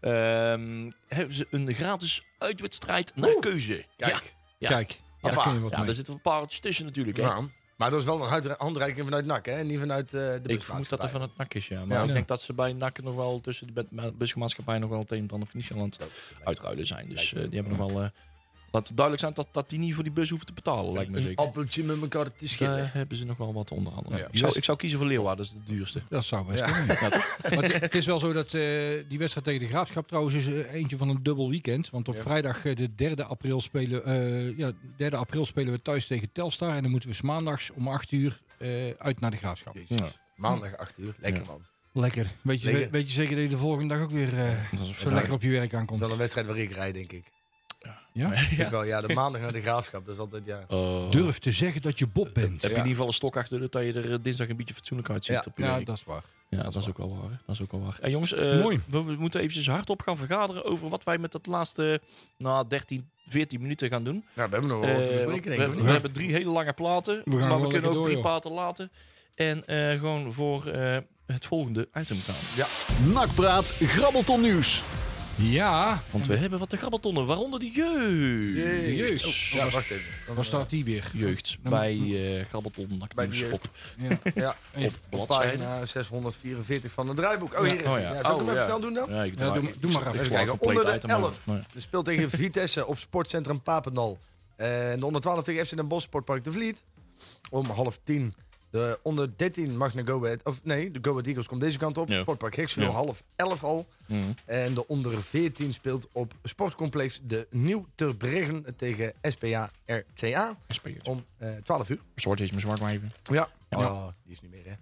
Ehm, 0.01 0.91
hebben 1.07 1.35
ze 1.35 1.47
een 1.51 1.73
gratis 1.73 2.23
uitwedstrijd 2.37 3.11
naar 3.15 3.29
Oeh. 3.29 3.39
keuze. 3.39 3.85
Kijk. 3.97 4.35
Ja. 4.57 4.67
Kijk, 4.69 4.91
Ja, 4.91 4.97
daar 5.21 5.31
Appa. 5.31 5.43
kun 5.43 5.53
je 5.53 5.59
wat 5.59 5.71
Ja, 5.71 5.77
mee. 5.77 5.85
daar 5.85 5.95
zitten 5.95 6.13
een 6.13 6.21
paar 6.21 6.47
tussen 6.47 6.85
natuurlijk. 6.85 7.17
Hè? 7.17 7.23
Maar 7.77 7.89
dat 7.89 7.99
is 7.99 8.05
wel 8.05 8.21
een 8.23 8.29
hand- 8.29 8.47
handreiking 8.57 9.05
vanuit 9.05 9.25
NAC, 9.25 9.45
hè? 9.45 9.63
Niet 9.63 9.79
vanuit 9.79 10.13
eh, 10.13 10.19
de 10.21 10.39
Ik 10.43 10.61
vermoed 10.63 10.89
dat 10.89 11.03
er 11.03 11.09
van 11.09 11.21
het 11.21 11.37
NAC 11.37 11.53
is, 11.53 11.67
ja. 11.67 11.85
Maar 11.85 11.97
Ja. 11.97 12.03
ik 12.03 12.13
denk 12.13 12.27
dat 12.27 12.41
ze 12.41 12.53
bij 12.53 12.73
NAC 12.73 13.01
nog 13.01 13.15
wel 13.15 13.41
tussen 13.41 13.73
de 13.73 14.13
busmaatschappij 14.17 14.77
nog 14.79 14.89
wel 14.89 14.99
het 14.99 15.11
een 15.11 15.29
en 15.29 15.79
ander 15.81 15.97
uitruilen 16.43 16.87
zijn. 16.87 17.09
Dus 17.09 17.33
eh, 17.33 17.41
die 17.49 17.59
hebben 17.61 17.77
nog 17.77 17.91
wel... 17.91 18.09
Laat 18.77 18.87
het 18.87 18.97
duidelijk 18.97 19.25
zijn 19.25 19.33
dat, 19.33 19.47
dat 19.51 19.69
die 19.69 19.79
niet 19.79 19.93
voor 19.93 20.03
die 20.03 20.13
bus 20.13 20.29
hoeven 20.29 20.47
te 20.47 20.53
betalen, 20.53 20.93
lijkt 20.93 21.11
me 21.11 21.17
Een 21.17 21.23
zeker. 21.23 21.45
appeltje 21.45 21.83
met 21.83 22.01
elkaar 22.01 22.23
te 22.25 22.31
Daar 22.39 22.49
schillen. 22.49 22.89
hebben 22.93 23.17
ze 23.17 23.25
nog 23.25 23.37
wel 23.37 23.53
wat 23.53 23.71
onder 23.71 23.93
andere. 23.93 24.17
Ja. 24.17 24.27
Ik, 24.31 24.37
zou, 24.37 24.53
ik 24.55 24.63
zou 24.63 24.77
kiezen 24.77 24.99
voor 24.99 25.07
Leeuwarden, 25.07 25.45
dat 25.45 25.55
is 25.55 25.61
de 25.65 25.73
duurste. 25.73 26.01
Dat 26.09 26.23
zou 26.25 26.45
best 26.45 26.59
Ja. 26.59 26.65
kunnen. 26.71 26.97
Ja, 26.99 27.09
toch? 27.09 27.37
Maar 27.55 27.63
het, 27.63 27.79
het 27.79 27.95
is 27.95 28.05
wel 28.05 28.19
zo 28.19 28.33
dat 28.33 28.53
eh, 28.53 28.61
die 29.09 29.17
wedstrijd 29.17 29.45
tegen 29.47 29.59
de 29.59 29.67
Graafschap 29.67 30.07
trouwens 30.07 30.35
is 30.35 30.47
eh, 30.47 30.73
eentje 30.73 30.97
van 30.97 31.09
een 31.09 31.23
dubbel 31.23 31.49
weekend. 31.49 31.89
Want 31.89 32.07
op 32.07 32.15
Ja. 32.15 32.21
vrijdag 32.21 32.65
eh, 32.65 32.75
de 32.75 32.95
3 32.95 33.23
april, 33.23 33.61
spelen, 33.61 34.05
eh, 34.05 34.57
ja, 34.57 34.71
3 34.97 35.15
april 35.15 35.45
spelen 35.45 35.73
we 35.73 35.81
thuis 35.81 36.07
tegen 36.07 36.31
Telstar. 36.31 36.75
En 36.75 36.81
dan 36.81 36.91
moeten 36.91 37.09
we 37.09 37.15
's 37.15 37.21
maandags 37.21 37.71
om 37.71 37.87
8 37.87 38.11
uur 38.11 38.39
eh, 38.57 38.89
uit 38.97 39.19
naar 39.19 39.31
de 39.31 39.37
Graafschap. 39.37 39.77
Maandag 40.35 40.77
8 40.77 40.97
uur. 40.99 41.15
Lekker 41.19 41.41
Ja. 41.43 41.47
man. 41.49 41.61
Lekker. 41.91 42.31
Weet 42.41 42.61
je, 42.61 42.87
weet 42.91 43.05
je 43.07 43.11
zeker 43.13 43.35
dat 43.35 43.43
je 43.43 43.49
de 43.49 43.57
volgende 43.57 43.93
dag 43.93 44.03
ook 44.03 44.11
weer 44.11 44.39
eh, 44.39 44.51
Dat 44.77 44.87
zo 44.99 45.11
lekker 45.11 45.33
op 45.33 45.41
je 45.41 45.49
werk 45.49 45.71
Dat 45.71 45.79
aankomt? 45.79 45.99
is 45.99 46.05
wel 46.05 46.11
een 46.13 46.19
wedstrijd 46.21 46.47
waar 46.47 46.57
ik 46.57 46.71
rijd, 46.71 46.93
denk 46.93 47.11
ik. 47.11 47.25
Ja? 48.17 48.31
Ik 48.63 48.67
wel, 48.69 48.83
ja, 48.83 49.01
de 49.01 49.13
maandag 49.13 49.41
naar 49.41 49.51
de 49.51 49.61
graafschap. 49.61 50.05
Dat 50.05 50.13
is 50.15 50.19
altijd, 50.21 50.43
ja. 50.45 50.63
Oh. 50.67 51.11
Durf 51.11 51.39
te 51.39 51.51
zeggen 51.51 51.81
dat 51.81 51.99
je 51.99 52.07
Bob 52.07 52.29
bent. 52.33 52.61
Heb 52.61 52.61
je 52.61 52.67
in 52.67 52.71
Ja. 52.71 52.77
ieder 52.77 52.89
geval 52.91 53.07
een 53.07 53.13
stok 53.13 53.37
achter 53.37 53.59
de 53.59 53.67
dat 53.69 53.83
je 53.83 53.93
er 53.93 54.11
eh, 54.11 54.17
dinsdag 54.21 54.49
een 54.49 54.55
beetje 54.57 54.73
fatsoenlijk 54.73 55.09
uitziet 55.09 55.35
Ja. 55.35 55.43
op 55.47 55.57
je 55.57 55.63
Ja, 55.63 55.79
dat 55.79 55.95
is 55.95 56.03
waar. 56.03 56.23
Ja, 56.49 56.63
dat 56.63 56.75
is 56.75 56.87
ook 56.87 56.97
wel 56.97 57.17
waar. 57.21 57.41
Dat 57.45 57.55
is 57.55 57.61
ook 57.61 57.71
wel 57.71 57.81
waar. 57.81 57.97
En 58.01 58.11
jongens, 58.11 58.33
eh, 58.33 58.61
Mooi. 58.61 58.79
We, 58.89 59.03
we 59.03 59.15
moeten 59.19 59.39
eventjes 59.39 59.67
hardop 59.69 60.01
gaan 60.01 60.17
vergaderen 60.17 60.63
over 60.65 60.89
wat 60.89 61.03
wij 61.03 61.17
met 61.17 61.31
dat 61.31 61.45
laatste 61.45 62.01
nou, 62.37 62.67
13, 62.67 63.09
14 63.27 63.61
minuten 63.61 63.89
gaan 63.89 64.03
doen. 64.03 64.15
Ja, 64.33 64.43
we 64.49 64.51
hebben 64.51 64.67
nog 64.69 64.79
wel 64.79 64.93
wat 64.93 65.03
te 65.03 65.09
Eh, 65.09 65.25
we, 65.25 65.53
hebben- 65.55 65.83
we 65.83 65.91
hebben 65.91 66.11
drie 66.11 66.31
hele 66.31 66.49
lange 66.49 66.73
platen, 66.73 67.21
We 67.25 67.37
gaan 67.37 67.47
maar 67.47 67.61
we 67.61 67.67
kunnen 67.67 67.87
ook 67.89 67.93
door, 67.95 68.03
drie 68.03 68.15
joh. 68.15 68.23
platen 68.25 68.51
laten. 68.51 68.91
En 69.35 69.65
eh, 69.67 69.99
gewoon 69.99 70.33
voor 70.33 70.65
eh, 70.67 70.97
het 71.25 71.45
volgende 71.45 71.87
item 71.93 72.17
gaan. 72.19 72.65
Nakpraat, 73.13 73.69
grabbelton 73.79 74.41
nieuws. 74.41 74.83
Ja, 75.37 76.03
Want 76.11 76.27
we 76.27 76.35
hebben 76.37 76.59
wat 76.59 76.69
de 76.69 76.77
grabbeltonnen, 76.77 77.25
waaronder 77.25 77.59
de 77.59 77.71
jeugd. 77.71 78.97
Jeugd. 78.97 79.25
Oh, 79.25 79.31
ja, 79.33 79.69
wacht 79.69 79.89
even. 79.91 80.11
Dan, 80.25 80.35
waar 80.35 80.45
staat 80.45 80.69
die 80.69 80.83
weer? 80.83 81.11
Jeugd 81.13 81.57
bij 81.61 81.93
eh 82.39 82.45
grabbelton 82.45 83.01
Bij 83.15 83.27
de 83.27 83.37
jeugd. 83.37 83.53
op, 83.53 83.69
Ja. 83.97 84.09
eh, 84.23 84.33
Ja, 84.43 84.55
op 84.73 84.93
bladzijde. 85.09 85.57
pagina 85.57 85.85
644 85.85 86.91
van 86.91 87.07
het 87.07 87.17
draaiboek. 87.17 87.53
Oh, 87.59 87.65
Ja. 87.67 87.71
hier 87.73 87.81
is 87.81 87.87
Oh, 87.87 87.93
het. 87.93 88.01
ja. 88.03 88.13
Ja, 88.13 88.21
zal 88.21 88.31
ik 88.31 88.31
Oh, 88.31 88.37
hem 88.37 88.47
even 88.49 88.59
ja. 88.61 88.65
snel 88.65 88.79
doen 88.79 88.93
dan? 88.93 89.09
Ja, 89.09 89.23
ik 89.23 89.37
doe- 89.39 89.47
maar 89.91 90.13
Even 90.15 90.29
kijken, 90.29 90.59
onder 90.61 90.85
de 90.85 90.95
item 90.95 91.09
over. 91.11 91.23
11. 91.23 91.41
Nee. 91.45 91.59
We 91.73 91.81
speelt 91.81 92.05
tegen 92.05 92.29
Vitesse 92.29 92.85
op 92.85 92.97
sportcentrum 92.99 93.61
Papendal. 93.61 94.19
En 94.55 94.99
de 94.99 95.05
onder 95.05 95.21
12 95.21 95.43
tegen 95.43 95.65
FC 95.65 95.75
Den 95.75 95.87
Bosch 95.87 96.05
Sportpark 96.05 96.43
de 96.43 96.51
Vliet. 96.51 96.83
Om 97.49 97.65
half 97.65 97.99
tien. 98.03 98.33
De 98.77 98.99
onder 99.03 99.29
13 99.37 99.77
mag 99.77 99.93
naar 99.93 100.07
Go 100.07 100.23
Ahead. 100.25 100.39
Of 100.43 100.63
nee, 100.63 100.91
de 100.91 100.99
Go 101.01 101.11
Ahead 101.11 101.25
Eagles 101.27 101.47
komt 101.47 101.61
deze 101.61 101.77
kant 101.77 101.97
op. 101.97 102.07
Ja. 102.09 102.21
Sportpark 102.21 102.55
Hicksville 102.55 102.85
Ja. 102.85 102.91
half 102.91 103.23
11 103.35 103.63
al. 103.63 103.87
Mhm. 104.07 104.19
En 104.45 104.73
de 104.73 104.87
onder 104.87 105.21
14 105.23 105.73
speelt 105.73 106.07
op 106.11 106.33
sportcomplex 106.43 107.19
de 107.23 107.47
Nieuw 107.49 107.85
Ter 107.95 108.15
Breggen 108.15 108.65
tegen 108.75 109.13
SPA 109.21 109.71
RCA. 109.85 110.57
Spelers. 110.67 111.07
Om 111.07 111.25
eh 111.37 111.49
12 111.63 111.89
uur. 111.89 111.99
Zwart 112.15 112.39
is 112.39 112.49
mijn 112.49 112.61
zwart 112.61 112.79
maar 112.79 112.91
even. 112.91 113.11
Ja. 113.23 113.49
Ja. 113.69 113.77
Oh, 113.77 114.07
die 114.23 114.31
is 114.33 114.41
niet 114.41 114.51
meer 114.51 114.65
hè. 114.65 114.73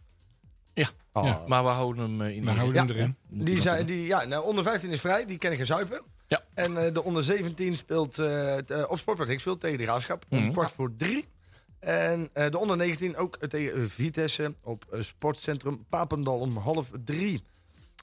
Ja. 0.74 0.90
Oh. 1.14 1.24
Ja. 1.26 1.44
Maar 1.48 1.64
we 1.64 1.70
houden 1.70 2.04
hem 2.04 2.22
eh, 2.22 2.36
in 2.36 2.40
We 2.46 2.52
de- 2.52 2.58
houden 2.58 2.88
hem 2.88 2.90
erin. 2.96 3.16
Die 3.28 3.62
zijn, 3.62 3.86
die, 3.86 4.06
ja, 4.08 4.24
nou, 4.24 4.46
onder 4.46 4.64
15 4.64 4.90
is 4.90 5.00
vrij, 5.02 5.26
die 5.26 5.38
kennen 5.38 5.58
geen 5.58 5.68
zuipen. 5.68 6.02
Ja. 6.28 6.42
En 6.54 6.78
eh, 6.86 6.94
de 6.94 7.04
onder 7.04 7.24
17 7.24 7.76
speelt 7.78 8.20
eh, 8.20 8.58
eh, 8.70 8.90
op 8.92 8.98
Sportpark 8.98 9.30
Hicksville 9.30 9.58
tegen 9.58 9.78
de 9.78 9.84
Graafschap 9.84 10.26
om 10.30 10.40
Mhm. 10.40 10.52
kwart 10.52 10.72
voor 10.72 10.92
drie. 10.98 11.26
En 11.86 12.30
eh, 12.34 12.52
de 12.52 12.58
onder 12.58 12.78
19 12.78 13.16
ook 13.16 13.38
tegen 13.38 13.90
Vitesse 13.90 14.56
op 14.64 14.86
eh, 14.92 15.02
Sportcentrum 15.02 15.86
Papendal 15.90 16.40
om 16.40 16.58
half 16.58 16.92
drie. 17.04 17.44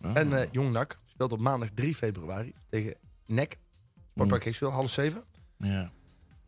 Ah. 0.02 0.16
En 0.16 0.32
eh 0.32 0.48
Jong 0.50 0.72
NAC 0.72 0.98
speelt 1.04 1.32
op 1.32 1.40
maandag 1.40 1.68
3 1.74 1.94
februari 1.94 2.52
tegen 2.68 2.94
NEC. 3.26 3.58
Sportpark 4.10 4.44
Hicksville, 4.44 4.70
half 4.70 4.90
zeven. 4.90 5.24
ja. 5.56 5.92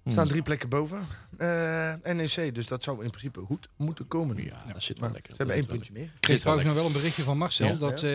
Er 0.04 0.12
staan 0.12 0.28
drie 0.28 0.42
plekken 0.42 0.68
boven. 0.68 0.98
Eh, 1.38 1.92
NEC, 2.14 2.54
dus 2.54 2.66
dat 2.66 2.82
zou 2.82 3.02
in 3.04 3.10
principe 3.10 3.40
goed 3.40 3.68
moeten 3.76 4.08
komen. 4.08 4.44
Ja, 4.44 4.62
dat 4.72 4.82
zit 4.82 4.98
wel 4.98 5.08
Maar 5.08 5.12
lekker. 5.12 5.30
Ze 5.30 5.36
hebben 5.36 5.56
Dat 5.56 5.64
één 5.66 5.74
puntje 5.76 5.92
meer. 5.92 6.02
Ik 6.04 6.20
kreeg 6.20 6.40
trouwens 6.40 6.66
nog 6.66 6.74
wel 6.76 6.86
een 6.86 6.92
berichtje 6.92 7.22
van 7.22 7.38
Marcel 7.38 7.66
Ja. 7.66 7.74
dat 7.74 8.02
eh 8.02 8.10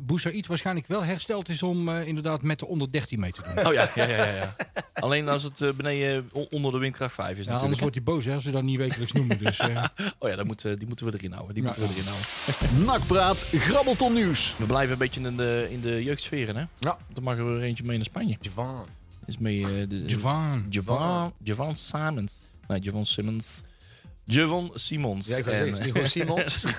Boussaïd 0.00 0.46
waarschijnlijk 0.46 0.86
wel 0.86 1.04
hersteld 1.04 1.48
is 1.48 1.62
om 1.62 1.88
eh, 1.88 2.06
inderdaad 2.06 2.42
met 2.42 2.58
de 2.58 2.66
onder 2.66 2.90
13 2.92 3.20
mee 3.20 3.32
te 3.32 3.40
doen. 3.54 3.66
Oh 3.66 3.72
ja, 3.72 3.90
ja, 3.94 4.08
ja, 4.08 4.16
ja, 4.16 4.32
ja. 4.34 4.56
Alleen 4.94 5.28
als 5.28 5.42
het 5.42 5.60
eh, 5.60 5.70
beneden 5.72 6.30
onder 6.50 6.72
de 6.72 6.78
windkracht 6.78 7.14
5 7.14 7.38
is 7.38 7.44
Ja, 7.44 7.52
anders 7.52 7.52
natuurlijk. 7.52 7.80
wordt 7.80 7.94
hij 7.94 8.04
boos 8.04 8.24
hè, 8.24 8.34
als 8.34 8.44
we 8.44 8.50
dat 8.50 8.62
niet 8.62 8.78
wekelijks 8.78 9.12
noemen. 9.12 9.38
Dus, 9.38 9.58
eh. 9.58 9.84
Oh 10.18 10.28
ja, 10.30 10.44
moet, 10.44 10.64
eh, 10.64 10.72
die 10.78 10.86
moeten 10.86 11.06
we 11.06 11.12
erin 11.12 11.32
houden. 11.32 11.54
Die 11.54 11.62
Ja. 11.64 11.68
moeten 11.68 11.88
we 11.88 11.94
erin 11.94 12.08
houden. 12.12 12.84
Nakpraat, 12.86 13.42
grabbelton 13.42 14.12
nieuws. 14.12 14.54
We 14.58 14.64
blijven 14.66 14.92
een 14.92 14.98
beetje 14.98 15.20
in 15.20 15.36
de, 15.36 15.66
in 15.70 15.80
de 15.80 16.02
jeugdsfeer, 16.02 16.56
hè? 16.56 16.64
Ja. 16.78 16.98
Dan 17.12 17.22
mag 17.22 17.36
er 17.38 17.46
weer 17.54 17.62
eentje 17.62 17.84
mee 17.84 17.96
naar 17.96 18.04
Spanje. 18.04 18.36
Javan. 18.40 18.86
Is 19.26 19.38
mee 19.38 19.62
eh, 19.62 19.88
de, 19.88 20.02
Javan. 20.06 20.66
Javon, 20.68 21.32
Javon 21.42 21.76
Simons. 21.76 22.38
Nee, 22.68 22.80
Javon 22.80 23.04
Simmons. 23.06 23.60
Javon 24.24 24.70
Simons. 24.74 25.26
Ja, 25.28 25.36
ik 25.36 25.46
En, 25.46 25.56
zeggen, 25.56 25.72
is 25.72 25.78
niet 25.84 25.92
gewoon 25.92 26.06
Simons? 26.06 26.64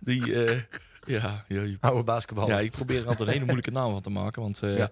Die, 0.00 0.44
eh, 0.44 0.60
ja, 1.06 1.44
ja, 1.48 1.62
je- 1.62 1.76
Oude 1.80 2.02
basketbal. 2.04 2.48
ja, 2.48 2.60
ik 2.60 2.70
probeer 2.70 3.00
er 3.00 3.06
altijd 3.08 3.26
een 3.28 3.32
hele 3.32 3.44
moeilijke 3.44 3.70
naam 3.70 3.90
van 3.92 4.00
te 4.00 4.10
maken. 4.10 4.42
Want 4.42 4.62
eh, 4.62 4.76
Ja. 4.76 4.90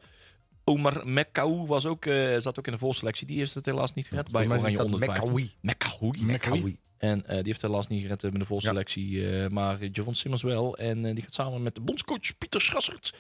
Omar 0.64 1.02
Mekkaou 1.06 1.66
was 1.66 1.86
ook, 1.86 2.04
eh, 2.06 2.38
zat 2.38 2.58
ook 2.58 2.66
in 2.66 2.72
de 2.72 2.78
voorselectie. 2.78 3.26
Die 3.26 3.38
heeft 3.38 3.54
het 3.54 3.66
helaas 3.66 3.94
niet 3.94 4.06
gered 4.06 4.30
bij 4.30 4.42
is 4.44 4.48
Oranje 4.50 4.84
onder 4.84 4.98
15. 5.04 5.32
Mekkaoui. 5.60 6.24
Mekkaoui. 6.24 6.76
En 7.02 7.26
eh, 7.26 7.34
die 7.34 7.44
heeft 7.44 7.62
helaas 7.62 7.88
niet 7.88 8.02
gered 8.02 8.24
eh, 8.24 8.30
met 8.30 8.40
de 8.40 8.46
voorselectie. 8.46 9.30
eh, 9.42 9.48
maar 9.48 9.84
Javon 9.84 10.14
Simmons 10.14 10.42
wel. 10.42 10.76
En 10.76 11.02
die 11.14 11.22
gaat 11.22 11.34
samen 11.34 11.62
met 11.62 11.74
de 11.74 11.80
bondscoach 11.80 12.38
Pieter 12.38 12.60
Schassert... 12.60 13.14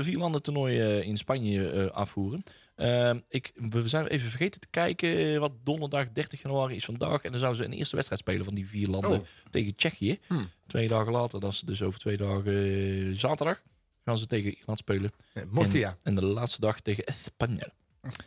vier 0.00 0.16
landen 0.18 0.42
toernooi 0.42 0.78
in 1.00 1.16
Spanje 1.16 1.90
afvoeren. 1.92 2.42
Eh, 2.74 3.14
ik, 3.28 3.52
we 3.54 3.88
zijn 3.88 4.06
even 4.06 4.28
vergeten 4.28 4.60
te 4.60 4.66
kijken 4.70 5.40
wat 5.40 5.52
donderdag 5.64 6.12
30 6.12 6.42
januari 6.42 6.74
is 6.76 6.84
vandaag. 6.84 7.22
En 7.22 7.30
dan 7.30 7.40
zouden 7.40 7.62
ze 7.62 7.68
een 7.70 7.76
eerste 7.78 7.94
wedstrijd 7.94 8.22
spelen 8.22 8.44
van 8.44 8.54
die 8.54 8.66
vier 8.68 8.88
landen 8.88 9.10
Oh. 9.10 9.26
tegen 9.50 9.74
Tsjechië. 9.74 10.18
Hmm. 10.26 10.48
Twee 10.66 10.88
dagen 10.88 11.12
later, 11.12 11.40
dat 11.40 11.52
is 11.52 11.60
dus 11.60 11.82
over 11.82 12.00
twee 12.00 12.16
dagen 12.16 13.16
zaterdag, 13.16 13.62
gaan 14.04 14.18
ze 14.18 14.26
tegen 14.26 14.54
Ierland 14.56 14.78
spelen. 14.78 15.10
Ja, 15.34 15.42
Mortia. 15.50 15.88
En, 15.88 15.98
en 16.02 16.14
de 16.14 16.24
laatste 16.24 16.60
dag 16.60 16.80
tegen 16.80 17.04
Spanje. 17.24 17.72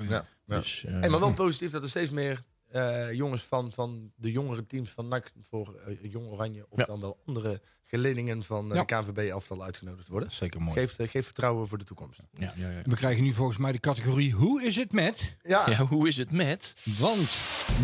Ja. 0.09 0.25
Ja. 0.47 0.57
Dus, 0.59 0.83
Hey, 0.87 1.09
maar 1.09 1.19
wel 1.19 1.33
positief 1.33 1.71
dat 1.71 1.81
er 1.81 1.89
steeds 1.89 2.11
meer 2.11 2.43
eh, 2.73 3.11
jongens 3.11 3.43
van, 3.43 3.71
van 3.71 4.11
de 4.15 4.31
jongere 4.31 4.65
teams 4.65 4.89
van 4.89 5.07
NAC 5.07 5.31
voor 5.41 5.75
eh, 5.87 6.11
Jong 6.11 6.27
Oranje 6.27 6.65
of 6.69 6.79
Ja. 6.79 6.85
dan 6.85 6.99
wel 6.99 7.17
andere 7.25 7.61
geledingen 7.85 8.43
van 8.43 8.69
eh, 8.69 8.75
Ja. 8.75 8.83
de 8.83 8.95
KNVB-aftal 9.13 9.63
uitgenodigd 9.63 10.07
worden. 10.07 10.31
Zeker 10.31 10.61
mooi. 10.61 10.79
Geeft, 10.79 10.95
geeft 11.11 11.25
vertrouwen 11.25 11.67
voor 11.67 11.77
de 11.77 11.83
toekomst. 11.83 12.19
ja, 12.37 12.53
ja, 12.55 12.69
ja. 12.69 12.81
We 12.83 12.95
krijgen 12.95 13.23
nu 13.23 13.33
volgens 13.33 13.57
mij 13.57 13.71
de 13.71 13.79
categorie 13.79 14.31
Hoe 14.33 14.63
is 14.63 14.75
het 14.75 14.91
met? 14.91 15.35
Ja, 15.43 15.69
ja, 15.69 15.85
hoe 15.85 16.07
is 16.07 16.17
het 16.17 16.31
met? 16.31 16.75
Want 16.99 17.35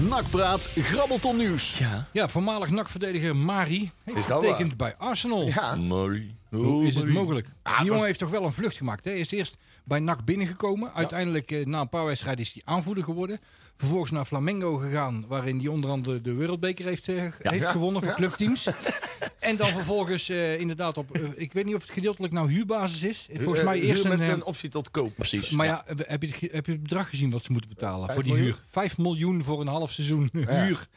Nakpraat, 0.09 0.65
grabbelton 0.65 1.37
nieuws. 1.37 1.77
Ja. 1.77 2.07
ja, 2.13 2.27
voormalig 2.27 2.69
NAC-verdediger 2.69 3.35
Mari 3.35 3.91
heeft 4.03 4.17
Is 4.19 4.27
dat 4.27 4.43
getekend 4.43 4.77
bij 4.77 4.95
Arsenal. 4.97 5.47
ja. 5.47 5.75
Marie. 5.75 6.35
Hoe 6.49 6.85
is 6.87 6.95
het 6.95 7.03
Marie. 7.03 7.19
mogelijk? 7.19 7.47
Ah, 7.61 7.75
Die 7.75 7.83
jongen 7.85 7.97
was- 7.97 8.05
heeft 8.07 8.19
toch 8.19 8.29
wel 8.29 8.43
een 8.43 8.53
vlucht 8.53 8.77
gemaakt. 8.77 9.05
Hè? 9.05 9.11
Hij 9.11 9.19
is 9.19 9.31
eerst 9.31 9.57
bij 9.83 9.99
NAC 9.99 10.25
binnengekomen. 10.25 10.93
Uiteindelijk, 10.93 11.65
na 11.65 11.79
een 11.81 11.89
paar 11.89 12.05
wedstrijden, 12.05 12.43
is 12.45 12.53
hij 12.53 12.61
aanvoerder 12.65 13.03
geworden. 13.03 13.39
Vervolgens 13.79 14.11
naar 14.11 14.25
Flamengo 14.25 14.75
gegaan, 14.75 15.25
waarin 15.27 15.57
hij 15.59 15.67
onder 15.67 15.89
andere 15.89 16.21
de 16.21 16.33
Wereldbeker 16.33 16.85
heeft, 16.85 17.07
eh, 17.07 17.23
heeft 17.39 17.65
gewonnen 17.65 18.03
voor 18.03 18.13
clubteams. 18.13 18.63
en 19.49 19.55
dan 19.57 19.67
vervolgens 19.71 20.29
eh, 20.29 20.59
inderdaad 20.59 20.97
op, 20.97 21.15
eh, 21.15 21.21
ik 21.35 21.53
weet 21.53 21.65
niet 21.65 21.75
of 21.75 21.81
het 21.81 21.91
gedeeltelijk 21.91 22.33
nou 22.33 22.51
huurbasis 22.51 23.03
is. 23.03 23.27
Volgens 23.33 23.59
Eh, 23.59 23.65
mij 23.65 23.77
huur 23.77 23.87
eerst 23.89 24.03
een... 24.03 24.09
met 24.09 24.19
eh, 24.19 24.27
een 24.27 24.43
optie 24.43 24.69
tot 24.69 24.91
koop. 24.91 25.15
Precies. 25.15 25.49
maar 25.49 25.65
ja, 25.65 25.83
heb, 25.85 26.23
je 26.23 26.49
heb 26.51 26.65
je 26.65 26.71
het 26.71 26.81
bedrag 26.83 27.09
gezien 27.09 27.29
wat 27.31 27.43
ze 27.43 27.51
moeten 27.51 27.69
betalen 27.69 28.01
Vijf 28.05 28.13
voor 28.13 28.23
die 28.23 28.33
miljoen? 28.33 28.51
huur? 28.51 28.63
Vijf 28.71 28.97
miljoen 28.97 29.43
voor 29.43 29.61
een 29.61 29.67
half 29.67 29.91
seizoen 29.91 30.29
huur. 30.31 30.87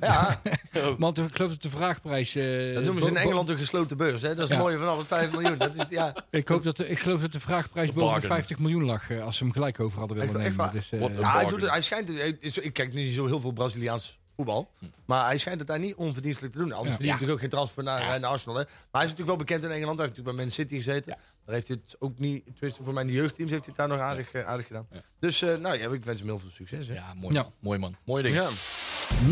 Ja, 0.00 0.40
Want 0.98 1.18
ik 1.18 1.34
geloof 1.36 1.50
dat 1.50 1.62
de 1.62 1.70
vraagprijs... 1.70 2.34
eh, 2.34 2.74
dat 2.74 2.84
noemen 2.84 3.02
ze 3.02 3.08
in 3.08 3.16
Engeland 3.16 3.48
een 3.48 3.56
gesloten 3.56 3.96
beurs. 3.96 4.22
Hè? 4.22 4.34
Dat 4.34 4.50
is 4.50 4.56
mooie 4.56 4.78
van 4.78 4.88
alles, 4.88 5.06
5 5.06 5.30
miljoen. 5.30 5.58
Dat 5.58 5.74
is, 5.76 5.88
ja, 5.88 6.24
Ik, 6.30 6.48
hoop 6.48 6.64
dat 6.64 6.78
ik 6.78 6.98
geloof 6.98 7.20
dat 7.20 7.32
de 7.32 7.40
vraagprijs 7.40 7.88
boven 7.92 8.04
de 8.06 8.10
bargain. 8.20 8.32
50 8.34 8.58
miljoen 8.58 8.84
lag. 8.84 9.10
eh, 9.10 9.24
als 9.24 9.36
ze 9.36 9.44
hem 9.44 9.52
gelijk 9.52 9.80
over 9.80 9.98
hadden 9.98 10.16
willen 10.16 10.34
Echt- 10.34 10.44
echt 10.44 10.56
nemen. 10.56 10.64
waar? 10.72 10.74
Dus, 10.74 10.92
eh, 10.92 11.20
ja 11.20 11.32
hij, 11.38 11.46
doet 11.48 11.60
het, 11.62 11.70
hij 11.70 11.80
schijnt... 11.82 12.08
hij 12.08 12.36
is- 12.40 12.58
Ik 12.58 12.72
kijk 12.72 12.92
niet 12.94 13.14
zo 13.14 13.26
heel 13.26 13.40
veel 13.40 13.52
Braziliaans 13.52 14.18
voetbal. 14.36 14.70
Maar 15.04 15.26
hij 15.26 15.38
schijnt 15.38 15.58
het 15.58 15.68
daar 15.68 15.78
niet 15.78 15.94
onverdienstelijk 15.94 16.52
te 16.52 16.58
doen. 16.58 16.72
Anders 16.72 16.88
Ja. 16.90 16.94
verdient 16.96 17.18
hij 17.20 17.26
natuurlijk 17.26 17.32
ook 17.32 17.50
geen 17.50 17.58
transfer 17.58 17.82
naar, 17.84 18.14
eh, 18.14 18.20
naar 18.20 18.30
Arsenal. 18.30 18.56
Hè? 18.56 18.62
Maar 18.64 18.70
hij 18.90 19.04
is 19.04 19.10
natuurlijk 19.10 19.28
wel 19.36 19.46
bekend 19.46 19.64
in 19.64 19.70
Engeland. 19.70 19.98
Hij 19.98 20.06
heeft 20.06 20.16
natuurlijk 20.18 20.36
bij 20.36 20.44
Man 20.46 20.54
City 20.54 20.76
gezeten. 20.76 21.16
Daar 21.44 21.54
heeft 21.54 21.68
hij 21.68 21.76
het 21.84 21.96
ook 21.98 22.18
niet... 22.18 22.44
Tenminste, 22.54 22.82
voor 22.82 22.92
mij 22.92 23.02
in 23.02 23.08
de 23.08 23.14
jeugdteams 23.14 23.50
heeft 23.50 23.64
hij 23.66 23.74
het 23.76 23.88
daar 23.88 23.98
nog 23.98 24.06
aardig, 24.06 24.32
eh, 24.32 24.46
aardig 24.46 24.66
gedaan. 24.66 24.86
Ja. 24.90 25.00
Dus 25.20 25.42
eh, 25.42 25.56
nou 25.56 25.78
ja, 25.78 25.88
ik 25.88 26.04
wens 26.04 26.18
hem 26.18 26.28
heel 26.28 26.38
veel 26.38 26.50
succes. 26.50 26.88
Hè? 26.88 26.94
Ja, 26.94 27.14
mooi. 27.14 27.42
Mooi 27.58 27.78
man. 27.78 27.96
Mooi 28.04 28.22
ding. 28.22 28.34
Ja. 28.34 28.48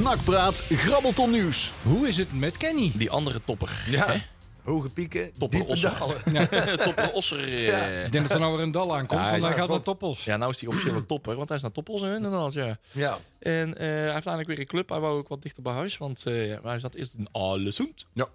Nakpraat, 0.03 0.59
grabbelton 0.70 1.30
nieuws. 1.30 1.72
Hoe 1.82 2.09
is 2.09 2.16
het 2.16 2.32
met 2.38 2.57
Kenny? 2.57 2.92
Die 2.94 3.11
andere 3.11 3.40
topper. 3.44 3.84
Ja. 3.88 4.07
Hè? 4.12 4.22
Hoge 4.64 4.88
pieken, 4.88 5.32
Topper 5.38 5.58
diepe 5.58 5.72
Osser. 5.72 5.98
dalen. 5.98 6.78
topper 6.84 7.12
Osser. 7.12 7.38
eh. 7.68 8.04
Ik 8.04 8.12
denk 8.12 8.24
dat 8.24 8.32
er 8.34 8.40
nou 8.40 8.52
weer 8.56 8.62
een 8.64 8.70
dal 8.72 8.96
aankomt, 8.96 9.20
Ja, 9.20 9.26
hij 9.28 9.30
want 9.30 9.42
hij 9.42 9.50
daar 9.52 9.60
gaat 9.60 9.68
naar 9.68 9.76
top. 9.82 9.98
toppels. 9.98 10.24
Ja, 10.24 10.36
nou 10.36 10.50
is 10.50 10.60
hij 10.60 10.68
officieel 10.68 11.06
topper, 11.12 11.36
want 11.36 11.48
hij 11.48 11.56
is 11.56 11.62
naar 11.62 11.72
toppels 11.72 12.00
hè, 12.00 12.14
inderdaad, 12.16 12.52
ja. 12.52 12.78
Ja. 12.90 13.18
En 13.38 13.74
eh, 13.78 13.86
hij 13.86 14.02
heeft 14.02 14.12
eigenlijk 14.12 14.48
weer 14.48 14.58
een 14.58 14.66
club. 14.66 14.88
Hij 14.88 15.00
wou 15.00 15.18
ook 15.18 15.28
wat 15.28 15.42
dichter 15.42 15.62
bij 15.62 15.72
huis, 15.72 15.98
want 15.98 16.26
eh, 16.26 16.56
hij 16.62 16.78
zat 16.78 16.94
eerst 16.94 17.14
in 17.14 17.28
Alessund. 17.32 18.06
Ja. 18.12 18.28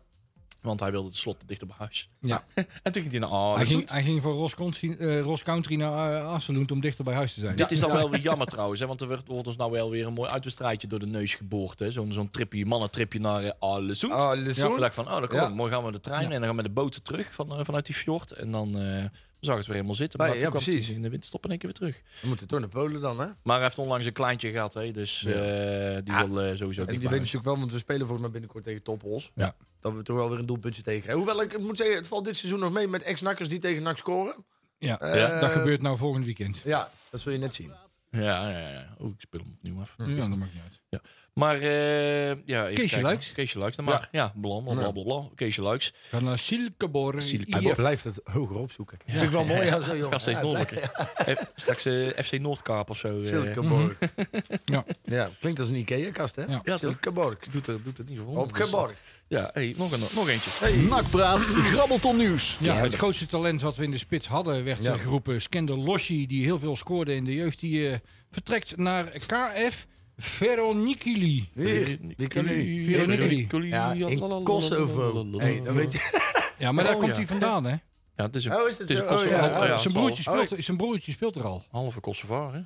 Want 0.61 0.79
hij 0.79 0.91
wilde 0.91 1.09
tenslotte 1.09 1.45
dichter 1.45 1.67
bij 1.67 1.75
huis. 1.79 2.09
Ja. 2.19 2.43
en 2.83 2.91
toen 2.91 3.01
ging 3.01 3.11
hij 3.11 3.19
naar 3.19 3.29
hij, 3.29 3.39
Aarles. 3.39 3.67
ging, 3.67 3.89
hij 3.89 4.03
ging 4.03 4.21
voor 4.21 4.33
Ross 4.33 4.55
Country, 4.55 4.95
eh, 4.99 5.21
Ross 5.21 5.43
Country 5.43 5.75
naar 5.75 6.21
uh, 6.49 6.69
om 6.71 6.81
dichter 6.81 7.03
bij 7.03 7.13
huis 7.13 7.33
te 7.33 7.39
zijn. 7.39 7.55
Dit 7.55 7.71
is 7.71 7.79
dan 7.79 7.91
wel 7.91 8.09
weer 8.09 8.19
jammer 8.29 8.47
trouwens, 8.47 8.79
hè, 8.79 8.87
want 8.87 9.01
er 9.01 9.07
wordt, 9.07 9.27
wordt 9.27 9.47
ons 9.47 9.55
nou 9.57 9.71
wel 9.71 9.89
weer 9.89 10.05
een 10.05 10.13
mooi 10.13 10.29
uitwedstrijdje 10.29 10.87
door 10.87 10.99
de 10.99 11.05
neus 11.05 11.35
geboord. 11.35 11.79
hè. 11.79 11.91
Zo'n 11.91 12.11
zo'n 12.13 12.29
tripje, 12.29 12.65
mannentripje 12.65 13.19
naar 13.19 13.43
uh, 13.43 13.49
Ja, 13.59 13.79
Lesund. 13.79 14.13
ik 14.73 14.79
dacht 14.79 14.95
van, 14.95 15.05
oh, 15.05 15.19
dan 15.19 15.27
kom 15.27 15.37
Ja. 15.39 15.49
morgen 15.49 15.73
gaan 15.75 15.85
we 15.85 15.91
met 15.91 16.03
de 16.03 16.09
trein 16.09 16.21
Ja. 16.21 16.25
en 16.25 16.31
dan 16.31 16.41
gaan 16.41 16.49
we 16.49 16.55
met 16.55 16.65
de 16.65 16.81
boten 16.81 17.03
terug 17.03 17.33
van, 17.33 17.51
eh, 17.57 17.65
vanuit 17.65 17.85
die 17.85 17.95
fjord. 17.95 18.31
En 18.31 18.51
dan 18.51 18.79
eh, 18.81 19.03
zag 19.39 19.55
het 19.57 19.65
weer 19.65 19.75
helemaal 19.75 19.95
zitten. 19.95 20.19
Maar 20.19 20.29
Nee, 20.29 20.39
ja, 20.39 20.49
kwam 20.49 20.61
precies. 20.63 20.89
in 20.89 21.01
de 21.01 21.09
winterstop 21.09 21.43
in 21.43 21.49
één 21.49 21.59
keer 21.59 21.69
weer 21.69 21.91
terug. 21.91 22.01
We 22.21 22.27
moeten 22.27 22.47
toch 22.47 22.59
naar 22.59 22.69
Polen 22.69 23.01
dan, 23.01 23.19
hè? 23.19 23.25
Maar 23.43 23.55
hij 23.55 23.63
heeft 23.63 23.77
onlangs 23.77 24.05
een 24.05 24.13
kleintje 24.13 24.51
gehad, 24.51 24.73
hè, 24.73 24.91
dus 24.91 25.21
Ja. 25.21 25.31
eh, 25.31 26.03
die 26.03 26.13
Ja. 26.13 26.27
wil 26.27 26.41
eh, 26.41 26.55
sowieso 26.55 26.81
En 26.81 26.87
die 26.87 27.09
weet 27.09 27.19
natuurlijk 27.19 27.45
wel, 27.45 27.57
want 27.57 27.71
we 27.71 27.77
spelen 27.77 28.01
volgens 28.01 28.21
mij 28.21 28.31
binnenkort 28.31 28.63
tegen 28.63 28.83
Topos. 28.83 29.31
Ja. 29.35 29.55
Dat 29.79 29.93
we 29.93 30.01
toch 30.03 30.15
wel 30.17 30.29
weer 30.29 30.39
een 30.39 30.45
doelpuntje 30.45 30.81
tegen 30.81 31.01
krijgen. 31.01 31.23
Hoewel 31.25 31.41
ik 31.43 31.59
moet 31.59 31.77
zeggen, 31.77 31.95
het 31.95 32.07
valt 32.07 32.25
dit 32.25 32.37
seizoen 32.37 32.59
nog 32.59 32.71
mee 32.71 32.87
met 32.87 33.01
ex-nakkers 33.03 33.49
die 33.49 33.59
tegen 33.59 33.83
NAC 33.83 33.97
scoren. 33.97 34.35
Ja, 34.79 34.99
Eh, 34.99 35.39
dat 35.41 35.51
gebeurt 35.51 35.81
nou 35.81 35.97
volgend 35.97 36.25
weekend. 36.25 36.61
Ja, 36.63 36.89
dat 37.09 37.19
zul 37.19 37.31
je 37.31 37.37
net 37.37 37.53
zien. 37.55 37.71
Ja, 38.23 38.49
ja, 38.49 38.69
ja. 38.69 38.95
Oeh, 39.01 39.13
ik 39.13 39.21
speel 39.21 39.39
hem 39.39 39.53
opnieuw 39.57 39.79
af. 39.81 39.95
Ja, 39.97 40.05
dat 40.27 40.37
maakt 40.37 40.53
niet 40.53 40.63
uit. 40.63 41.01
Maar 41.33 41.55
eh 41.61 42.45
ja, 42.45 42.69
Keesje. 42.73 43.01
Luiks. 43.01 43.31
Keesje 43.31 43.57
Luiks, 43.59 43.75
dat 43.75 43.85
mag. 43.85 44.07
Ja, 44.11 44.33
bla 44.35 44.59
bla 44.59 44.73
bla 44.73 44.91
bla. 44.91 45.03
bla. 45.03 45.21
Keesje 45.35 45.61
Luiks. 45.61 45.93
Ga 46.09 46.19
naar 46.19 46.39
Silkeborg. 46.39 47.21
Silkeborg. 47.23 47.63
Hij 47.65 47.75
blijft 47.75 48.03
het 48.03 48.19
hoger 48.23 48.55
opzoeken. 48.55 48.97
Vind 49.05 49.23
ik 49.23 49.29
wel 49.29 49.45
mooi. 49.45 49.65
Ja, 49.65 49.81
zo, 49.81 49.95
jongen. 49.95 50.11
Gaat 50.11 50.21
steeds 50.21 50.37
Ja, 50.39 50.43
noordelijker. 50.45 50.91
Straks 51.55 51.85
eh, 51.85 52.07
FC 52.23 52.39
Noordkaap 52.39 52.89
of 52.89 52.97
zo. 52.97 53.19
eh. 53.21 53.27
Silkeborg. 53.27 53.97
Ja. 54.65 54.85
ja, 55.03 55.29
klinkt 55.39 55.59
als 55.59 55.69
een 55.69 55.75
Ikea-kast, 55.75 56.35
hè? 56.35 56.43
Ja. 56.45 56.61
Ja? 56.63 56.77
Silkeborg. 56.77 57.39
Doet 57.39 57.65
het, 57.65 57.83
doet 57.83 57.97
het 57.97 58.09
niet 58.09 58.19
voor 58.25 58.37
Opgeborg. 58.37 58.93
Ja, 59.29 59.49
hey, 59.53 59.73
nog, 59.77 59.91
een, 59.91 59.99
nog 59.99 60.29
eentje. 60.29 60.87
Nakpraat, 60.89 61.39
grabbelton 61.39 62.17
nieuws. 62.17 62.57
Ja, 62.59 62.75
het 62.75 62.93
grootste 62.95 63.25
talent 63.25 63.61
wat 63.61 63.75
we 63.77 63.83
in 63.83 63.91
de 63.91 63.97
spits 63.97 64.27
hadden 64.27 64.63
werd 64.63 64.83
Ja. 64.83 64.93
eh, 64.93 64.99
geroepen. 64.99 65.41
Skender 65.41 65.77
Loschi, 65.77 66.27
die 66.27 66.43
heel 66.43 66.59
veel 66.59 66.75
scoorde 66.75 67.15
in 67.15 67.23
de 67.25 67.33
jeugd. 67.33 67.59
Die 67.59 67.89
eh, 67.89 67.97
vertrekt 68.31 68.77
naar 68.77 69.03
KF 69.03 69.85
Veronikili. 70.17 71.49
Ik. 71.55 71.99
Veronikili. 72.17 73.47
Ja, 73.67 73.91
in 73.93 74.43
Kosovo. 74.43 75.25
Hey, 75.37 75.61
dan 75.63 75.75
weet 75.75 75.91
je. 75.91 75.99
Ja, 76.59 76.71
maar 76.71 76.83
daar 76.83 76.93
Oh, 76.93 76.99
komt 76.99 77.11
ja. 77.11 77.17
hij 77.17 77.27
vandaan, 77.27 77.63
hè? 77.63 77.75
Ja, 78.15 78.23
het 78.25 78.35
is 78.35 78.45
een, 78.45 78.55
Oh, 78.55 78.67
is 78.67 78.77
het 78.77 78.89
is 78.89 78.97
een 78.97 79.03
Oh, 79.03 79.09
Kosovo. 79.09 79.35
Oh, 79.35 79.65
ja, 79.65 79.77
zijn, 79.77 79.93
broertje 79.93 80.21
speelt, 80.21 80.53
zijn 80.57 80.77
broertje 80.77 81.11
speelt 81.11 81.35
er 81.35 81.43
al. 81.43 81.63
Halve 81.71 81.99
Kosovaar, 81.99 82.53
hè? 82.53 82.59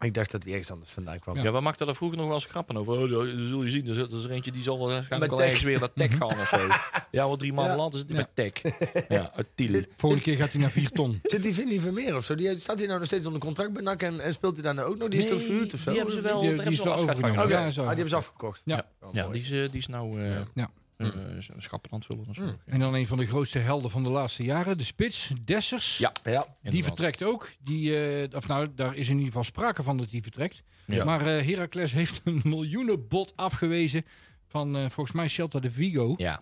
Ik 0.00 0.14
dacht 0.14 0.30
dat 0.30 0.42
hij 0.42 0.52
ergens 0.52 0.70
anders 0.70 0.90
vandaan 0.90 1.18
kwam. 1.18 1.36
Ja, 1.38 1.52
we 1.52 1.60
maakten 1.60 1.86
daar 1.86 1.94
vroeger 1.94 2.16
nog 2.18 2.26
wel 2.26 2.34
eens 2.36 2.44
grappen 2.46 2.76
over. 2.76 2.92
Oh, 2.98 3.10
dat 3.10 3.26
zul 3.48 3.62
je 3.62 3.70
zien, 3.70 3.88
er 3.88 3.94
zit 3.94 4.12
er 4.12 4.18
is 4.18 4.24
er 4.24 4.30
eentje 4.30 4.52
die 4.52 4.62
zal 4.62 4.78
wel 4.78 4.86
waarschijnlijk 4.88 5.20
Met 5.20 5.28
wel 5.30 5.38
tech. 5.38 5.46
ergens 5.48 5.64
weer 5.64 5.80
naar 5.80 5.92
Tech 6.08 6.16
gaan 6.18 6.40
of 6.40 6.48
zo. 6.48 6.58
Ja, 7.10 7.26
want 7.26 7.38
drie 7.38 7.52
maanden 7.52 7.76
Ja. 7.76 7.82
later 7.82 7.98
zit 7.98 8.08
hij 8.08 8.18
Ja. 8.18 8.28
bij 8.34 8.50
Tech. 8.50 8.72
Ja, 9.18 9.30
uit 9.34 9.46
Tiel. 9.54 9.82
Volgende 9.96 10.24
keer 10.24 10.36
gaat 10.36 10.52
hij 10.52 10.60
naar 10.60 10.70
4 10.70 10.90
ton. 10.90 11.20
Zit 11.22 11.42
die 11.42 11.54
Vinnie 11.54 11.80
Vermeer 11.80 12.16
of 12.16 12.24
zo? 12.24 12.34
Die, 12.34 12.58
staat 12.58 12.78
hij 12.78 12.86
nou 12.86 12.98
nog 12.98 13.06
steeds 13.06 13.26
onder 13.26 13.40
contract 13.40 13.72
bij 13.72 13.82
NAC 13.82 14.02
en, 14.02 14.20
en 14.20 14.32
speelt 14.32 14.54
hij 14.54 14.62
daar 14.62 14.74
nou 14.74 14.88
ook 14.88 14.98
nog? 14.98 15.08
Die 15.08 15.18
is 15.20 15.28
toch 15.28 15.40
verhuurd 15.42 15.74
of 15.74 15.80
zo? 15.80 15.88
die 15.90 15.98
hebben 15.98 16.16
ze 16.16 16.22
wel, 16.22 16.32
Die- 16.40 16.48
die 16.48 16.54
hebben 16.56 16.72
is 16.72 16.78
ze 16.78 16.84
wel 16.84 16.92
overgenomen. 16.94 17.30
genomen. 17.34 17.54
Oké. 17.56 17.64
Ja, 17.64 17.70
zo. 17.70 17.80
Ah, 17.80 17.86
die 17.86 17.94
hebben 17.96 18.08
ze 18.08 18.16
afgekocht. 18.16 18.62
Ja. 18.64 18.86
Oh, 19.00 19.14
Ja, 19.14 19.28
die 19.28 19.42
is, 19.42 19.50
eh, 19.50 19.58
die 19.70 19.78
is 19.80 19.86
nou 19.86 20.20
eh 20.22 20.40
Ja. 20.54 20.70
Eh, 21.04 21.10
zijn 21.38 21.62
schappen 21.62 21.90
aan 21.92 21.98
het 21.98 22.06
vullen. 22.06 22.26
of 22.28 22.34
zo. 22.34 22.42
Hmm. 22.42 22.56
En 22.66 22.78
dan 22.78 22.94
een 22.94 23.06
van 23.06 23.18
de 23.18 23.26
grootste 23.26 23.58
helden 23.58 23.90
van 23.90 24.02
de 24.02 24.08
laatste 24.08 24.42
jaren, 24.42 24.78
de 24.78 24.84
spits, 24.84 25.30
Dessers. 25.44 25.98
Ja. 25.98 26.12
Ja. 26.24 26.30
Die 26.30 26.46
Inderdaad. 26.62 26.86
vertrekt 26.86 27.22
ook. 27.22 27.50
Die, 27.58 28.06
eh, 28.06 28.36
of 28.36 28.46
nou, 28.46 28.68
daar 28.74 28.94
is 28.96 29.06
in 29.06 29.12
ieder 29.12 29.26
geval 29.26 29.44
sprake 29.44 29.82
van 29.82 29.96
dat 29.96 30.10
hij 30.10 30.22
vertrekt. 30.22 30.62
Ja. 30.86 31.04
Maar 31.04 31.26
eh 31.26 31.46
Heracles 31.46 31.92
heeft 31.92 32.20
een 32.24 32.40
miljoenenbod 32.54 33.32
afgewezen 33.36 34.04
van 34.48 34.76
eh, 34.76 34.82
volgens 34.90 35.16
mij 35.16 35.28
Celta 35.28 35.60
de 35.60 35.70
Vigo. 35.70 36.14
Ja. 36.16 36.40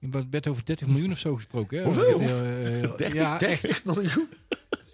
Er 0.00 0.26
werd 0.30 0.48
over 0.48 0.64
30 0.64 0.86
miljoen 0.86 1.10
of 1.12 1.18
zo 1.18 1.34
gesproken. 1.34 1.78
Hè? 1.78 1.84
Hoeveel? 1.84 2.20
Eh, 2.20 2.84
eh, 2.84 3.12
ja, 3.14 3.40
echt, 3.40 3.62
30 3.62 3.84
miljoen? 3.84 4.28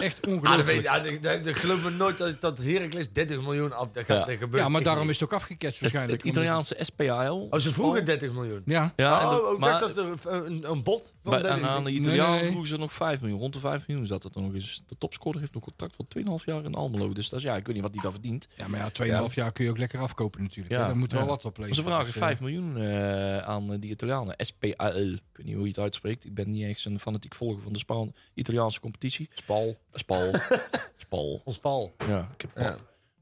Echt 0.02 0.16
Ah, 0.16 0.22
dat 0.22 0.32
ongelooflijk. 0.32 1.22
weet, 1.22 1.46
ik, 1.46 1.56
geloof 1.56 1.82
me 1.82 1.90
nooit 1.90 2.18
dat, 2.18 2.40
dat 2.40 2.58
Heracles 2.58 3.12
30 3.12 3.40
miljoen 3.40 3.72
af. 3.72 3.88
Dat, 3.92 4.04
gaat, 4.04 4.18
Ja. 4.18 4.24
dat 4.24 4.36
gebeurt 4.36 4.62
ja, 4.62 4.68
maar 4.68 4.82
daarom 4.82 5.02
niet. 5.02 5.14
is 5.14 5.20
het 5.20 5.28
ook 5.30 5.34
afgeketst 5.38 5.80
waarschijnlijk. 5.80 6.22
het 6.22 6.30
Italiaanse 6.30 6.76
SPAL. 6.80 7.46
Oh, 7.50 7.58
ze 7.58 7.72
vroegen 7.72 8.04
30 8.04 8.32
miljoen. 8.32 8.62
Ja, 8.64 8.92
Ja, 8.96 9.30
oh, 9.30 9.48
ook 9.48 9.58
maar 9.58 9.80
dat 9.80 9.96
er 9.96 10.06
een, 10.24 10.70
een, 10.70 10.82
bod 10.82 11.14
van 11.22 11.32
bij, 11.32 11.42
30 11.42 11.62
aan, 11.62 11.68
aan 11.68 11.84
de. 11.84 11.90
Italianen 11.90 12.30
Nee, 12.30 12.40
nee. 12.40 12.50
vroegen 12.50 12.68
ze 12.68 12.76
nog 12.76 12.92
5 12.92 13.20
miljoen. 13.20 13.38
Rond 13.38 13.52
de 13.52 13.58
5 13.58 13.86
miljoen 13.86 14.06
zat 14.06 14.22
het 14.22 14.34
er 14.34 14.42
nog 14.42 14.54
eens. 14.54 14.82
De 14.86 14.94
topscorer 14.98 15.40
heeft 15.40 15.54
nog 15.54 15.62
contract 15.62 15.94
van 15.96 16.06
2,5 16.40 16.44
jaar 16.44 16.64
in 16.64 16.74
Almelo. 16.74 17.12
Dus 17.12 17.28
dat 17.28 17.38
is, 17.38 17.44
ja, 17.44 17.56
ik 17.56 17.66
weet 17.66 17.74
niet 17.74 17.84
wat 17.84 17.92
die 17.92 18.02
daar 18.02 18.12
verdient. 18.12 18.48
ja, 18.56 18.68
maar 18.68 18.92
ja, 19.08 19.22
2,5 19.28 19.34
jaar 19.34 19.52
kun 19.52 19.64
je 19.64 19.70
ook 19.70 19.78
lekker 19.78 20.00
afkopen 20.00 20.42
natuurlijk. 20.42 20.70
Ja, 20.74 20.80
hè. 20.80 20.86
Daar 20.86 20.96
moet 20.96 21.12
wel 21.12 21.20
ja. 21.20 21.26
wat 21.26 21.44
op 21.44 21.56
ze 21.70 21.82
vragen 21.82 22.04
Dus, 22.06 22.14
eh, 22.14 22.20
5 22.20 22.40
miljoen 22.40 22.76
eh, 22.76 23.38
aan 23.38 23.72
eh, 23.72 23.80
die 23.80 23.90
Italianen. 23.90 24.34
SPAL. 24.38 24.96
Ik 24.96 25.38
weet 25.38 25.46
niet 25.46 25.54
hoe 25.54 25.62
je 25.62 25.68
het 25.68 25.78
uitspreekt. 25.78 26.24
Ik 26.24 26.34
ben 26.34 26.50
niet 26.50 26.64
echt 26.64 26.84
een 26.84 27.00
fanatiek 27.00 27.34
volger 27.34 27.62
van 27.62 27.72
de 27.72 27.78
Spaan 27.78 28.12
Italiaanse 28.34 28.80
competitie. 28.80 29.28
Spal. 29.34 29.76
Spal. 29.92 30.30
Spal. 30.96 31.40
Ons 31.44 31.56
Spal. 31.56 31.94
Ja, 32.06 32.28
ik 32.34 32.40
heb 32.40 32.50
Ja. 32.58 32.76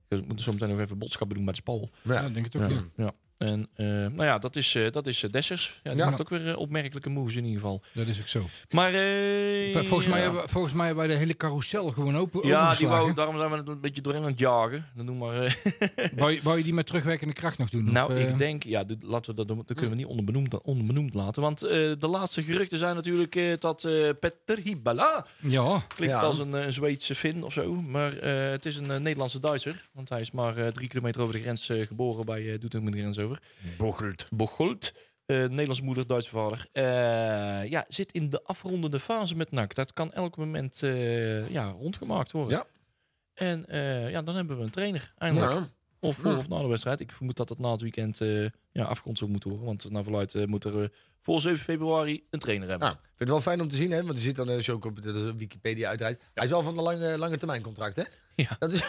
We 0.09 0.17
moeten 0.17 0.41
zo 0.41 0.53
meteen 0.53 0.69
nog 0.69 0.79
even 0.81 0.99
boodschappen 0.99 1.37
doen 1.37 1.45
met 1.47 1.57
Spal. 1.57 1.91
Ja, 2.03 2.13
Ja. 2.15 2.21
ik 2.27 2.35
denk 2.35 2.53
het 2.53 2.63
ook. 2.63 2.71
Ja. 2.71 2.85
Ja. 2.97 3.13
En 3.41 3.69
eh, 3.75 3.87
nou 3.87 4.23
ja, 4.25 4.39
dat 4.39 4.57
is, 4.57 4.75
eh, 4.75 4.91
dat 4.91 5.07
is 5.07 5.23
eh, 5.23 5.31
Dessers. 5.31 5.81
Ja, 5.83 5.91
die 5.91 5.99
Ja. 5.99 6.09
maakt 6.09 6.21
ook 6.21 6.29
weer 6.29 6.57
opmerkelijke 6.57 7.09
moves 7.09 7.37
in 7.37 7.45
ieder 7.45 7.61
geval. 7.61 7.83
Dat 7.93 8.07
is 8.07 8.21
ook 8.21 8.27
zo. 8.29 8.45
Maar 8.71 8.95
eh, 8.95 9.73
Volgens, 9.85 10.07
mij 10.07 10.21
hebben, 10.21 10.49
volgens 10.49 10.73
mij 10.75 10.87
hebben 10.87 11.05
wij 11.07 11.15
de 11.15 11.21
hele 11.21 11.37
carousel 11.37 11.91
gewoon 11.91 12.17
open 12.17 12.47
Ja, 12.47 12.75
die 12.75 12.89
wou, 12.89 13.15
daarom 13.15 13.37
zijn 13.39 13.51
we 13.51 13.57
het 13.57 13.69
een 13.69 13.81
beetje 13.81 14.01
doorheen 14.03 14.23
aan 14.23 14.29
het 14.29 14.39
jagen. 14.39 14.87
Dan 14.97 15.05
noem 15.05 15.19
maar. 15.19 15.43
eh, 15.45 15.53
Wou, 16.17 16.33
je- 16.33 16.41
wou 16.43 16.59
je 16.59 16.65
die 16.65 16.75
met 16.75 16.87
terugwerkende 16.87 17.35
kracht 17.35 17.59
nog 17.59 17.69
doen? 17.71 17.93
nou, 17.93 18.13
Of, 18.13 18.19
ik 18.19 18.39
denk, 18.39 18.63
ja, 18.63 18.85
dit- 18.85 19.03
laten 19.03 19.31
we 19.31 19.37
dat, 19.37 19.49
doen. 19.49 19.57
dat 19.67 19.77
kunnen 19.77 19.91
we 19.91 19.97
niet 19.97 20.07
onbenoemd, 20.19 20.61
onbenoemd 20.63 21.15
laten. 21.15 21.43
Want 21.43 21.63
eh, 21.63 21.71
de 21.99 22.09
laatste 22.11 22.43
geruchten 22.43 22.79
zijn 22.79 22.95
natuurlijk 22.95 23.37
eh, 23.37 23.53
dat 23.59 23.85
eh 23.85 24.09
Petter 24.21 24.59
Hibala 24.65 25.27
Ja, 25.39 25.83
klinkt 25.95 26.15
Ja. 26.15 26.21
als 26.21 26.39
een, 26.39 26.53
een 26.53 26.73
Zweedse 26.73 27.15
Fin 27.15 27.45
of 27.45 27.53
zo, 27.53 27.75
maar 27.75 28.17
eh, 28.19 28.51
het 28.51 28.67
is 28.67 28.77
een 28.77 29.03
Nederlandse 29.03 29.41
Duitser, 29.41 29.89
want 29.93 30.09
hij 30.09 30.21
is 30.21 30.31
maar 30.31 30.73
drie 30.73 30.89
kilometer 30.89 31.21
over 31.21 31.35
de 31.35 31.41
grens 31.41 31.67
geboren 31.73 32.25
bij 32.27 32.43
uh, 32.43 32.61
Doetinchem 32.61 32.91
de 32.91 32.99
grens 32.99 33.19
over. 33.31 33.43
Bochelt. 33.79 34.27
Bocholt. 34.31 34.93
eh, 35.27 35.37
Nederlandse 35.37 35.85
moeder, 35.85 36.07
Duitse 36.07 36.31
vader. 36.31 36.67
Eh, 36.73 37.71
ja, 37.71 37.85
zit 37.89 38.13
in 38.13 38.31
de 38.31 38.43
afrondende 38.45 39.01
fase 39.01 39.37
met 39.37 39.51
NAC. 39.51 39.75
Dat 39.75 39.93
kan 39.93 40.13
elk 40.13 40.37
moment 40.37 40.83
eh, 40.83 41.49
ja, 41.49 41.71
rondgemaakt 41.71 42.33
worden. 42.33 42.59
Ja. 42.59 42.67
En 43.35 43.65
ja, 44.11 44.23
dan 44.23 44.37
hebben 44.37 44.57
we 44.57 44.63
een 44.63 44.71
trainer 44.71 45.13
eindelijk. 45.19 45.53
Ja. 45.53 45.69
Of 46.01 46.17
voor 46.17 46.37
of 46.37 46.49
na 46.49 46.61
de 46.61 46.69
wedstrijd. 46.69 47.01
Ik 47.01 47.13
vermoed 47.13 47.37
dat 47.37 47.49
het 47.49 47.59
na 47.59 47.71
het 47.71 47.81
weekend 47.81 48.21
eh 48.21 48.47
ja, 48.73 48.85
afgerond 48.85 49.19
zou 49.19 49.31
moeten 49.31 49.51
worden. 49.51 49.67
Want 49.67 49.91
naar 49.91 50.03
verluid 50.03 50.35
eh, 50.35 50.47
moet 50.47 50.65
er 50.65 50.83
eh, 50.83 50.89
voor 51.21 51.41
7 51.41 51.59
februari 51.59 52.27
een 52.31 52.39
trainer 52.39 52.69
hebben. 52.69 52.89
Nou, 52.89 52.99
ik 53.01 53.07
vind 53.07 53.19
het 53.19 53.29
wel 53.29 53.41
fijn 53.41 53.61
om 53.61 53.69
te 53.69 53.77
zien, 53.77 53.91
hè? 53.91 54.03
Want 54.03 54.15
je 54.15 54.25
ziet 54.25 54.37
dan 54.37 54.61
je 54.61 54.73
ook 54.73 54.85
op 54.85 55.03
de, 55.03 55.35
Wikipedia 55.37 55.89
uitrijdt. 55.89 56.23
Hij 56.35 56.45
is 56.45 56.53
al 56.53 56.63
van 56.63 56.79
een 56.79 56.85
lange, 56.85 57.19
lange 57.19 57.37
termijn 57.37 57.63
contract, 57.63 57.97
hè? 57.97 58.03
Ja. 58.35 58.57
Dat 58.59 58.73
is, 58.73 58.83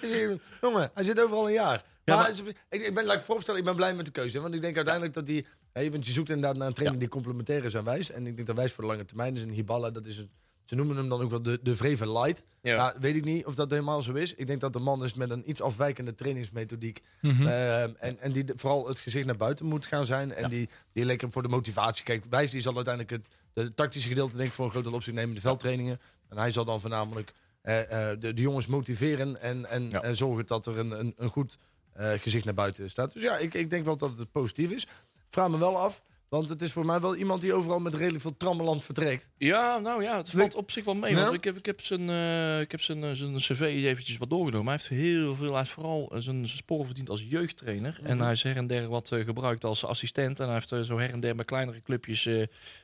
jongen, 0.62 0.90
hij 0.94 1.04
zit 1.04 1.20
overal 1.20 1.46
een 1.46 1.52
jaar. 1.52 1.84
Ja, 2.04 2.16
maar, 2.16 2.30
maar- 2.44 2.54
ik, 2.68 2.82
ik 2.82 2.94
ben, 2.94 3.04
laat 3.04 3.16
ik 3.16 3.22
vooropstellen, 3.22 3.60
ik 3.60 3.66
ben 3.66 3.76
blij 3.76 3.94
met 3.94 4.04
de 4.04 4.12
keuze. 4.12 4.36
hè, 4.36 4.42
Want 4.42 4.54
ik 4.54 4.60
denk 4.60 4.76
uiteindelijk 4.76 5.14
dat 5.14 5.26
hij... 5.26 5.44
Hè, 5.72 5.90
want 5.90 6.06
je 6.06 6.12
zoekt 6.12 6.28
inderdaad 6.28 6.56
naar 6.56 6.66
een 6.66 6.74
trainer 6.74 6.98
die 6.98 7.08
complementair 7.08 7.64
is 7.64 7.76
aan 7.76 7.84
Wijs. 7.84 8.10
En 8.10 8.26
ik 8.26 8.34
denk 8.34 8.46
dat 8.46 8.56
Wijs 8.56 8.72
voor 8.72 8.84
de 8.84 8.90
lange 8.90 9.04
termijn 9.04 9.34
is. 9.36 9.42
En 9.42 9.48
Hiballa, 9.48 9.90
dat 9.90 10.06
is 10.06 10.18
een... 10.18 10.30
Ze 10.72 10.78
noemen 10.78 10.96
hem 10.96 11.08
dan 11.08 11.20
ook 11.20 11.30
wel 11.30 11.42
de, 11.42 11.58
de 11.62 11.76
Vreven 11.76 12.12
Light. 12.12 12.44
Ja. 12.62 12.76
Nou, 12.76 12.96
weet 13.00 13.16
ik 13.16 13.24
niet 13.24 13.46
of 13.46 13.54
dat 13.54 13.70
helemaal 13.70 14.02
zo 14.02 14.12
is. 14.12 14.34
Ik 14.34 14.46
denk 14.46 14.60
dat 14.60 14.72
de 14.72 14.78
man 14.78 15.04
is 15.04 15.14
met 15.14 15.30
een 15.30 15.50
iets 15.50 15.60
afwijkende 15.62 16.14
trainingsmethodiek. 16.14 17.00
Mhm. 17.20 17.46
Ehm, 17.46 17.90
en, 17.98 18.18
en 18.20 18.32
die 18.32 18.44
de- 18.44 18.52
vooral 18.56 18.88
het 18.88 18.98
gezicht 19.00 19.26
naar 19.26 19.36
buiten 19.36 19.66
moet 19.66 19.86
gaan 19.86 20.06
zijn. 20.06 20.32
En 20.32 20.50
die, 20.50 20.68
die 20.92 21.04
lekker 21.04 21.32
voor 21.32 21.42
de 21.42 21.48
motivatie. 21.48 22.04
Kijk, 22.04 22.24
Wijs 22.30 22.50
die 22.50 22.60
zal 22.60 22.74
uiteindelijk 22.76 23.14
het 23.14 23.28
de 23.52 23.74
tactische 23.74 24.08
gedeelte 24.08 24.36
denk 24.36 24.48
ik 24.48 24.54
voor 24.54 24.64
een 24.64 24.70
groot 24.70 24.84
deel 24.84 24.92
op 24.92 25.02
zich 25.02 25.14
nemen. 25.14 25.34
De 25.34 25.40
veldtrainingen. 25.40 26.00
En 26.28 26.38
hij 26.38 26.50
zal 26.50 26.64
dan 26.64 26.80
voornamelijk 26.80 27.32
eh, 27.62 28.10
eh, 28.10 28.20
de, 28.20 28.34
de 28.34 28.42
jongens 28.42 28.66
motiveren. 28.66 29.40
En, 29.40 29.66
en, 29.70 29.90
Ja. 29.90 30.02
en 30.02 30.16
zorgen 30.16 30.46
dat 30.46 30.66
er 30.66 30.78
een, 30.78 30.90
een, 30.90 31.14
een 31.16 31.28
goed 31.28 31.58
eh, 31.92 32.12
gezicht 32.12 32.44
naar 32.44 32.54
buiten 32.54 32.90
staat. 32.90 33.12
Dus 33.12 33.22
ja, 33.22 33.36
ik, 33.38 33.54
ik 33.54 33.70
denk 33.70 33.84
wel 33.84 33.96
dat 33.96 34.16
het 34.18 34.32
positief 34.32 34.70
is. 34.70 34.86
Vraag 35.30 35.48
me 35.48 35.58
wel 35.58 35.78
af. 35.78 36.02
Want 36.32 36.48
het 36.48 36.62
is 36.62 36.72
voor 36.72 36.86
mij 36.86 37.00
wel 37.00 37.16
iemand 37.16 37.40
die 37.40 37.54
overal 37.54 37.80
met 37.80 37.94
redelijk 37.94 38.22
veel 38.22 38.36
trammeland 38.36 38.82
vertrekt. 38.82 39.30
Ja, 39.38 39.78
nou 39.78 40.02
ja, 40.02 40.16
het 40.16 40.30
valt 40.30 40.54
op 40.54 40.70
zich 40.70 40.84
wel 40.84 40.94
mee. 40.94 41.14
Ja? 41.14 41.22
Want 41.22 41.34
ik 41.34 41.44
heb, 41.44 41.56
ik 41.56 41.66
heb 41.66 41.80
zijn, 41.80 42.10
eh, 42.10 42.60
ik 42.60 42.70
heb 42.70 42.80
zijn, 42.80 43.04
eh, 43.04 43.10
zijn 43.12 43.36
cv 43.36 43.60
eventjes 43.60 44.16
wat 44.16 44.30
doorgenomen. 44.30 44.66
Hij 44.66 44.76
heeft 44.76 44.88
heel 44.88 45.34
veel, 45.34 45.48
hij 45.48 45.58
heeft 45.58 45.70
vooral 45.70 46.10
eh, 46.12 46.20
zijn, 46.20 46.46
zijn 46.46 46.58
sporen 46.58 46.86
verdiend 46.86 47.08
als 47.08 47.26
jeugdtrainer. 47.28 48.00
En 48.02 48.20
hij 48.20 48.32
is 48.32 48.42
her 48.42 48.56
en 48.56 48.66
der 48.66 48.88
wat 48.88 49.08
gebruikt 49.08 49.64
als 49.64 49.84
assistent. 49.84 50.40
En 50.40 50.46
hij 50.48 50.54
heeft 50.54 50.86
zo 50.86 50.98
her 50.98 51.10
en 51.10 51.20
der 51.20 51.34
bij 51.36 51.44
kleinere 51.44 51.82
clubjes 51.82 52.26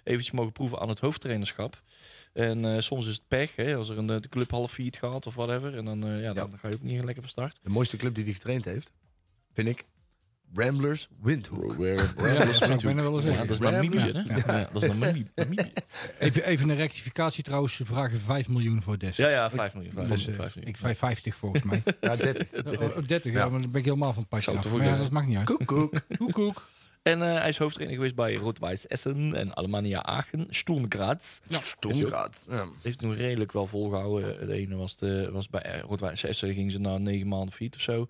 eventjes 0.05 0.31
mogen 0.31 0.53
proeven 0.53 0.79
aan 0.79 0.89
het 0.89 1.01
hoofdtrainerschap. 1.01 1.83
En 2.33 2.83
soms 2.83 3.07
is 3.07 3.13
het 3.13 3.29
pech, 3.29 3.57
hè, 3.57 3.77
als 3.77 3.89
er 3.89 3.99
een 3.99 4.07
de 4.07 4.29
club 4.29 4.51
half 4.51 4.73
failliet 4.73 4.99
gaat 4.99 5.27
of 5.27 5.35
whatever. 5.35 5.77
En 5.77 5.85
dan, 5.85 6.07
eh, 6.07 6.23
ja, 6.23 6.33
dan 6.33 6.59
ga 6.59 6.69
je 6.69 6.75
ook 6.75 6.83
niet 6.83 7.05
lekker 7.05 7.23
van 7.23 7.31
start. 7.31 7.59
De 7.63 7.71
mooiste 7.71 7.97
club 7.97 8.15
die 8.15 8.25
hij 8.25 8.33
getraind 8.33 8.65
heeft, 8.65 8.93
vind 9.53 9.69
ik, 9.69 9.85
Ramblers 10.55 11.09
Windhoek. 11.23 11.77
Ja, 11.79 11.95
dat 11.95 12.15
Ja, 13.29 13.43
is 13.49 13.59
Namibië, 13.59 13.99
hè? 13.99 14.53
Ja, 14.59 14.69
dat 14.73 14.83
is 14.83 14.89
Namibië. 14.89 15.31
Even, 16.19 16.45
even 16.45 16.69
een 16.69 16.77
rectificatie 16.77 17.43
trouwens. 17.43 17.75
Ze 17.75 17.85
vragen 17.85 18.19
5 18.21 18.49
miljoen 18.49 18.83
voor 18.83 18.99
Des. 18.99 19.17
Ja, 19.17 19.29
ja, 19.29 19.51
5 19.51 19.75
miljoen. 19.75 19.93
vijf 19.93 20.09
Dus, 20.09 20.17
miljoen, 20.17 20.35
eh, 20.35 20.41
vijf 20.41 20.55
miljoen. 20.55 20.73
ik 20.75 20.81
zei 20.81 20.95
50 20.95 21.37
volgens 21.37 21.63
mij. 21.63 21.83
Ja, 22.01 22.17
30. 22.17 22.47
Oh, 22.81 22.97
oh, 22.97 23.07
30, 23.07 23.33
ja, 23.33 23.49
maar 23.49 23.61
dan 23.61 23.71
ben 23.71 23.79
ik 23.81 23.85
helemaal 23.85 24.13
van 24.13 24.21
het 24.21 24.31
pasje 24.31 24.51
af. 24.51 24.73
Maar 24.73 24.85
ja, 24.85 24.97
dat 24.97 25.11
maakt 25.11 25.27
niet 25.27 25.37
uit. 25.37 25.47
Koek, 25.47 25.67
koek. 25.67 26.01
Koek, 26.19 26.33
koek. 26.33 26.69
En 27.03 27.23
eh, 27.23 27.39
hij 27.39 27.49
is 27.49 27.59
hoofdtrainer 27.59 27.97
geweest 27.97 28.15
bij 28.15 28.35
Rot-Weiss 28.35 28.87
Essen 28.87 29.35
en 29.35 29.57
Alemannia 29.57 30.03
Aachen. 30.03 30.47
Sturm 30.51 30.87
Graz. 30.89 31.39
Ja. 32.49 32.69
Heeft 32.83 32.99
toen 32.99 33.15
redelijk 33.15 33.53
wel 33.53 33.67
volgehouden. 33.67 34.47
De 34.47 34.53
ene 34.53 34.77
was, 34.77 34.97
de, 34.97 35.29
was 35.33 35.49
bij 35.49 35.63
eh, 35.63 35.81
Rot-Weiss 35.81 36.25
Essen, 36.25 36.55
gingen 36.55 36.71
ze 36.71 36.79
na 36.79 36.99
negen 36.99 37.29
maanden 37.29 37.53
failliet 37.53 37.75
of 37.75 37.81
zo. 37.81 38.09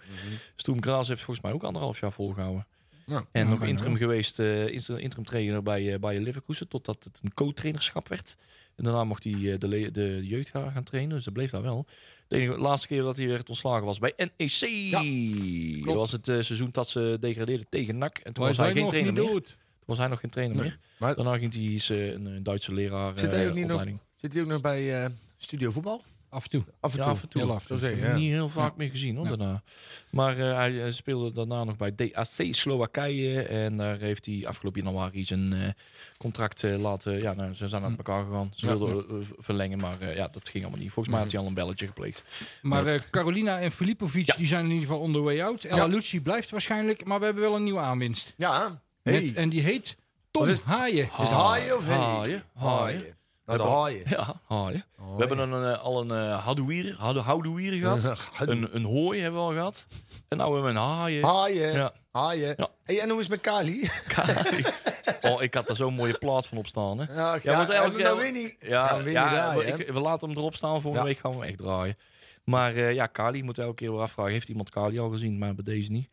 Sturm 0.57 0.82
Graz 0.82 1.09
heeft 1.09 1.22
volgens 1.22 1.47
mij 1.47 1.55
ook 1.55 1.62
anderhalf 1.62 2.01
jaar 2.01 2.12
volgehouden. 2.12 2.66
Ja. 3.07 3.24
En 3.32 3.49
nog 3.49 3.62
interim 3.62 3.97
geweest, 3.97 4.39
eh, 4.39 4.68
interim 4.68 5.24
trainer 5.24 5.62
bij, 5.62 5.93
eh 5.93 5.99
bij 5.99 6.20
Leverkusen, 6.20 6.68
totdat 6.68 7.05
het 7.05 7.20
een 7.22 7.34
co-trainerschap 7.34 8.09
werd. 8.09 8.36
En 8.76 8.84
daarna 8.84 9.05
mocht 9.05 9.24
hij 9.24 9.59
de, 9.59 9.91
de 9.91 10.26
jeugd 10.26 10.51
gaan 10.51 10.72
gaan 10.72 10.84
trainen, 10.84 11.14
dus 11.14 11.24
dat 11.24 11.32
bleef 11.32 11.51
daar 11.51 11.62
wel. 11.62 11.86
De 12.29 12.37
enige, 12.37 12.59
laatste 12.59 12.87
keer 12.89 13.03
dat 13.03 13.16
hij 13.16 13.26
werd 13.29 13.49
ontslagen 13.49 13.85
was 13.87 13.99
bij 13.99 14.12
NEC. 14.16 15.85
dat 15.87 15.95
was 15.95 16.12
het 16.12 16.29
eh, 16.29 16.41
seizoen 16.41 16.68
dat 16.72 16.89
ze 16.89 17.16
degradeerden 17.20 17.66
tegen 17.68 17.99
NAC. 17.99 18.18
En 18.18 18.33
toen 18.33 18.45
was 18.47 18.57
hij 18.57 18.72
geen 18.72 18.81
nog 18.81 18.89
trainer 18.91 19.12
niet 19.12 19.22
meer. 19.22 19.33
dood. 19.33 19.45
Toen 19.47 19.57
was 19.87 19.99
hij 19.99 20.07
nog 20.09 20.20
geen 20.20 20.31
trainer 20.31 20.57
Nee. 20.57 20.64
meer. 20.64 20.79
Maar 20.99 21.14
Daarna 21.14 21.39
ging 21.39 21.55
hij 21.89 21.97
eh, 21.99 22.12
een, 22.12 22.43
Duitse 22.43 22.72
leraar 22.74 23.18
Zit 23.18 23.31
hij 23.31 23.43
eh, 23.43 23.49
ook 23.49 23.55
niet 23.55 23.66
nog- 23.66 23.85
zit 24.16 24.33
hij 24.33 24.43
ook 24.43 24.49
nog 24.49 24.61
bij 24.61 25.11
Studio 25.37 25.70
Voetbal? 25.70 26.03
Af 26.31 26.45
en 26.45 26.51
toe. 26.51 26.64
Af 26.81 26.93
en 26.93 26.99
Ja, 26.99 27.05
toe. 27.05 27.12
af 27.14 27.22
en 27.22 27.29
toe. 27.29 27.41
Heel 27.43 27.51
af 27.51 27.61
en 27.61 27.66
Zo 27.66 27.66
toe. 27.68 27.79
zeggen, 27.79 28.09
ja. 28.09 28.16
niet 28.16 28.31
heel 28.31 28.49
vaak 28.49 28.70
Ja. 28.70 28.74
meer 28.76 28.91
gezien 28.91 29.16
hoor, 29.16 29.24
Ja. 29.29 29.37
daarna. 29.37 29.62
Maar 30.11 30.39
eh, 30.39 30.55
hij 30.57 30.85
eh, 30.85 30.93
speelde 30.93 31.33
daarna 31.33 31.64
nog 31.64 31.76
bij 31.76 31.95
DAC 31.95 32.26
Slowakije. 32.51 33.43
En 33.43 33.76
daar 33.76 33.99
heeft 33.99 34.26
hij 34.26 34.45
afgelopen 34.47 34.83
januari 34.83 35.24
zijn 35.24 35.53
eh, 35.53 35.68
contract 36.18 36.62
eh, 36.64 36.79
laten... 36.79 37.18
Ja, 37.22 37.33
nou, 37.35 37.55
ze 37.55 37.68
zijn 37.68 37.85
uit 37.85 37.97
elkaar 37.97 38.24
gegaan. 38.24 38.53
Ze 38.55 38.66
Ja. 38.66 38.76
wilden 38.79 39.26
verlengen, 39.39 39.79
maar 39.79 40.01
eh, 40.01 40.14
ja, 40.16 40.29
dat 40.29 40.49
ging 40.49 40.64
allemaal 40.64 40.83
niet. 40.83 40.93
Volgens 40.93 41.14
mij 41.14 41.22
had 41.22 41.33
hij 41.33 41.41
al 41.41 41.47
een 41.47 41.55
belletje 41.55 41.87
gepleegd. 41.87 42.24
Maar 42.62 42.83
Met- 42.85 42.93
eh, 42.93 42.99
Carolina 43.11 43.61
en 43.61 43.70
Filipovic 43.72 44.26
Ja. 44.26 44.35
die 44.37 44.47
zijn 44.47 44.64
in 44.64 44.70
ieder 44.70 44.87
geval 44.89 45.01
on 45.03 45.12
the 45.12 45.20
way 45.20 45.41
out. 45.43 45.64
El 45.64 45.81
Alucci 45.81 46.20
blijft 46.22 46.51
waarschijnlijk, 46.51 47.05
maar 47.05 47.18
we 47.18 47.24
hebben 47.24 47.43
wel 47.43 47.57
een 47.57 47.64
nieuwe 47.64 47.81
aanwinst. 47.81 48.35
Ja. 48.37 48.81
Met- 49.03 49.35
en 49.35 49.49
die 49.49 49.62
heet 49.62 49.97
Tom 50.31 50.49
Haaien. 50.64 51.05
Is 51.05 51.11
het 51.18 51.31
haaien 51.31 51.76
of? 51.76 51.87
Haaien. 51.87 52.43
Haaien. 52.55 53.16
Nou, 53.57 53.59
de 53.59 53.64
haaien. 53.74 54.03
Ja, 54.09 54.34
haaien. 54.49 54.84
We 54.96 55.24
hebben 55.26 55.38
een, 55.38 55.72
eh, 55.72 55.82
al 55.82 56.01
een 56.01 56.28
uh, 56.28 56.44
hadouier, 56.44 56.94
hadou- 56.99 57.24
houdouier 57.24 57.72
gehad. 57.82 58.18
een, 58.49 58.68
een 58.72 58.84
hooi 58.84 59.20
hebben 59.20 59.40
we 59.40 59.46
al 59.46 59.53
gehad. 59.53 59.86
En 60.28 60.36
nou 60.36 60.55
hebben 60.55 60.72
we 60.74 60.78
een 60.80 60.84
haaien. 60.86 61.24
Haaien. 61.24 61.72
Ja. 61.72 61.92
Haaien. 62.12 62.55
Ja. 62.57 62.68
Hey, 62.84 63.01
en 63.01 63.09
hoe 63.11 63.20
is 63.20 63.26
het 63.28 63.30
met 63.30 63.40
Kali? 63.40 63.90
oh, 65.32 65.42
ik 65.42 65.55
had 65.55 65.68
er 65.68 65.76
zo'n 65.76 65.94
mooie 65.94 66.18
plaat 66.18 66.46
van 66.46 66.59
op 66.59 66.66
staan. 66.66 66.99
Hè. 66.99 67.14
Ja, 67.14 67.38
Ja, 67.42 67.57
want 67.57 67.68
nou 67.68 67.92
keer- 67.94 68.16
weer 68.16 68.32
niet. 68.32 68.57
Ja, 68.61 68.96
we 68.96 69.03
weer 69.03 69.12
ja, 69.12 69.22
niet 69.24 69.32
draaien, 69.32 69.59
we, 69.59 69.64
hè? 69.70 69.78
ik- 69.78 69.92
we 69.92 70.01
laten 70.01 70.28
hem 70.28 70.38
erop 70.38 70.55
staan. 70.55 70.80
Volgende 70.80 70.99
Ja. 70.99 71.05
week 71.12 71.18
gaan 71.18 71.30
we 71.30 71.36
hem 71.38 71.46
echt 71.49 71.59
draaien. 71.59 71.96
Maar 72.44 72.74
eh, 72.74 72.92
ja, 72.92 73.07
Kali 73.07 73.42
moet 73.42 73.59
elke 73.59 73.74
keer 73.74 73.90
weer 73.92 74.01
afvragen. 74.01 74.32
Heeft 74.32 74.49
iemand 74.49 74.70
Kali 74.70 74.99
al 74.99 75.11
gezien? 75.11 75.38
Maar 75.38 75.55
bij 75.55 75.64
deze 75.64 75.90
niet. 75.90 76.09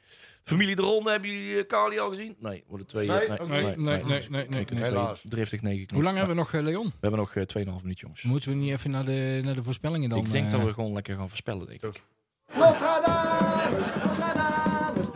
Familie 0.46 0.76
de 0.76 0.82
Ronde, 0.82 1.12
hebben 1.12 1.30
jullie 1.30 1.58
eh, 1.58 1.68
Kali 1.68 2.00
al 2.00 2.10
gezien? 2.10 2.36
Nee, 2.40 2.64
worden 2.68 2.88
twee. 2.88 3.08
Nee, 3.08 3.20
eh, 3.20 3.42
ook 3.42 3.48
Nee, 3.48 3.64
nee, 3.64 3.76
nee, 3.76 4.04
nee, 4.30 4.48
nee, 4.50 4.66
nee. 4.70 4.84
Helaas. 4.84 5.22
Driftig 5.24 5.62
negen 5.62 5.88
Hoe 5.94 6.04
lang 6.04 6.18
hebben 6.18 6.36
we 6.36 6.42
nog, 6.42 6.54
eh, 6.54 6.62
Leon? 6.62 6.86
We 6.86 6.92
hebben 7.00 7.20
nog 7.20 7.36
eh, 7.36 7.44
2,5 7.44 7.82
minuut, 7.82 8.00
jongens. 8.00 8.22
Moeten 8.22 8.50
we 8.50 8.56
niet 8.56 8.72
even 8.72 8.92
naar 8.92 9.06
de, 9.06 9.42
naar 9.44 9.56
de 9.56 9.64
voorspellingen 9.64 10.10
dan? 10.10 10.20
ik 10.20 10.32
denk 10.32 10.46
eh? 10.46 10.52
dat 10.52 10.64
we 10.64 10.74
gewoon 10.74 10.94
lekker 10.94 11.16
gaan 11.16 11.30
voorspellen, 11.30 11.68
denk 11.68 11.82
ik. 11.82 12.02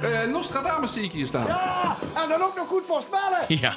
Eh, 0.02 0.32
Nostradamus 0.32 0.94
zie 0.94 1.04
ik 1.04 1.12
hier 1.12 1.28
staan. 1.28 1.48
En 2.16 2.30
dan 2.30 2.42
ook 2.42 2.56
nog 2.56 2.68
goed 2.68 2.86
voorspellen. 2.86 3.40
Ja, 3.48 3.74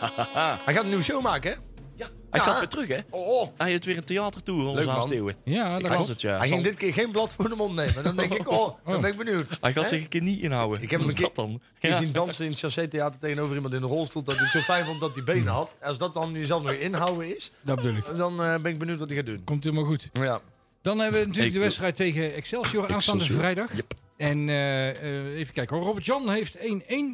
Hij 0.65 0.75
gaat 0.75 0.83
een 0.83 0.89
nieuwe 0.89 1.05
show 1.05 1.23
maken, 1.23 1.51
hè? 1.51 1.72
Hij 1.97 2.09
Ja. 2.31 2.41
gaat 2.47 2.59
weer 2.59 2.69
terug, 2.69 2.89
hè? 2.89 2.99
Oh, 3.11 3.29
oh. 3.29 3.49
Hij 3.57 3.71
heeft 3.71 3.85
weer 3.85 3.97
een 3.97 4.05
theatertour, 4.05 4.63
onze 4.65 4.75
Leuk, 4.75 4.87
man. 4.87 4.95
aansteeuwen. 4.97 5.35
Ja, 5.45 5.79
dat 5.79 5.97
was 5.97 6.09
het, 6.09 6.21
ja. 6.21 6.39
Hij 6.39 6.49
ging 6.49 6.63
dit 6.63 6.77
keer 6.77 6.93
geen 6.93 7.11
blad 7.11 7.33
voor 7.33 7.49
de 7.49 7.55
mond 7.55 7.75
nemen. 7.75 8.05
Dan 8.05 8.17
denk 8.17 8.35
ik, 8.35 8.51
oh, 8.51 8.77
dan 8.85 9.01
ben 9.01 9.11
ik 9.11 9.17
benieuwd. 9.17 9.57
Hij 9.61 9.73
gaat 9.73 9.89
zich 9.89 10.01
een 10.03 10.09
keer 10.09 10.23
niet 10.23 10.41
inhouden. 10.41 10.83
Ik 10.83 10.91
heb 10.91 11.01
Wat 11.01 11.09
hem 11.09 11.19
is 11.19 11.25
een 11.25 11.33
dat 11.35 11.61
dan? 11.81 11.97
Zien 11.99 12.13
dansen 12.13 12.45
in 12.45 12.51
het 12.51 12.61
Chassé-theater 12.61 13.21
tegenover 13.21 13.55
iemand 13.55 13.75
in 13.75 13.83
een 13.83 13.89
rolstoel. 13.89 14.23
Dat 14.23 14.35
hij 14.35 14.45
het 14.45 14.53
zo 14.53 14.61
fijn 14.61 14.85
vond 14.85 15.01
dat 15.01 15.15
hij 15.15 15.25
benen 15.25 15.53
had. 15.53 15.75
Als 15.83 15.99
dat 15.99 16.15
dan 16.15 16.33
jezelf 16.33 16.63
nog 16.63 16.73
inhouden 16.73 17.37
is, 17.37 17.53
Dat 17.61 17.77
bedoel 17.77 17.97
ik. 17.97 18.05
dan 18.17 18.43
eh, 18.43 18.55
ben 18.59 18.73
ik 18.73 18.79
benieuwd 18.79 18.99
wat 18.99 19.09
hij 19.09 19.17
gaat 19.17 19.27
doen. 19.27 19.45
Komt 19.45 19.65
helemaal 19.65 19.85
goed. 19.85 20.11
Ja. 20.13 20.41
Dan 20.83 20.99
hebben 20.99 21.21
we 21.21 21.27
natuurlijk 21.27 21.55
de 21.55 21.61
wedstrijd 21.61 21.97
tegen 21.97 22.35
Excelsior 22.35 22.83
aanstaande 22.83 23.21
Excelsior. 23.25 23.39
vrijdag. 23.39 23.77
Yep. 23.77 23.95
En 24.17 24.49
eh, 24.49 24.89
eh, 24.91 25.37
even 25.39 25.55
kijken 25.55 25.77
hoor. 25.77 25.85
Robert 25.87 26.05
Jan 26.07 26.31
heeft 26.31 26.57
1-1 26.59 26.63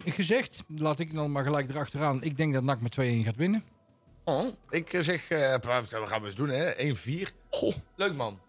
gezegd. 0.04 0.64
Laat 0.76 0.98
ik 0.98 1.14
dan 1.14 1.32
maar 1.32 1.44
gelijk 1.44 1.68
erachteraan. 1.70 2.22
Ik 2.22 2.36
denk 2.36 2.52
dat 2.54 2.62
NAC 2.62 2.80
met 2.80 2.96
2-1 3.00 3.24
gaat 3.24 3.36
winnen. 3.36 3.64
Oh, 4.28 4.46
ik 4.70 4.92
eh, 4.92 5.00
zeg, 5.00 5.28
eh, 5.30 5.54
wat 5.62 5.88
gaan 6.06 6.20
we 6.20 6.26
eens 6.26 6.34
doen, 6.34 6.48
hè? 6.48 6.72
1-4. 6.76 7.32
Goh, 7.50 7.74
leuk 7.96 8.14
man. 8.14 8.40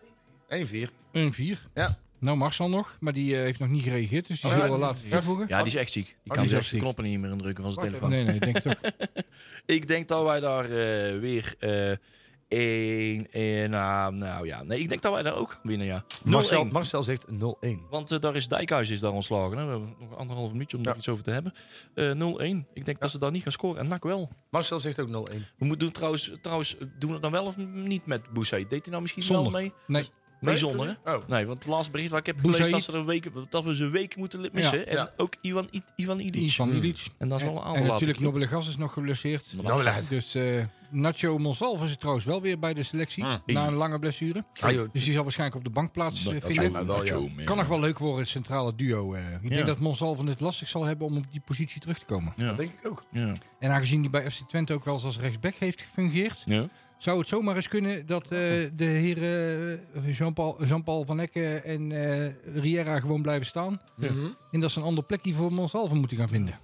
1-4. 0.47 0.89
1-4. 1.13 1.67
Ja. 1.73 1.97
Nou, 2.19 2.37
Marcel 2.37 2.69
nog, 2.69 2.97
maar 2.99 3.13
die 3.13 3.35
eh, 3.35 3.41
heeft 3.41 3.59
nog 3.59 3.69
niet 3.69 3.83
gereageerd. 3.83 4.27
Dus 4.27 4.41
die 4.41 4.49
Oh, 4.49 4.55
zullen 4.55 4.69
ja. 4.71 4.75
we 4.75 4.79
laten 4.85 5.03
Ja. 5.03 5.09
toevoegen. 5.09 5.45
Ja, 5.47 5.57
die 5.57 5.67
is 5.67 5.75
echt 5.75 5.91
ziek. 5.91 6.05
Die 6.05 6.15
die 6.23 6.33
kan 6.33 6.43
is 6.43 6.49
zelfs 6.49 6.69
de 6.69 6.77
knoppen 6.77 7.03
niet 7.03 7.19
meer 7.19 7.31
indrukken 7.31 7.63
van 7.63 7.73
zijn 7.73 7.85
Wacht 7.91 7.99
telefoon. 8.01 8.25
Nee, 8.25 8.25
nee, 8.25 8.35
ik 8.35 8.41
denk 8.41 8.63
het 8.63 8.67
ook. 8.67 8.91
Ik 9.75 9.87
denk 9.87 10.07
dat 10.07 10.23
wij 10.23 10.39
daar 10.39 10.63
eh, 10.63 11.19
weer 11.19 11.55
eh 12.49 12.57
één, 12.59 13.27
één, 13.31 13.69
nou, 13.69 14.13
nou 14.15 14.45
ja. 14.45 14.63
Nee, 14.63 14.79
ik 14.79 14.89
denk 14.89 15.01
dat 15.01 15.13
wij 15.13 15.23
daar 15.23 15.35
ook 15.35 15.51
gaan 15.51 15.59
winnen, 15.63 15.87
ja. 15.87 16.03
0-1. 16.03 16.29
Marcel, 16.29 16.65
Marcel 16.65 17.03
zegt 17.03 17.25
0-1. 17.31 17.89
Want 17.89 18.11
eh, 18.11 18.19
daar 18.19 18.35
is 18.35 18.47
Dijkhuis 18.47 18.89
is 18.89 18.99
daar 18.99 19.11
ontslagen. 19.11 19.57
Hè. 19.57 19.63
We 19.65 19.69
hebben 19.71 19.95
nog 19.99 20.15
anderhalf 20.17 20.51
minuutje 20.51 20.77
om 20.77 20.83
daar 20.83 20.93
Ja. 20.93 20.99
iets 20.99 21.09
over 21.09 21.23
te 21.23 21.31
hebben. 21.31 21.53
Eh 21.93 22.11
0-1. 22.11 22.67
Ik 22.73 22.85
denk 22.85 22.99
dat 22.99 23.11
ze 23.11 23.19
daar 23.19 23.31
niet 23.31 23.43
gaan 23.43 23.51
scoren. 23.51 23.79
En 23.81 23.87
NAC 23.87 24.03
wel. 24.03 24.29
Marcel 24.49 24.79
zegt 24.79 24.99
ook 24.99 25.07
0-1. 25.07 25.11
We 25.57 25.65
moeten 25.65 25.79
doen 25.79 25.91
trouwens, 25.91 26.31
trouwens, 26.41 26.75
doen 26.79 26.89
we 27.07 27.13
het 27.13 27.21
dan 27.21 27.31
wel 27.31 27.45
of 27.45 27.57
niet 27.57 28.05
met 28.05 28.29
Boussaïd? 28.33 28.69
Deed 28.69 28.79
hij 28.81 28.89
nou 28.89 29.01
misschien 29.01 29.23
Zonder. 29.23 29.51
wel 29.51 29.61
mee? 29.61 29.73
Nee, 29.87 30.05
Nee, 30.41 30.51
Nee, 30.53 30.59
zonder, 30.59 30.97
hè? 31.03 31.13
Oh. 31.15 31.27
Nee, 31.27 31.45
want 31.45 31.59
het 31.59 31.67
laatste 31.67 31.91
bericht 31.91 32.09
waar 32.09 32.19
ik 32.19 32.25
heb 32.25 32.39
gelezen 32.39 32.71
dat, 32.71 32.83
ze 32.83 32.91
er 32.91 32.97
een 32.97 33.05
week, 33.05 33.27
dat 33.49 33.63
we 33.63 33.75
ze 33.75 33.83
een 33.83 33.91
week 33.91 34.15
moeten 34.15 34.49
missen. 34.53 34.77
Ja. 34.79 34.85
En 34.85 34.95
Ja. 34.95 35.13
ook 35.17 35.33
Ivan, 35.41 35.67
I- 35.71 35.81
Ivan 35.95 36.19
Ilic. 36.19 36.35
Ivan 36.41 36.69
Ilic. 36.69 37.05
En 37.17 37.29
dat 37.29 37.39
is 37.39 37.45
wel 37.45 37.53
een 37.55 37.59
En, 37.61 37.65
aantal 37.65 37.81
en 37.83 37.87
natuurlijk 37.87 38.19
later. 38.19 38.33
Nobele 38.33 38.47
Gas 38.47 38.67
is 38.67 38.77
nog 38.77 38.93
geblesseerd. 38.93 39.45
Nou. 39.63 39.83
Dus 40.09 40.35
eh, 40.35 40.65
Nacho 40.89 41.37
Monsalve 41.37 41.85
is 41.85 41.95
trouwens 41.97 42.25
wel 42.25 42.41
weer 42.41 42.59
bij 42.59 42.73
de 42.73 42.83
selectie. 42.83 43.23
Na 43.45 43.67
een 43.67 43.73
lange 43.73 43.99
blessure. 43.99 44.43
Ah. 44.59 44.69
Dus 44.91 45.03
die 45.03 45.13
zal 45.13 45.23
waarschijnlijk 45.23 45.57
op 45.59 45.63
de 45.65 45.69
bank 45.73 45.91
plaats 45.91 46.27
eh, 46.27 46.71
wel, 46.85 47.05
ja. 47.05 47.43
Kan 47.43 47.57
nog 47.57 47.67
wel 47.67 47.79
leuk 47.79 47.97
worden, 47.99 48.19
het 48.19 48.27
centrale 48.27 48.75
duo. 48.75 49.13
eh. 49.13 49.21
Ik 49.33 49.39
Ja. 49.41 49.49
denk 49.49 49.65
dat 49.67 49.79
Monsalve 49.79 50.23
het 50.25 50.39
lastig 50.39 50.67
zal 50.67 50.83
hebben 50.83 51.07
om 51.07 51.17
op 51.17 51.25
die 51.31 51.41
positie 51.45 51.81
terug 51.81 51.99
te 51.99 52.05
komen. 52.05 52.33
Ja. 52.37 52.47
Dat 52.47 52.57
denk 52.57 52.71
ik 52.79 52.87
ook. 52.87 53.03
Ja. 53.11 53.31
En 53.59 53.71
aangezien 53.71 54.01
hij 54.01 54.09
bij 54.09 54.31
FC 54.31 54.41
Twente 54.49 54.73
ook 54.73 54.85
wel 54.85 54.93
eens 54.93 55.03
als 55.03 55.19
rechtsback 55.19 55.55
heeft 55.55 55.81
gefungeerd... 55.81 56.43
Ja. 56.45 56.67
Zou 56.99 57.19
het 57.19 57.27
zomaar 57.27 57.55
eens 57.55 57.67
kunnen 57.67 58.05
dat 58.05 58.23
eh, 58.23 58.29
de 58.75 58.85
heren 58.85 59.79
eh, 59.93 60.17
Jean-Paul 60.17 60.65
Jean 60.65 61.05
van 61.05 61.17
Hekken 61.19 61.63
en 61.63 61.91
eh 61.91 62.33
Riera 62.55 62.99
gewoon 62.99 63.21
blijven 63.21 63.45
staan. 63.45 63.81
Mhm. 63.95 64.25
En 64.51 64.59
dat 64.59 64.71
ze 64.71 64.79
een 64.79 64.85
ander 64.85 65.03
plekje 65.03 65.33
voor 65.33 65.53
Monsalve 65.53 65.95
moeten 65.95 66.17
gaan 66.17 66.27
vinden. 66.27 66.59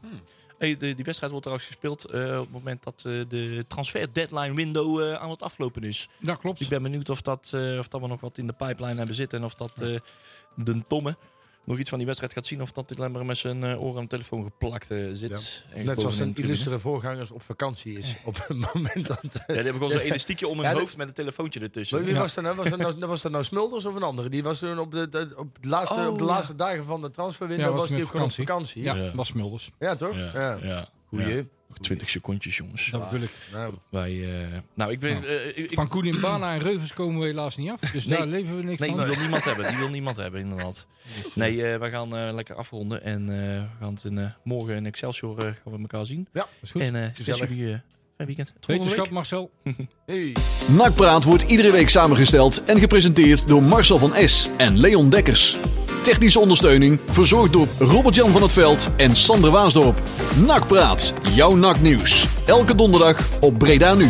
Hey, 0.58 0.78
de, 0.78 0.96
die 0.96 1.06
wedstrijd 1.06 1.32
wordt 1.32 1.46
trouwens 1.48 1.66
gespeeld 1.66 2.06
eh, 2.06 2.36
op 2.36 2.44
het 2.44 2.52
moment 2.52 2.84
dat 2.84 3.04
eh, 3.06 3.22
de 3.28 3.66
transfer 3.68 4.14
deadline 4.14 4.54
window 4.54 5.02
eh, 5.02 5.14
aan 5.14 5.30
het 5.30 5.42
aflopen 5.42 5.84
is. 5.84 6.10
Dat 6.20 6.38
klopt. 6.40 6.62
Ik 6.62 6.68
ben 6.70 6.84
benieuwd 6.84 7.10
of 7.10 7.22
dat, 7.22 7.52
eh, 7.54 7.78
of 7.78 7.88
dat 7.88 8.02
we 8.02 8.08
nog 8.08 8.22
wat 8.22 8.38
in 8.38 8.48
de 8.48 8.54
pipeline 8.54 8.96
hebben 8.96 9.16
zitten. 9.16 9.40
En 9.40 9.46
of 9.46 9.56
dat 9.56 9.82
eh, 9.82 10.00
de 10.56 10.82
Tomme 10.88 11.18
nog 11.66 11.78
iets 11.78 11.90
van 11.90 11.98
die 11.98 12.08
wedstrijd 12.08 12.34
gaat 12.34 12.46
zien. 12.46 12.62
Of 12.62 12.72
dat 12.72 12.90
hij 12.90 12.98
alleen 12.98 13.12
maar 13.12 13.26
met 13.26 13.38
zijn 13.38 13.64
eh, 13.64 13.82
oren 13.82 13.96
aan 13.98 14.02
de 14.04 14.10
telefoon 14.10 14.44
geplakt 14.44 14.92
eh, 14.92 15.08
zit. 15.12 15.64
Net 15.84 16.00
zoals 16.00 16.18
zijn 16.18 16.36
illustere 16.36 16.80
voorgangers 16.80 17.32
op 17.32 17.42
vakantie 17.42 17.98
is. 17.98 18.16
Op 18.24 18.36
het 18.48 18.58
moment 18.74 19.08
dat... 19.08 19.20
Ja, 19.24 19.40
die 19.48 19.56
hebben 19.56 19.74
gewoon 19.74 19.90
zo'n 19.92 20.00
elastiekje 20.10 20.48
om 20.48 20.58
hun 20.58 20.66
Ja, 20.68 20.74
de- 20.74 20.80
hoofd 20.80 20.98
met 20.98 21.08
een 21.08 21.14
telefoontje 21.14 21.60
ertussen. 21.60 22.04
Wie 22.04 22.16
was 22.16 22.34
dat 22.34 22.44
nou? 22.44 22.56
Was 22.56 22.70
dat 22.70 22.80
nou, 22.80 23.06
was 23.06 23.22
dat 23.22 23.32
nou 23.32 23.44
Smulders 23.44 23.86
of 23.86 23.96
een 23.96 24.04
andere? 24.04 24.30
Die 24.30 24.44
was 24.44 24.60
toen 24.60 24.80
op 24.80 24.92
de, 24.92 25.10
de- 25.10 25.34
op 25.38 25.58
de, 25.62 25.68
laatste, 25.68 25.96
Oh, 26.00 26.08
op 26.12 26.18
de 26.18 26.24
ja. 26.24 26.30
laatste 26.30 26.56
dagen 26.56 26.84
van 26.86 27.02
de 27.02 27.12
transferwindow 27.12 27.66
Ja, 27.66 27.72
was 27.72 27.80
was 27.80 27.90
die 27.90 27.98
op 27.98 28.04
ook 28.04 28.10
gewoon 28.12 28.26
op 28.26 28.32
vakantie. 28.32 28.84
Ja, 28.84 28.96
Ja. 28.96 29.12
was 29.14 29.28
Smulders. 29.28 29.72
Ja, 29.80 29.96
toch? 29.96 30.16
Ja, 30.16 30.32
Ja. 30.34 30.58
ja. 30.62 30.88
Goeie. 31.08 31.48
Ja. 31.68 31.74
Nog 31.74 31.78
20 31.88 32.10
secondjes, 32.10 32.58
jongens. 32.58 32.90
Dat 32.92 33.10
bedoel 33.10 33.26
ik. 33.26 33.32
Nou, 33.54 33.74
Wij, 33.90 34.42
eh, 34.42 34.48
nou, 34.74 34.92
ik 34.92 35.00
ben... 35.00 35.24
eh, 35.28 35.58
ik- 35.58 35.72
Van 35.74 35.88
Koen 35.88 36.06
in 36.06 36.20
Bana 36.22 36.54
en 36.54 36.60
Reuvers 36.60 36.94
komen 36.94 37.20
we 37.20 37.26
helaas 37.26 37.58
niet 37.58 37.70
af. 37.72 37.80
Dus 37.80 38.06
Nee. 38.06 38.18
daar 38.18 38.28
leven 38.28 38.58
we 38.58 38.64
niks 38.64 38.80
Nee, 38.80 38.90
van. 38.90 39.00
die 39.00 39.08
wil 39.08 39.20
niemand 39.22 39.44
hebben. 39.44 39.68
Die 39.68 39.78
wil 39.78 39.90
niemand 39.90 40.16
hebben, 40.18 40.40
inderdaad. 40.40 40.88
Nee, 41.34 41.66
eh 41.68 41.80
wij 41.80 41.90
gaan 41.90 42.16
eh, 42.18 42.34
lekker 42.34 42.56
afronden. 42.56 43.04
En 43.04 43.22
eh, 43.22 43.36
we 43.36 43.66
gaan 43.80 43.94
het 43.94 44.04
in, 44.04 44.18
eh, 44.18 44.26
morgen 44.44 44.76
in 44.76 44.86
Excelsior 44.86 45.38
eh, 45.38 45.44
gaan 45.44 45.74
we 45.74 45.80
elkaar 45.80 46.06
zien. 46.06 46.28
Ja, 46.34 46.40
Dat 46.42 46.50
is 46.62 46.72
goed. 46.72 46.82
En 46.82 46.96
eh 46.96 47.10
Gezellig. 47.14 47.40
jullie 47.50 47.64
eh, 47.74 47.80
fijn 48.16 48.28
weekend. 48.28 48.48
Tot 48.48 48.66
volgende 48.66 48.90
Wetenschap, 48.96 49.06
week. 49.06 49.14
Marcel. 49.14 49.52
hey. 50.06 50.36
Nakpraat 50.78 51.24
wordt 51.24 51.44
iedere 51.44 51.72
week 51.72 51.90
samengesteld 51.90 52.64
en 52.66 52.80
gepresenteerd 52.80 53.48
door 53.48 53.64
Marcel 53.64 53.98
van 53.98 54.14
S 54.30 54.50
en 54.58 54.78
Leon 54.80 55.10
Dekkers. 55.10 55.58
Technische 56.06 56.40
ondersteuning 56.40 57.00
verzorgd 57.08 57.54
door 57.54 57.68
Robert-Jan 57.80 58.32
van 58.32 58.42
het 58.42 58.52
Veld 58.52 58.90
en 58.98 59.16
Sander 59.16 59.52
Waasdorp. 59.52 60.02
Nakpraat, 60.46 61.14
jouw 61.34 61.56
naknieuws. 61.56 62.28
Elke 62.46 62.76
donderdag 62.76 63.30
op 63.40 63.58
Breda 63.58 63.94
Nu. 63.94 64.10